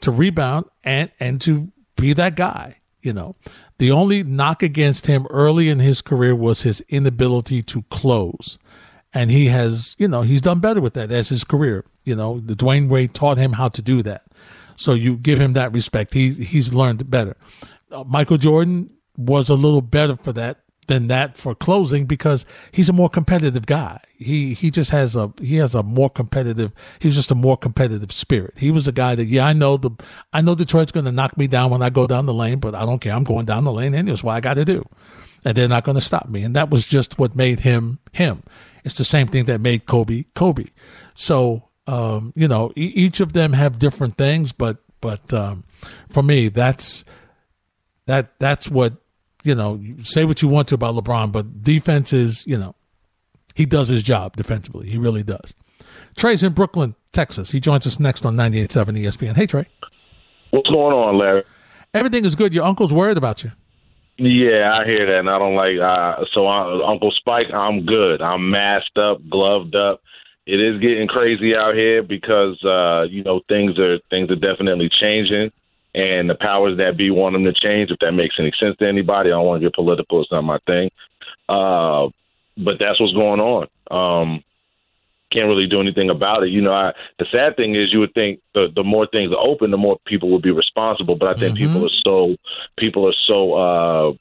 to 0.00 0.10
rebound, 0.10 0.66
and 0.84 1.10
and 1.18 1.40
to 1.42 1.72
be 1.96 2.12
that 2.12 2.36
guy. 2.36 2.78
You 3.02 3.12
know, 3.12 3.36
the 3.78 3.90
only 3.90 4.22
knock 4.22 4.62
against 4.62 5.06
him 5.06 5.26
early 5.30 5.68
in 5.68 5.78
his 5.78 6.02
career 6.02 6.34
was 6.34 6.62
his 6.62 6.82
inability 6.88 7.62
to 7.62 7.82
close. 7.82 8.58
And 9.14 9.30
he 9.30 9.46
has, 9.46 9.94
you 9.98 10.08
know, 10.08 10.22
he's 10.22 10.42
done 10.42 10.58
better 10.58 10.80
with 10.80 10.94
that 10.94 11.10
as 11.10 11.28
his 11.28 11.44
career. 11.44 11.84
You 12.04 12.16
know, 12.16 12.40
the 12.40 12.54
Dwyane 12.54 12.88
Wade 12.88 13.14
taught 13.14 13.38
him 13.38 13.52
how 13.52 13.68
to 13.68 13.80
do 13.80 14.02
that. 14.02 14.24
So 14.76 14.92
you 14.92 15.16
give 15.16 15.40
him 15.40 15.54
that 15.54 15.72
respect. 15.72 16.14
He 16.14 16.30
he's 16.30 16.74
learned 16.74 17.10
better. 17.10 17.36
Uh, 17.90 18.04
Michael 18.04 18.36
Jordan 18.36 18.90
was 19.16 19.48
a 19.48 19.54
little 19.54 19.80
better 19.80 20.16
for 20.16 20.32
that 20.34 20.60
than 20.86 21.08
that 21.08 21.36
for 21.36 21.54
closing 21.54 22.06
because 22.06 22.46
he's 22.72 22.88
a 22.88 22.92
more 22.92 23.08
competitive 23.08 23.66
guy. 23.66 24.00
He 24.16 24.54
he 24.54 24.70
just 24.70 24.90
has 24.90 25.16
a 25.16 25.32
he 25.40 25.56
has 25.56 25.74
a 25.74 25.82
more 25.82 26.10
competitive. 26.10 26.72
He's 26.98 27.14
just 27.14 27.30
a 27.30 27.34
more 27.34 27.56
competitive 27.56 28.12
spirit. 28.12 28.54
He 28.56 28.70
was 28.70 28.88
a 28.88 28.92
guy 28.92 29.14
that 29.14 29.26
yeah 29.26 29.46
I 29.46 29.52
know 29.52 29.76
the 29.76 29.90
I 30.32 30.40
know 30.42 30.54
Detroit's 30.54 30.92
going 30.92 31.06
to 31.06 31.12
knock 31.12 31.36
me 31.36 31.46
down 31.46 31.70
when 31.70 31.82
I 31.82 31.90
go 31.90 32.06
down 32.06 32.26
the 32.26 32.34
lane, 32.34 32.58
but 32.58 32.74
I 32.74 32.86
don't 32.86 33.00
care. 33.00 33.14
I'm 33.14 33.24
going 33.24 33.46
down 33.46 33.64
the 33.64 33.72
lane 33.72 33.94
and 33.94 34.08
it's 34.08 34.22
what 34.22 34.34
I 34.34 34.40
got 34.40 34.54
to 34.54 34.64
do, 34.64 34.84
and 35.44 35.56
they're 35.56 35.68
not 35.68 35.84
going 35.84 35.96
to 35.96 36.00
stop 36.00 36.28
me. 36.28 36.42
And 36.42 36.56
that 36.56 36.70
was 36.70 36.86
just 36.86 37.18
what 37.18 37.34
made 37.34 37.60
him 37.60 37.98
him. 38.12 38.42
It's 38.84 38.98
the 38.98 39.04
same 39.04 39.26
thing 39.26 39.46
that 39.46 39.60
made 39.60 39.86
Kobe 39.86 40.24
Kobe. 40.34 40.66
So 41.14 41.68
um, 41.86 42.32
you 42.34 42.48
know, 42.48 42.72
e- 42.76 42.92
each 42.94 43.20
of 43.20 43.32
them 43.32 43.52
have 43.52 43.78
different 43.78 44.16
things, 44.16 44.52
but 44.52 44.78
but 45.00 45.32
um, 45.32 45.64
for 46.10 46.22
me, 46.22 46.48
that's 46.48 47.04
that 48.06 48.38
that's 48.38 48.68
what 48.68 48.94
you 49.46 49.54
know. 49.54 49.80
Say 50.02 50.24
what 50.24 50.42
you 50.42 50.48
want 50.48 50.68
to 50.68 50.74
about 50.74 50.94
LeBron, 50.94 51.32
but 51.32 51.62
defense 51.62 52.12
is 52.12 52.46
you 52.46 52.58
know 52.58 52.74
he 53.54 53.66
does 53.66 53.88
his 53.88 54.02
job 54.02 54.36
defensively. 54.36 54.88
He 54.88 54.98
really 54.98 55.22
does. 55.22 55.54
Trey's 56.16 56.42
in 56.42 56.52
Brooklyn, 56.52 56.94
Texas. 57.12 57.50
He 57.50 57.60
joins 57.60 57.86
us 57.86 58.00
next 58.00 58.24
on 58.24 58.36
98.7 58.36 58.98
ESPN. 59.04 59.36
Hey 59.36 59.46
Trey, 59.46 59.66
What's 60.50 60.70
going 60.70 60.94
on, 60.94 61.18
Larry? 61.18 61.44
everything 61.94 62.24
is 62.24 62.34
good. 62.34 62.52
Your 62.54 62.64
uncle's 62.64 62.92
worried 62.92 63.18
about 63.18 63.44
you. 63.44 63.52
Yeah, 64.18 64.72
I 64.72 64.86
hear 64.86 65.04
that, 65.06 65.18
and 65.18 65.28
I 65.30 65.38
don't 65.38 65.54
like. 65.56 65.78
Uh, 65.78 66.24
so, 66.32 66.46
I, 66.46 66.90
Uncle 66.90 67.10
Spike, 67.10 67.52
I'm 67.52 67.84
good. 67.84 68.22
I'm 68.22 68.50
masked 68.50 68.96
up, 68.96 69.18
gloved 69.28 69.74
up, 69.76 70.00
it 70.46 70.60
is 70.60 70.80
getting 70.80 71.08
crazy 71.08 71.56
out 71.56 71.74
here 71.74 72.02
because 72.02 72.62
uh, 72.64 73.02
you 73.10 73.24
know 73.24 73.40
things 73.48 73.78
are 73.78 73.98
things 74.10 74.30
are 74.30 74.36
definitely 74.36 74.88
changing, 74.88 75.50
and 75.96 76.28
the 76.28 76.34
powers 76.34 76.76
that 76.76 76.96
be 76.98 77.10
want 77.10 77.32
them 77.34 77.44
to 77.44 77.54
change. 77.54 77.90
If 77.90 77.98
that 78.00 78.12
makes 78.12 78.36
any 78.38 78.52
sense 78.60 78.76
to 78.78 78.86
anybody, 78.86 79.30
I 79.30 79.32
don't 79.32 79.46
want 79.46 79.62
to 79.62 79.66
get 79.66 79.74
political. 79.74 80.20
It's 80.20 80.30
not 80.30 80.42
my 80.42 80.58
thing. 80.66 80.90
Uh, 81.48 82.08
but 82.58 82.76
that's 82.78 83.00
what's 83.00 83.14
going 83.14 83.40
on. 83.40 83.66
Um, 83.90 84.44
can't 85.32 85.46
really 85.48 85.66
do 85.66 85.80
anything 85.80 86.10
about 86.10 86.44
it. 86.44 86.50
You 86.50 86.60
know, 86.60 86.72
I, 86.72 86.92
the 87.18 87.26
sad 87.32 87.56
thing 87.56 87.74
is, 87.74 87.92
you 87.92 88.00
would 88.00 88.14
think 88.14 88.40
the 88.54 88.68
the 88.74 88.84
more 88.84 89.06
things 89.06 89.32
are 89.32 89.44
open, 89.44 89.70
the 89.70 89.76
more 89.76 89.96
people 90.06 90.30
would 90.30 90.42
be 90.42 90.52
responsible. 90.52 91.16
But 91.16 91.36
I 91.36 91.40
think 91.40 91.54
Mhm. 91.54 91.58
people 91.58 91.84
are 91.84 91.96
so 92.06 92.36
people 92.76 93.08
are 93.08 93.14
so 93.26 93.54
uh, 93.54 94.12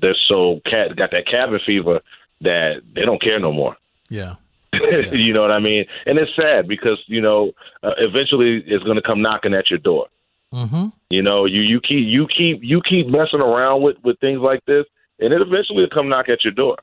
they're 0.00 0.16
so 0.28 0.60
cat 0.66 0.96
got 0.96 1.10
that 1.10 1.26
cabin 1.26 1.60
fever 1.66 2.00
that 2.42 2.82
they 2.94 3.02
don't 3.02 3.20
care 3.20 3.40
no 3.40 3.52
more. 3.52 3.76
Yeah. 4.08 4.36
you 5.12 5.32
know 5.32 5.42
what 5.42 5.50
I 5.50 5.58
mean? 5.58 5.84
And 6.06 6.18
it's 6.18 6.30
sad 6.40 6.68
because 6.68 7.02
you 7.06 7.20
know 7.20 7.52
uh, 7.82 7.94
eventually 7.98 8.62
it's 8.66 8.84
going 8.84 8.96
to 8.96 9.02
come 9.02 9.20
knocking 9.20 9.54
at 9.54 9.68
your 9.70 9.78
door. 9.78 10.06
Mm-hmm. 10.52 10.86
You 11.10 11.22
know, 11.22 11.44
you 11.44 11.60
you 11.60 11.80
keep 11.80 12.06
you 12.06 12.26
keep 12.26 12.60
you 12.62 12.80
keep 12.88 13.08
messing 13.08 13.40
around 13.40 13.82
with 13.82 13.96
with 14.04 14.18
things 14.20 14.40
like 14.40 14.64
this, 14.66 14.84
and 15.18 15.32
it 15.32 15.40
eventually 15.40 15.82
will 15.82 15.90
come 15.92 16.08
knock 16.08 16.28
at 16.28 16.44
your 16.44 16.52
door. 16.52 16.76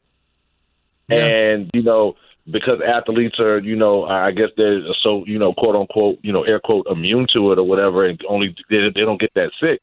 Yeah. 1.07 1.26
And 1.26 1.72
you 1.74 1.84
know, 1.84 2.16
because 2.49 2.80
athletes 2.86 3.39
are, 3.39 3.59
you 3.59 3.76
know, 3.76 4.03
I 4.05 4.32
guess 4.32 4.49
they're 4.57 4.82
so 5.01 5.24
you 5.26 5.39
know, 5.39 5.53
quote 5.53 5.76
unquote, 5.76 6.20
you 6.22 6.34
know, 6.34 6.43
air 6.43 6.59
quote, 6.59 6.88
immune 6.89 7.28
to 7.34 7.51
it 7.51 7.59
or 7.59 7.64
whatever, 7.64 8.05
and 8.05 8.20
only 8.28 8.55
they, 8.70 8.89
they 8.93 9.01
don't 9.01 9.20
get 9.20 9.34
that 9.36 9.51
sick. 9.59 9.82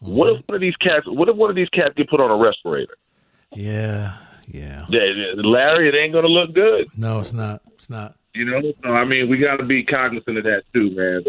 What 0.00 0.28
if 0.28 0.42
one 0.46 0.54
of 0.54 0.60
these 0.60 0.76
cats? 0.76 1.06
What 1.06 1.28
if 1.28 1.36
one 1.36 1.50
of 1.50 1.56
these 1.56 1.70
cats 1.70 1.94
get 1.96 2.10
put 2.10 2.20
on 2.20 2.30
a 2.30 2.36
respirator? 2.36 2.96
Yeah. 3.54 4.16
Yeah. 4.46 4.86
Yeah, 4.88 5.00
Larry, 5.36 5.88
it 5.88 5.94
ain't 5.94 6.12
gonna 6.12 6.28
look 6.28 6.54
good. 6.54 6.86
No, 6.96 7.20
it's 7.20 7.32
not. 7.32 7.62
It's 7.74 7.90
not. 7.90 8.16
You 8.34 8.44
know, 8.44 8.60
so 8.82 8.90
I 8.90 9.04
mean, 9.04 9.28
we 9.28 9.38
got 9.38 9.56
to 9.56 9.64
be 9.64 9.82
cognizant 9.82 10.36
of 10.36 10.44
that 10.44 10.62
too, 10.74 10.90
man. 10.90 11.24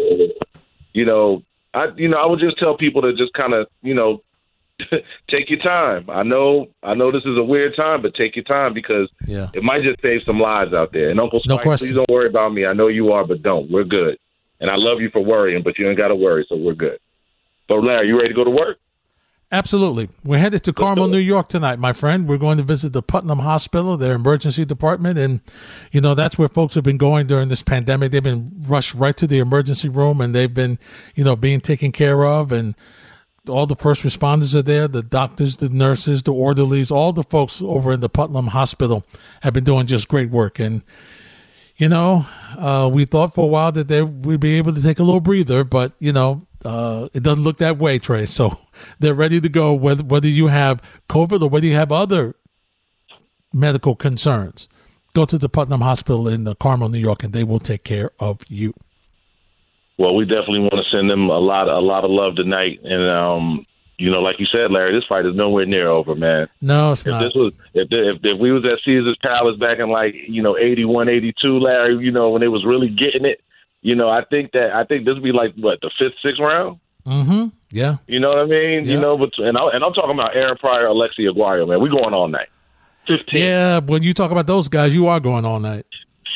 You 0.92 1.06
know, 1.06 1.42
I 1.78 1.86
you 1.96 2.08
know 2.08 2.18
I 2.18 2.26
would 2.26 2.40
just 2.40 2.58
tell 2.58 2.76
people 2.76 3.02
to 3.02 3.12
just 3.14 3.32
kind 3.34 3.54
of 3.54 3.66
you 3.82 3.94
know 3.94 4.22
take 5.30 5.50
your 5.50 5.58
time. 5.60 6.08
I 6.08 6.22
know 6.22 6.68
I 6.82 6.94
know 6.94 7.10
this 7.10 7.24
is 7.24 7.36
a 7.36 7.42
weird 7.42 7.74
time, 7.76 8.02
but 8.02 8.14
take 8.14 8.36
your 8.36 8.44
time 8.44 8.72
because 8.74 9.08
Yeah. 9.26 9.48
it 9.54 9.62
might 9.62 9.82
just 9.82 10.00
save 10.02 10.20
some 10.24 10.38
lives 10.40 10.72
out 10.72 10.92
there. 10.92 11.10
And 11.10 11.18
Uncle 11.20 11.40
No 11.46 11.54
Spike, 11.54 11.64
question. 11.64 11.88
please 11.88 11.96
don't 11.96 12.08
worry 12.10 12.28
about 12.28 12.52
me. 12.52 12.64
I 12.66 12.72
know 12.72 12.88
you 12.88 13.12
are, 13.12 13.24
but 13.26 13.42
don't. 13.42 13.70
We're 13.70 13.84
good. 13.84 14.16
And 14.60 14.70
I 14.70 14.74
love 14.76 15.00
you 15.00 15.10
for 15.10 15.22
worrying, 15.24 15.62
but 15.62 15.78
you 15.78 15.88
ain't 15.88 15.98
got 15.98 16.08
to 16.08 16.16
worry, 16.16 16.44
so 16.48 16.56
we're 16.56 16.74
good. 16.74 16.98
So 17.68 17.74
Larry, 17.76 18.08
you 18.08 18.16
ready 18.16 18.28
to 18.28 18.34
go 18.34 18.44
to 18.44 18.50
work? 18.50 18.78
Absolutely. 19.50 20.10
We're 20.24 20.38
headed 20.38 20.62
to 20.64 20.74
Carmel, 20.74 21.08
New 21.08 21.16
York 21.16 21.48
tonight, 21.48 21.78
my 21.78 21.94
friend. 21.94 22.28
We're 22.28 22.36
going 22.36 22.58
to 22.58 22.62
visit 22.62 22.92
the 22.92 23.02
Putnam 23.02 23.38
Hospital, 23.38 23.96
their 23.96 24.12
emergency 24.12 24.66
department. 24.66 25.18
And, 25.18 25.40
you 25.90 26.02
know, 26.02 26.14
that's 26.14 26.36
where 26.36 26.50
folks 26.50 26.74
have 26.74 26.84
been 26.84 26.98
going 26.98 27.26
during 27.26 27.48
this 27.48 27.62
pandemic. 27.62 28.12
They've 28.12 28.22
been 28.22 28.52
rushed 28.66 28.94
right 28.94 29.16
to 29.16 29.26
the 29.26 29.38
emergency 29.38 29.88
room 29.88 30.20
and 30.20 30.34
they've 30.34 30.52
been, 30.52 30.78
you 31.14 31.24
know, 31.24 31.34
being 31.34 31.62
taken 31.62 31.92
care 31.92 32.26
of. 32.26 32.52
And 32.52 32.74
all 33.48 33.64
the 33.64 33.74
first 33.74 34.02
responders 34.02 34.54
are 34.54 34.60
there 34.60 34.86
the 34.86 35.02
doctors, 35.02 35.56
the 35.56 35.70
nurses, 35.70 36.22
the 36.24 36.34
orderlies, 36.34 36.90
all 36.90 37.14
the 37.14 37.22
folks 37.22 37.62
over 37.62 37.90
in 37.90 38.00
the 38.00 38.10
Putnam 38.10 38.48
Hospital 38.48 39.02
have 39.40 39.54
been 39.54 39.64
doing 39.64 39.86
just 39.86 40.08
great 40.08 40.28
work. 40.28 40.58
And, 40.58 40.82
you 41.78 41.88
know, 41.88 42.26
uh, 42.58 42.90
we 42.92 43.06
thought 43.06 43.34
for 43.34 43.44
a 43.44 43.48
while 43.48 43.72
that 43.72 43.88
they 43.88 44.02
would 44.02 44.40
be 44.40 44.58
able 44.58 44.74
to 44.74 44.82
take 44.82 44.98
a 44.98 45.04
little 45.04 45.20
breather, 45.20 45.64
but 45.64 45.92
you 46.00 46.12
know, 46.12 46.46
uh, 46.68 47.08
it 47.14 47.22
doesn't 47.22 47.44
look 47.44 47.56
that 47.58 47.78
way, 47.78 47.98
Trey. 47.98 48.26
So 48.26 48.58
they're 48.98 49.14
ready 49.14 49.40
to 49.40 49.48
go. 49.48 49.72
Whether 49.72 50.04
whether 50.04 50.28
you 50.28 50.48
have 50.48 50.82
COVID 51.08 51.42
or 51.42 51.48
whether 51.48 51.66
you 51.66 51.74
have 51.74 51.90
other 51.90 52.36
medical 53.52 53.96
concerns, 53.96 54.68
go 55.14 55.24
to 55.24 55.38
the 55.38 55.48
Putnam 55.48 55.80
Hospital 55.80 56.28
in 56.28 56.46
uh, 56.46 56.54
Carmel, 56.54 56.90
New 56.90 56.98
York, 56.98 57.24
and 57.24 57.32
they 57.32 57.42
will 57.42 57.58
take 57.58 57.84
care 57.84 58.10
of 58.20 58.42
you. 58.48 58.74
Well, 59.96 60.14
we 60.14 60.26
definitely 60.26 60.60
want 60.60 60.74
to 60.74 60.96
send 60.96 61.10
them 61.10 61.30
a 61.30 61.38
lot 61.38 61.68
a 61.68 61.80
lot 61.80 62.04
of 62.04 62.10
love 62.10 62.36
tonight, 62.36 62.80
and 62.84 63.16
um, 63.16 63.66
you 63.96 64.10
know, 64.10 64.20
like 64.20 64.38
you 64.38 64.46
said, 64.46 64.70
Larry, 64.70 64.92
this 64.92 65.08
fight 65.08 65.24
is 65.24 65.34
nowhere 65.34 65.64
near 65.64 65.88
over, 65.88 66.14
man. 66.14 66.48
No, 66.60 66.92
it's 66.92 67.06
If 67.06 67.12
not. 67.12 67.20
this 67.20 67.32
was 67.34 67.52
if 67.72 67.88
the, 67.88 68.10
if, 68.10 68.20
if 68.22 68.38
we 68.38 68.52
was 68.52 68.64
at 68.66 68.78
Caesar's 68.84 69.18
Palace 69.22 69.56
back 69.58 69.78
in 69.78 69.88
like 69.88 70.14
you 70.28 70.42
know 70.42 70.56
eighty 70.58 70.84
one, 70.84 71.10
eighty 71.10 71.32
two, 71.40 71.58
Larry, 71.58 71.96
you 72.04 72.12
know 72.12 72.28
when 72.28 72.42
they 72.42 72.48
was 72.48 72.64
really 72.66 72.90
getting 72.90 73.24
it, 73.24 73.40
you 73.88 73.94
know 73.94 74.08
I 74.08 74.22
think 74.32 74.52
that 74.52 74.68
I 74.72 74.84
think 74.84 75.04
this 75.04 75.14
would 75.14 75.28
be 75.30 75.32
like 75.32 75.54
what 75.56 75.80
the 75.80 75.90
fifth, 75.98 76.18
sixth 76.22 76.40
round. 76.40 76.78
mm-hmm. 77.06 77.46
Yeah. 77.70 77.96
You 78.06 78.18
know 78.20 78.30
what 78.30 78.38
I 78.38 78.46
mean? 78.46 78.84
Yeah. 78.84 78.92
You 78.92 79.00
know, 79.00 79.18
but 79.18 79.30
and, 79.38 79.56
I, 79.58 79.68
and 79.74 79.84
I'm 79.84 79.92
talking 79.92 80.12
about 80.18 80.34
Aaron 80.34 80.56
Pryor, 80.56 80.86
Alexi 80.86 81.28
Arguello, 81.28 81.66
man. 81.66 81.80
We 81.82 81.90
going 81.90 82.14
all 82.14 82.28
night. 82.28 82.48
15. 83.06 83.42
Yeah. 83.42 83.80
When 83.80 84.02
you 84.02 84.14
talk 84.14 84.30
about 84.30 84.46
those 84.46 84.68
guys, 84.68 84.94
you 84.94 85.06
are 85.06 85.20
going 85.20 85.44
all 85.44 85.60
night. 85.60 85.84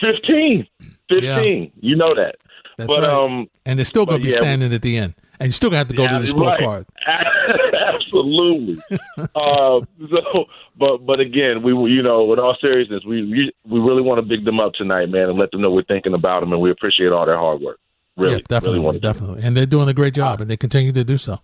15. 0.03 0.67
15. 1.09 1.73
You 1.81 1.97
know 1.97 2.15
that. 2.15 2.37
That's 2.79 2.89
but 2.89 3.01
right. 3.01 3.11
um 3.11 3.49
and 3.67 3.79
they're 3.79 3.85
still 3.85 4.07
going 4.07 4.21
to 4.21 4.25
be 4.25 4.33
yeah, 4.33 4.41
standing 4.41 4.73
at 4.73 4.83
the 4.83 4.97
end, 4.97 5.15
and 5.43 5.49
you 5.49 5.53
still 5.53 5.71
got 5.71 5.89
to 5.89 5.95
go 5.95 6.07
to 6.07 6.19
the 6.19 6.33
right. 6.33 6.61
scorecard. 6.61 6.87
Absolutely. 7.95 8.83
uh, 9.19 9.81
so, 10.11 10.45
but 10.79 10.99
but 11.05 11.21
again, 11.21 11.63
we 11.63 11.73
will 11.73 11.89
you 11.91 12.03
know, 12.03 12.33
in 12.33 12.39
all 12.39 12.57
seriousness, 12.61 13.03
we 13.07 13.23
we, 13.23 13.53
we 13.69 13.81
really 13.81 14.03
want 14.03 14.19
to 14.19 14.23
big 14.23 14.45
them 14.45 14.61
up 14.61 14.73
tonight, 14.75 15.07
man, 15.11 15.29
and 15.29 15.39
let 15.39 15.51
them 15.51 15.61
know 15.61 15.71
we're 15.71 15.83
thinking 15.85 16.15
about 16.15 16.41
them, 16.41 16.53
and 16.53 16.63
we 16.63 16.71
appreciate 16.71 17.13
all 17.13 17.27
their 17.27 17.37
hard 17.37 17.61
work. 17.61 17.79
Really, 18.17 18.37
yeah, 18.37 18.41
definitely, 18.49 18.81
really 18.81 18.99
definitely, 19.01 19.43
and 19.43 19.57
they're 19.57 19.67
doing 19.67 19.89
a 19.89 19.95
great 19.95 20.15
job, 20.15 20.41
and 20.41 20.51
they 20.51 20.57
continue 20.57 20.93
to 20.93 21.05
do 21.05 21.19
so. 21.19 21.39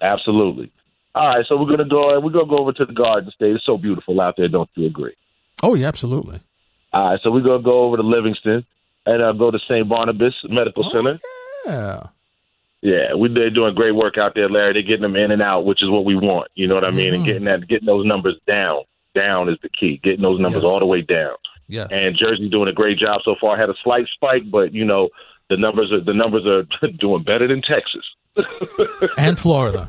absolutely. 0.00 0.72
All 1.14 1.26
right, 1.28 1.44
so 1.48 1.56
we're 1.56 1.68
gonna 1.70 1.88
go. 1.88 2.18
We're 2.20 2.30
gonna 2.30 2.46
go 2.46 2.58
over 2.58 2.72
to 2.72 2.84
the 2.86 2.92
Garden 2.92 3.30
State. 3.34 3.54
It's 3.56 3.66
so 3.66 3.76
beautiful 3.76 4.20
out 4.20 4.34
there. 4.36 4.48
Don't 4.48 4.70
you 4.74 4.86
agree? 4.86 5.14
Oh 5.62 5.74
yeah, 5.74 5.88
absolutely. 5.88 6.40
All 6.92 7.10
right, 7.10 7.20
so 7.22 7.30
we're 7.30 7.42
gonna 7.42 7.62
go 7.62 7.80
over 7.80 7.96
to 7.96 8.02
Livingston 8.02 8.64
and 9.06 9.22
uh, 9.22 9.32
go 9.32 9.50
to 9.50 9.58
St. 9.68 9.88
Barnabas 9.88 10.34
Medical 10.48 10.86
Oh, 10.86 10.92
Center. 10.92 11.18
Yeah, 11.66 12.06
Yeah, 12.82 13.14
we 13.14 13.28
they're 13.32 13.50
doing 13.50 13.74
great 13.74 13.94
work 13.94 14.16
out 14.16 14.32
there, 14.34 14.48
Larry. 14.48 14.72
They're 14.72 14.82
getting 14.82 15.02
them 15.02 15.16
in 15.16 15.30
and 15.30 15.42
out, 15.42 15.66
which 15.66 15.82
is 15.82 15.90
what 15.90 16.04
we 16.06 16.16
want. 16.16 16.48
You 16.54 16.66
know 16.66 16.74
what 16.74 16.84
I 16.84 16.90
mean? 16.90 17.12
And 17.12 17.22
Mhm. 17.22 17.26
getting 17.26 17.44
that, 17.44 17.68
getting 17.68 17.86
those 17.86 18.06
numbers 18.06 18.36
down, 18.46 18.82
down 19.14 19.48
is 19.50 19.58
the 19.62 19.68
key. 19.68 20.00
Getting 20.02 20.22
those 20.22 20.40
numbers 20.40 20.62
Yes. 20.62 20.70
all 20.72 20.78
the 20.78 20.86
way 20.86 21.02
down. 21.02 21.34
yes, 21.68 21.88
And 21.92 22.16
Jersey's 22.16 22.50
doing 22.50 22.68
a 22.68 22.72
great 22.72 22.98
job 22.98 23.20
so 23.22 23.34
far. 23.40 23.56
Had 23.56 23.68
a 23.70 23.74
slight 23.84 24.06
spike, 24.08 24.50
but 24.50 24.72
you 24.74 24.84
know 24.84 25.08
the 25.50 25.56
numbers 25.58 25.92
are 25.92 26.00
the 26.00 26.14
numbers 26.14 26.46
are 26.46 26.62
doing 26.98 27.22
better 27.22 27.46
than 27.46 27.60
Texas 27.62 28.04
and 29.18 29.38
Florida, 29.38 29.88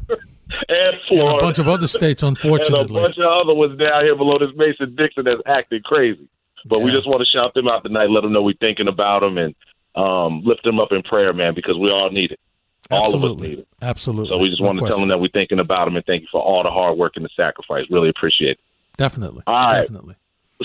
and 0.67 0.95
and 1.09 1.19
a 1.29 1.37
bunch 1.39 1.59
of 1.59 1.67
other 1.69 1.87
states, 1.87 2.23
unfortunately. 2.23 2.79
and 2.97 2.97
a 2.97 3.01
bunch 3.07 3.17
of 3.17 3.23
other 3.25 3.53
ones 3.53 3.79
down 3.79 4.03
here 4.03 4.15
below 4.15 4.37
this 4.37 4.51
Mason 4.57 4.95
Dixon 4.95 5.23
that's 5.23 5.41
acting 5.45 5.81
crazy. 5.83 6.27
But 6.65 6.79
we 6.81 6.91
just 6.91 7.07
want 7.07 7.21
to 7.21 7.25
shout 7.25 7.53
them 7.55 7.67
out 7.67 7.83
tonight, 7.83 8.09
let 8.09 8.21
them 8.21 8.33
know 8.33 8.41
we're 8.43 8.53
thinking 8.59 8.87
about 8.87 9.21
them, 9.21 9.37
and 9.37 9.55
um, 9.95 10.41
lift 10.43 10.63
them 10.63 10.79
up 10.79 10.91
in 10.91 11.01
prayer, 11.03 11.33
man, 11.33 11.53
because 11.55 11.77
we 11.77 11.89
all 11.89 12.09
need 12.11 12.31
it. 12.31 12.39
All 12.91 12.99
of 12.99 13.05
us 13.05 13.13
Absolutely, 13.15 13.47
need 13.49 13.59
it. 13.59 13.67
absolutely. 13.81 14.29
So 14.29 14.41
we 14.41 14.49
just 14.49 14.61
No 14.61 14.67
want 14.67 14.79
to 14.79 14.87
tell 14.87 14.99
them 14.99 15.09
that 15.09 15.19
we're 15.19 15.29
thinking 15.29 15.59
about 15.59 15.85
them 15.85 15.95
and 15.95 16.05
thank 16.05 16.21
you 16.21 16.27
for 16.31 16.41
all 16.41 16.63
the 16.63 16.69
hard 16.71 16.97
work 16.97 17.13
and 17.15 17.23
the 17.25 17.29
sacrifice. 17.35 17.85
Really 17.89 18.09
appreciate 18.09 18.51
it. 18.51 18.59
definitely, 18.97 19.43
All 19.47 19.53
right. 19.55 19.81
definitely. 19.81 20.15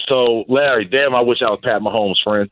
So, 0.09 0.45
Larry, 0.49 0.85
damn, 0.85 1.15
I 1.15 1.21
wish 1.23 1.39
I 1.41 1.51
was 1.51 1.61
Pat 1.63 1.81
Mahomes' 1.81 2.17
friend. 2.23 2.51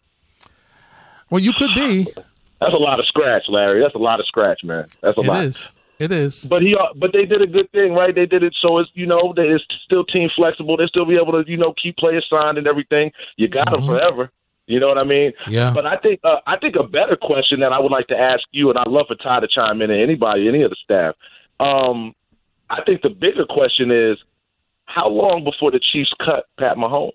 Well, 1.30 1.40
you 1.42 1.52
could 1.52 1.70
be. 1.74 2.04
That's 2.60 2.72
a 2.72 2.76
lot 2.78 2.98
of 3.00 3.06
scratch, 3.06 3.42
Larry. 3.48 3.82
That's 3.82 3.94
a 3.94 3.98
lot 3.98 4.20
of 4.20 4.26
scratch, 4.26 4.60
man. 4.64 4.86
That's 5.02 5.18
a 5.18 5.20
It 5.20 5.26
lot. 5.26 5.44
is. 5.44 5.68
It 5.98 6.10
is. 6.10 6.44
But 6.44 6.62
he, 6.62 6.74
but 6.96 7.12
they 7.12 7.24
did 7.24 7.42
a 7.42 7.46
good 7.46 7.70
thing, 7.72 7.92
right? 7.92 8.14
They 8.14 8.26
did 8.26 8.42
it 8.42 8.54
so 8.60 8.78
it's 8.78 8.90
you 8.94 9.06
know 9.06 9.32
they, 9.36 9.42
it's 9.44 9.64
still 9.84 10.04
team 10.04 10.28
flexible. 10.34 10.76
They 10.76 10.86
still 10.86 11.04
be 11.06 11.14
able 11.16 11.32
to 11.40 11.48
you 11.48 11.56
know 11.56 11.72
keep 11.80 11.96
players 11.98 12.26
signed 12.28 12.58
and 12.58 12.66
everything. 12.66 13.12
You 13.36 13.46
got 13.48 13.70
them 13.70 13.82
Mhm. 13.82 13.86
forever. 13.86 14.30
You 14.66 14.80
know 14.80 14.88
what 14.88 15.02
I 15.02 15.06
mean? 15.06 15.32
Yeah. 15.48 15.72
But 15.74 15.86
I 15.86 15.96
think 15.98 16.20
uh, 16.24 16.36
I 16.46 16.56
think 16.58 16.74
a 16.76 16.82
better 16.84 17.16
question 17.20 17.60
that 17.60 17.72
I 17.72 17.78
would 17.78 17.92
like 17.92 18.06
to 18.08 18.16
ask 18.18 18.42
you, 18.52 18.70
and 18.70 18.78
I'd 18.78 18.88
love 18.88 19.06
for 19.08 19.14
Ty 19.16 19.40
to 19.40 19.48
chime 19.48 19.82
in, 19.82 19.90
and 19.90 20.00
anybody, 20.00 20.48
any 20.48 20.62
of 20.62 20.70
the 20.70 20.76
staff. 20.82 21.14
Um, 21.60 22.14
I 22.70 22.82
think 22.84 23.02
the 23.02 23.10
bigger 23.10 23.44
question 23.44 23.90
is, 23.90 24.16
how 24.86 25.08
long 25.08 25.44
before 25.44 25.70
the 25.70 25.80
Chiefs 25.92 26.12
cut 26.24 26.46
Pat 26.58 26.76
Mahomes? 26.76 27.12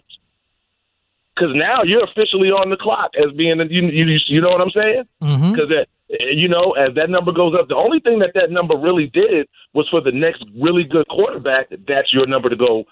Because 1.36 1.56
now 1.56 1.84
you're 1.84 2.04
officially 2.04 2.50
on 2.52 2.70
the 2.70 2.76
clock 2.78 3.12
as 3.18 3.32
being, 3.36 3.60
you, 3.70 3.88
you, 3.88 4.20
you 4.28 4.42
know 4.42 4.50
what 4.50 4.60
I'm 4.62 4.72
saying? 4.72 5.04
Because 5.52 5.70
that, 5.70 5.88
you 6.36 6.50
know, 6.50 6.74
as 6.74 6.94
that 6.96 7.10
number 7.10 7.32
goes 7.32 7.56
up, 7.58 7.70
the 7.70 7.76
only 7.78 8.00
thing 8.02 8.20
that 8.20 8.32
that 8.36 8.52
number 8.52 8.76
really 8.78 9.08
did 9.08 9.48
was 9.74 9.88
for 9.90 10.02
the 10.02 10.12
next 10.12 10.44
really 10.62 10.84
good 10.84 11.08
quarterback. 11.08 11.68
That's 11.88 12.14
your 12.14 12.28
number 12.28 12.50
to 12.50 12.56
go 12.58 12.84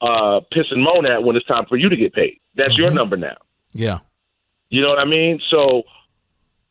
uh, 0.00 0.40
piss 0.52 0.66
and 0.70 0.82
moan 0.82 1.06
at 1.06 1.22
when 1.22 1.36
it's 1.36 1.46
time 1.46 1.64
for 1.68 1.76
you 1.76 1.88
to 1.88 1.96
get 1.96 2.12
paid. 2.14 2.38
That's 2.56 2.76
your 2.76 2.90
Mhm. 2.90 2.94
number 2.94 3.16
now. 3.16 3.36
Yeah. 3.72 3.98
You 4.70 4.80
know 4.82 4.88
what 4.88 4.98
I 4.98 5.04
mean? 5.04 5.40
So, 5.50 5.82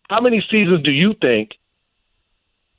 how 0.10 0.22
many 0.22 0.44
seasons 0.50 0.84
do 0.84 0.92
you 0.92 1.14
think 1.22 1.52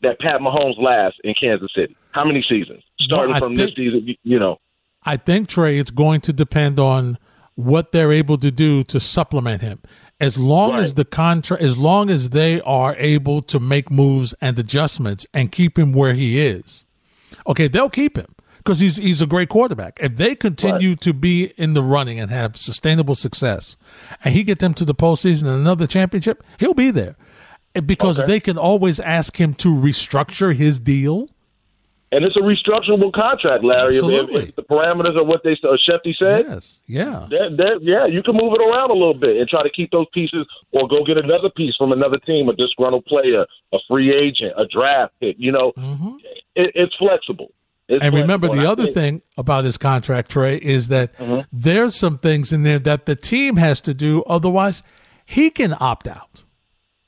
that 0.02 0.18
Pat 0.18 0.40
Mahomes 0.40 0.80
lasts 0.80 1.18
in 1.24 1.34
Kansas 1.40 1.70
City? 1.74 1.96
How 2.10 2.24
many 2.24 2.44
seasons? 2.48 2.82
Starting 3.00 3.30
Well, 3.30 3.40
from 3.40 3.56
think- 3.56 3.68
this 3.70 3.76
season, 3.76 4.06
you- 4.06 4.16
you 4.24 4.38
know. 4.38 4.58
I 5.04 5.16
think 5.16 5.48
Trey, 5.48 5.78
it's 5.78 5.90
going 5.90 6.20
to 6.22 6.32
depend 6.32 6.78
on 6.78 7.18
what 7.54 7.92
they're 7.92 8.12
able 8.12 8.38
to 8.38 8.50
do 8.50 8.84
to 8.84 9.00
supplement 9.00 9.62
him. 9.62 9.80
As 10.20 10.38
long 10.38 10.76
as 10.76 10.94
the 10.94 11.04
contract, 11.04 11.62
as 11.62 11.76
long 11.76 12.08
as 12.08 12.30
they 12.30 12.60
are 12.60 12.94
able 12.96 13.42
to 13.42 13.58
make 13.58 13.90
moves 13.90 14.34
and 14.40 14.56
adjustments 14.56 15.26
and 15.34 15.50
keep 15.50 15.76
him 15.76 15.92
where 15.92 16.14
he 16.14 16.38
is, 16.38 16.84
okay, 17.48 17.66
they'll 17.66 17.90
keep 17.90 18.16
him. 18.16 18.32
Because 18.64 18.78
he's 18.80 18.96
he's 18.96 19.20
a 19.20 19.26
great 19.26 19.48
quarterback. 19.48 19.98
If 20.00 20.16
they 20.16 20.34
continue 20.34 20.90
Right. 20.90 21.00
to 21.00 21.12
be 21.12 21.52
in 21.56 21.74
the 21.74 21.82
running 21.82 22.20
and 22.20 22.30
have 22.30 22.56
sustainable 22.56 23.14
success, 23.16 23.76
and 24.24 24.32
he 24.34 24.44
get 24.44 24.60
them 24.60 24.72
to 24.74 24.84
the 24.84 24.94
postseason 24.94 25.42
and 25.48 25.60
another 25.60 25.86
championship, 25.86 26.42
he'll 26.60 26.74
be 26.74 26.90
there. 26.90 27.16
Because 27.86 28.20
Okay. 28.20 28.26
they 28.30 28.40
can 28.40 28.58
always 28.58 29.00
ask 29.00 29.36
him 29.40 29.54
to 29.54 29.68
restructure 29.68 30.54
his 30.54 30.78
deal. 30.78 31.28
And 32.14 32.26
it's 32.26 32.36
a 32.36 32.40
restructurable 32.40 33.10
contract, 33.14 33.64
Larry. 33.64 33.96
If- 33.96 34.04
If, 34.04 34.04
Absolutely. 34.04 34.42
if 34.50 34.56
the 34.56 34.62
parameters 34.64 35.16
are 35.16 35.24
what 35.24 35.42
they 35.44 35.52
uh, 35.64 35.76
Schefty 35.88 36.14
said, 36.14 36.44
Yes, 36.46 36.78
yeah, 36.86 37.26
that, 37.30 37.56
that, 37.56 37.78
yeah, 37.80 38.04
you 38.04 38.22
can 38.22 38.36
move 38.36 38.52
it 38.52 38.60
around 38.60 38.90
a 38.90 38.92
little 38.92 39.14
bit 39.14 39.38
and 39.38 39.48
try 39.48 39.62
to 39.62 39.70
keep 39.70 39.90
those 39.92 40.06
pieces, 40.12 40.46
or 40.72 40.86
go 40.86 41.02
get 41.04 41.16
another 41.16 41.48
piece 41.48 41.74
from 41.76 41.90
another 41.90 42.18
team, 42.18 42.50
a 42.50 42.52
disgruntled 42.54 43.06
player, 43.06 43.46
a 43.72 43.78
free 43.88 44.14
agent, 44.14 44.52
a 44.58 44.66
draft 44.66 45.14
pick. 45.20 45.36
You 45.38 45.52
know, 45.52 45.72
it, 46.54 46.70
it's 46.74 46.94
flexible. 46.96 47.50
It's 47.88 48.02
And 48.02 48.14
remember, 48.14 48.48
the 48.48 48.68
other 48.70 48.84
think- 48.84 48.94
thing 48.94 49.22
about 49.36 49.64
his 49.64 49.76
contract, 49.76 50.30
Trey, 50.30 50.56
is 50.56 50.88
that 50.88 51.16
Mm-hmm. 51.18 51.40
there's 51.52 51.94
some 51.96 52.18
things 52.18 52.52
in 52.52 52.62
there 52.62 52.78
that 52.78 53.06
the 53.06 53.16
team 53.16 53.56
has 53.56 53.80
to 53.82 53.92
do. 53.94 54.22
Otherwise, 54.24 54.82
he 55.26 55.50
can 55.50 55.74
opt 55.80 56.06
out. 56.08 56.42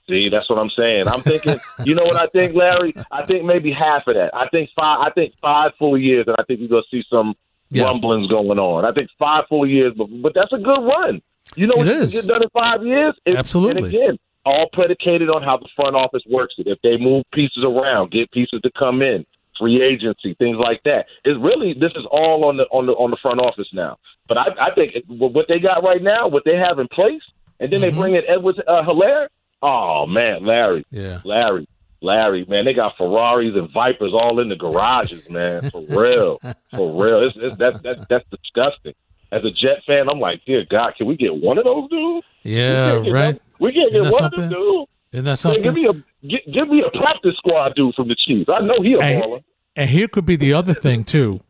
See, 0.09 0.29
that's 0.29 0.51
what 0.51 0.59
I'm 0.59 0.71
saying. 0.77 1.09
I'm 1.09 1.23
thinking, 1.23 1.59
you 1.85 1.95
know 1.95 2.05
what 2.05 2.17
I 2.21 2.27
think, 2.27 2.55
Larry? 2.55 2.95
I 3.11 3.25
think 3.25 3.45
maybe 3.45 3.73
half 3.73 4.07
of 4.07 4.15
that. 4.17 4.35
I 4.35 4.49
think 4.49 4.69
five. 4.77 4.99
I 5.01 5.11
think 5.15 5.33
five 5.41 5.71
full 5.79 5.97
years, 5.97 6.25
and 6.27 6.37
I 6.39 6.43
think 6.45 6.61
you're 6.61 6.69
gonna 6.69 6.83
see 6.91 7.03
some 7.09 7.35
Yeah. 7.71 7.85
rumblings 7.85 8.29
going 8.29 8.59
on. 8.59 8.85
I 8.85 8.93
think 8.93 9.09
five 9.19 9.45
full 9.49 9.67
years, 9.67 9.95
but 9.97 10.09
but 10.21 10.35
that's 10.35 10.53
a 10.53 10.59
good 10.59 10.81
run. 10.83 11.23
You 11.57 11.67
know 11.69 11.75
what 11.77 11.87
It 11.89 11.93
you 11.95 12.01
can 12.01 12.11
get 12.11 12.27
done 12.27 12.43
in 12.43 12.49
five 12.51 12.85
years? 12.85 13.15
It's- 13.25 13.39
Absolutely. 13.39 13.85
And 13.85 13.95
again, 13.95 14.19
all 14.45 14.69
predicated 14.75 15.31
on 15.31 15.43
how 15.43 15.57
the 15.57 15.69
front 15.75 15.97
office 15.97 16.23
works 16.29 16.55
it. 16.59 16.67
If 16.67 16.79
they 16.83 16.99
move 16.99 17.25
pieces 17.33 17.65
around, 17.65 18.11
get 18.11 18.31
pieces 18.31 18.61
to 18.63 18.71
come 18.79 19.01
in, 19.01 19.25
free 19.59 19.83
agency, 19.83 20.35
things 20.35 20.57
like 20.59 20.83
that. 20.85 21.07
It's 21.25 21.39
really 21.41 21.75
this 21.75 21.93
is 21.97 22.05
all 22.11 22.45
on 22.45 22.57
the 22.57 22.65
on 22.65 22.87
the 22.87 22.93
on 22.93 23.11
the 23.11 23.17
front 23.23 23.41
office 23.41 23.69
now. 23.73 23.99
But 24.29 24.39
I, 24.39 24.47
I 24.61 24.75
think 24.75 24.95
what 25.09 25.47
they 25.49 25.59
got 25.59 25.83
right 25.85 26.03
now, 26.03 26.29
what 26.29 26.45
they 26.45 26.57
have 26.57 26.79
in 26.79 26.89
place, 26.89 27.23
and 27.61 27.73
then 27.73 27.81
Mm-hmm. 27.81 27.97
they 27.97 28.01
bring 28.03 28.15
in 28.15 28.23
Edwards 28.29 28.59
uh, 28.67 28.83
Helaire. 28.83 29.29
Oh 29.63 30.07
man, 30.07 30.45
Larry, 30.45 30.85
Yeah. 30.91 31.21
Larry, 31.25 31.67
Larry, 32.03 32.45
man, 32.49 32.65
they 32.65 32.75
got 32.75 32.97
Ferraris 32.99 33.55
and 33.55 33.71
Vipers 33.73 34.13
all 34.13 34.41
in 34.41 34.49
the 34.49 34.57
garages, 34.57 35.29
man. 35.31 35.71
For 35.71 35.83
real, 35.89 36.39
for 36.77 37.03
real. 37.03 37.25
It's, 37.27 37.37
it's 37.37 37.57
that's 37.57 37.81
that's 37.81 38.01
that's 38.09 38.25
disgusting. 38.31 38.95
As 39.33 39.43
a 39.45 39.51
Jet 39.51 39.83
fan, 39.87 40.09
I'm 40.09 40.21
like, 40.21 40.45
dear 40.45 40.65
God, 40.71 40.95
can 40.97 41.07
we 41.07 41.17
get 41.17 41.35
one 41.35 41.59
of 41.59 41.65
those 41.65 41.89
dudes? 41.91 42.27
Yeah, 42.45 42.99
We 43.01 43.11
right. 43.11 43.41
We 43.59 43.73
can't 43.73 43.91
get 43.93 44.03
one 44.13 44.25
of 44.25 44.31
them 44.33 44.49
dudes. 44.51 44.91
Isn't 45.15 45.25
that 45.27 45.39
something? 45.39 45.63
give 45.63 45.75
me 45.75 45.87
a 45.87 45.93
gi- 46.27 46.43
give 46.53 46.69
me 46.69 46.83
a 46.85 46.91
practice 46.99 47.37
squad 47.37 47.75
dude 47.77 47.95
from 47.95 48.09
the 48.09 48.17
Chiefs. 48.17 48.51
I 48.53 48.61
know 48.67 48.83
he 48.83 48.95
a 48.95 48.99
And- 49.01 49.23
baller. 49.23 49.45
And 49.77 49.89
here 49.91 50.09
could 50.09 50.27
be 50.27 50.37
the 50.37 50.53
other 50.53 50.75
thing 50.75 51.05
too, 51.05 51.41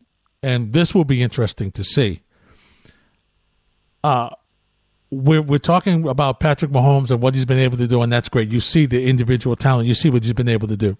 and 0.42 0.72
this 0.74 0.94
will 0.94 1.04
be 1.04 1.22
interesting 1.22 1.70
to 1.72 1.82
see. 1.84 2.20
Uh 4.02 4.30
we're 5.10 5.42
we're 5.42 5.58
talking 5.58 6.06
about 6.08 6.40
Patrick 6.40 6.70
Mahomes 6.72 7.10
and 7.10 7.20
what 7.22 7.34
he's 7.34 7.44
been 7.44 7.58
able 7.58 7.76
to 7.78 7.86
do, 7.86 8.02
and 8.02 8.12
that's 8.12 8.28
great. 8.28 8.48
You 8.48 8.60
see 8.60 8.84
the 8.86 9.06
individual 9.06 9.56
talent, 9.56 9.88
you 9.88 9.94
see 9.94 10.10
what 10.10 10.22
he's 10.24 10.32
been 10.34 10.48
able 10.48 10.68
to 10.68 10.76
do. 10.76 10.96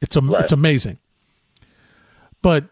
It's 0.00 0.16
am- 0.16 0.30
Right. 0.30 0.42
it's 0.42 0.52
amazing. 0.52 0.98
But 2.42 2.66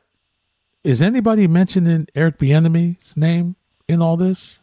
is 0.84 1.00
anybody 1.02 1.46
mentioning 1.48 2.06
Eric 2.14 2.38
Bieniemy's 2.38 3.16
name 3.16 3.56
in 3.88 4.02
all 4.02 4.16
this? 4.16 4.60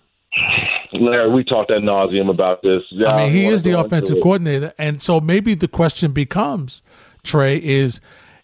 Larry, 0.93 1.29
we 1.29 1.43
talked 1.43 1.71
at 1.71 1.81
nauseum 1.81 2.29
about 2.29 2.61
this. 2.61 2.81
Yeah, 2.91 3.09
I 3.09 3.17
mean, 3.23 3.31
he 3.31 3.43
wanna 3.45 3.55
is 3.55 3.63
the 3.63 3.79
offensive 3.79 4.17
coordinator, 4.21 4.73
and 4.77 5.01
so 5.01 5.19
maybe 5.21 5.53
the 5.55 5.67
question 5.67 6.11
becomes, 6.11 6.81
Trey, 7.23 7.57
is 7.57 8.01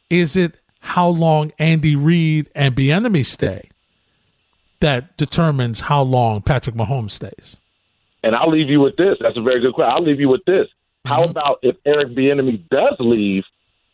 is 0.09 0.35
it 0.35 0.55
how 0.81 1.07
long 1.09 1.51
Andy 1.57 1.95
Reid 1.95 2.49
and 2.55 2.75
Bieniemy 2.75 3.25
stay 3.25 3.69
that 4.79 5.17
determines 5.17 5.79
how 5.79 6.01
long 6.03 6.41
Patrick 6.41 6.75
Mahomes 6.75 7.11
stays? 7.11 7.57
And 8.23 8.35
I'll 8.35 8.49
leave 8.49 8.69
you 8.69 8.79
with 8.81 8.95
this. 8.97 9.17
That's 9.19 9.37
a 9.37 9.41
very 9.41 9.61
good 9.61 9.73
question. 9.73 9.93
I'll 9.95 10.03
leave 10.03 10.19
you 10.19 10.29
with 10.29 10.45
this. 10.45 10.67
How 11.05 11.21
Mm-hmm. 11.21 11.31
about 11.31 11.59
if 11.61 11.75
Eric 11.85 12.09
Bieniemy 12.09 12.67
does 12.69 12.95
leave? 12.99 13.43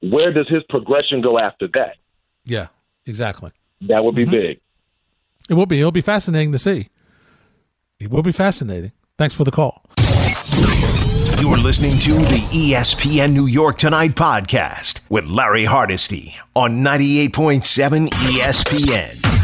Where 0.01 0.33
does 0.33 0.47
his 0.47 0.63
progression 0.69 1.21
go 1.21 1.37
after 1.37 1.67
that? 1.73 1.95
Yeah, 2.45 2.67
exactly. 3.05 3.51
That 3.81 4.03
would 4.03 4.15
be 4.15 4.23
Mm-hmm. 4.23 4.31
big. 4.31 4.59
It 5.49 5.53
will 5.55 5.65
be. 5.65 5.79
It'll 5.79 5.91
be 5.91 6.01
fascinating 6.01 6.51
to 6.53 6.59
see. 6.59 6.87
It 8.01 8.09
will 8.09 8.23
be 8.23 8.31
fascinating. 8.31 8.93
Thanks 9.19 9.35
for 9.35 9.43
the 9.43 9.51
call. 9.51 9.85
You're 11.39 11.57
listening 11.57 11.99
to 11.99 12.13
the 12.13 12.43
ESPN 12.51 13.33
New 13.33 13.45
York 13.45 13.77
Tonight 13.77 14.15
podcast 14.15 15.01
with 15.09 15.25
Larry 15.29 15.65
Hardesty 15.65 16.33
on 16.55 16.83
98.7 16.83 18.09
ESPN. 18.09 19.40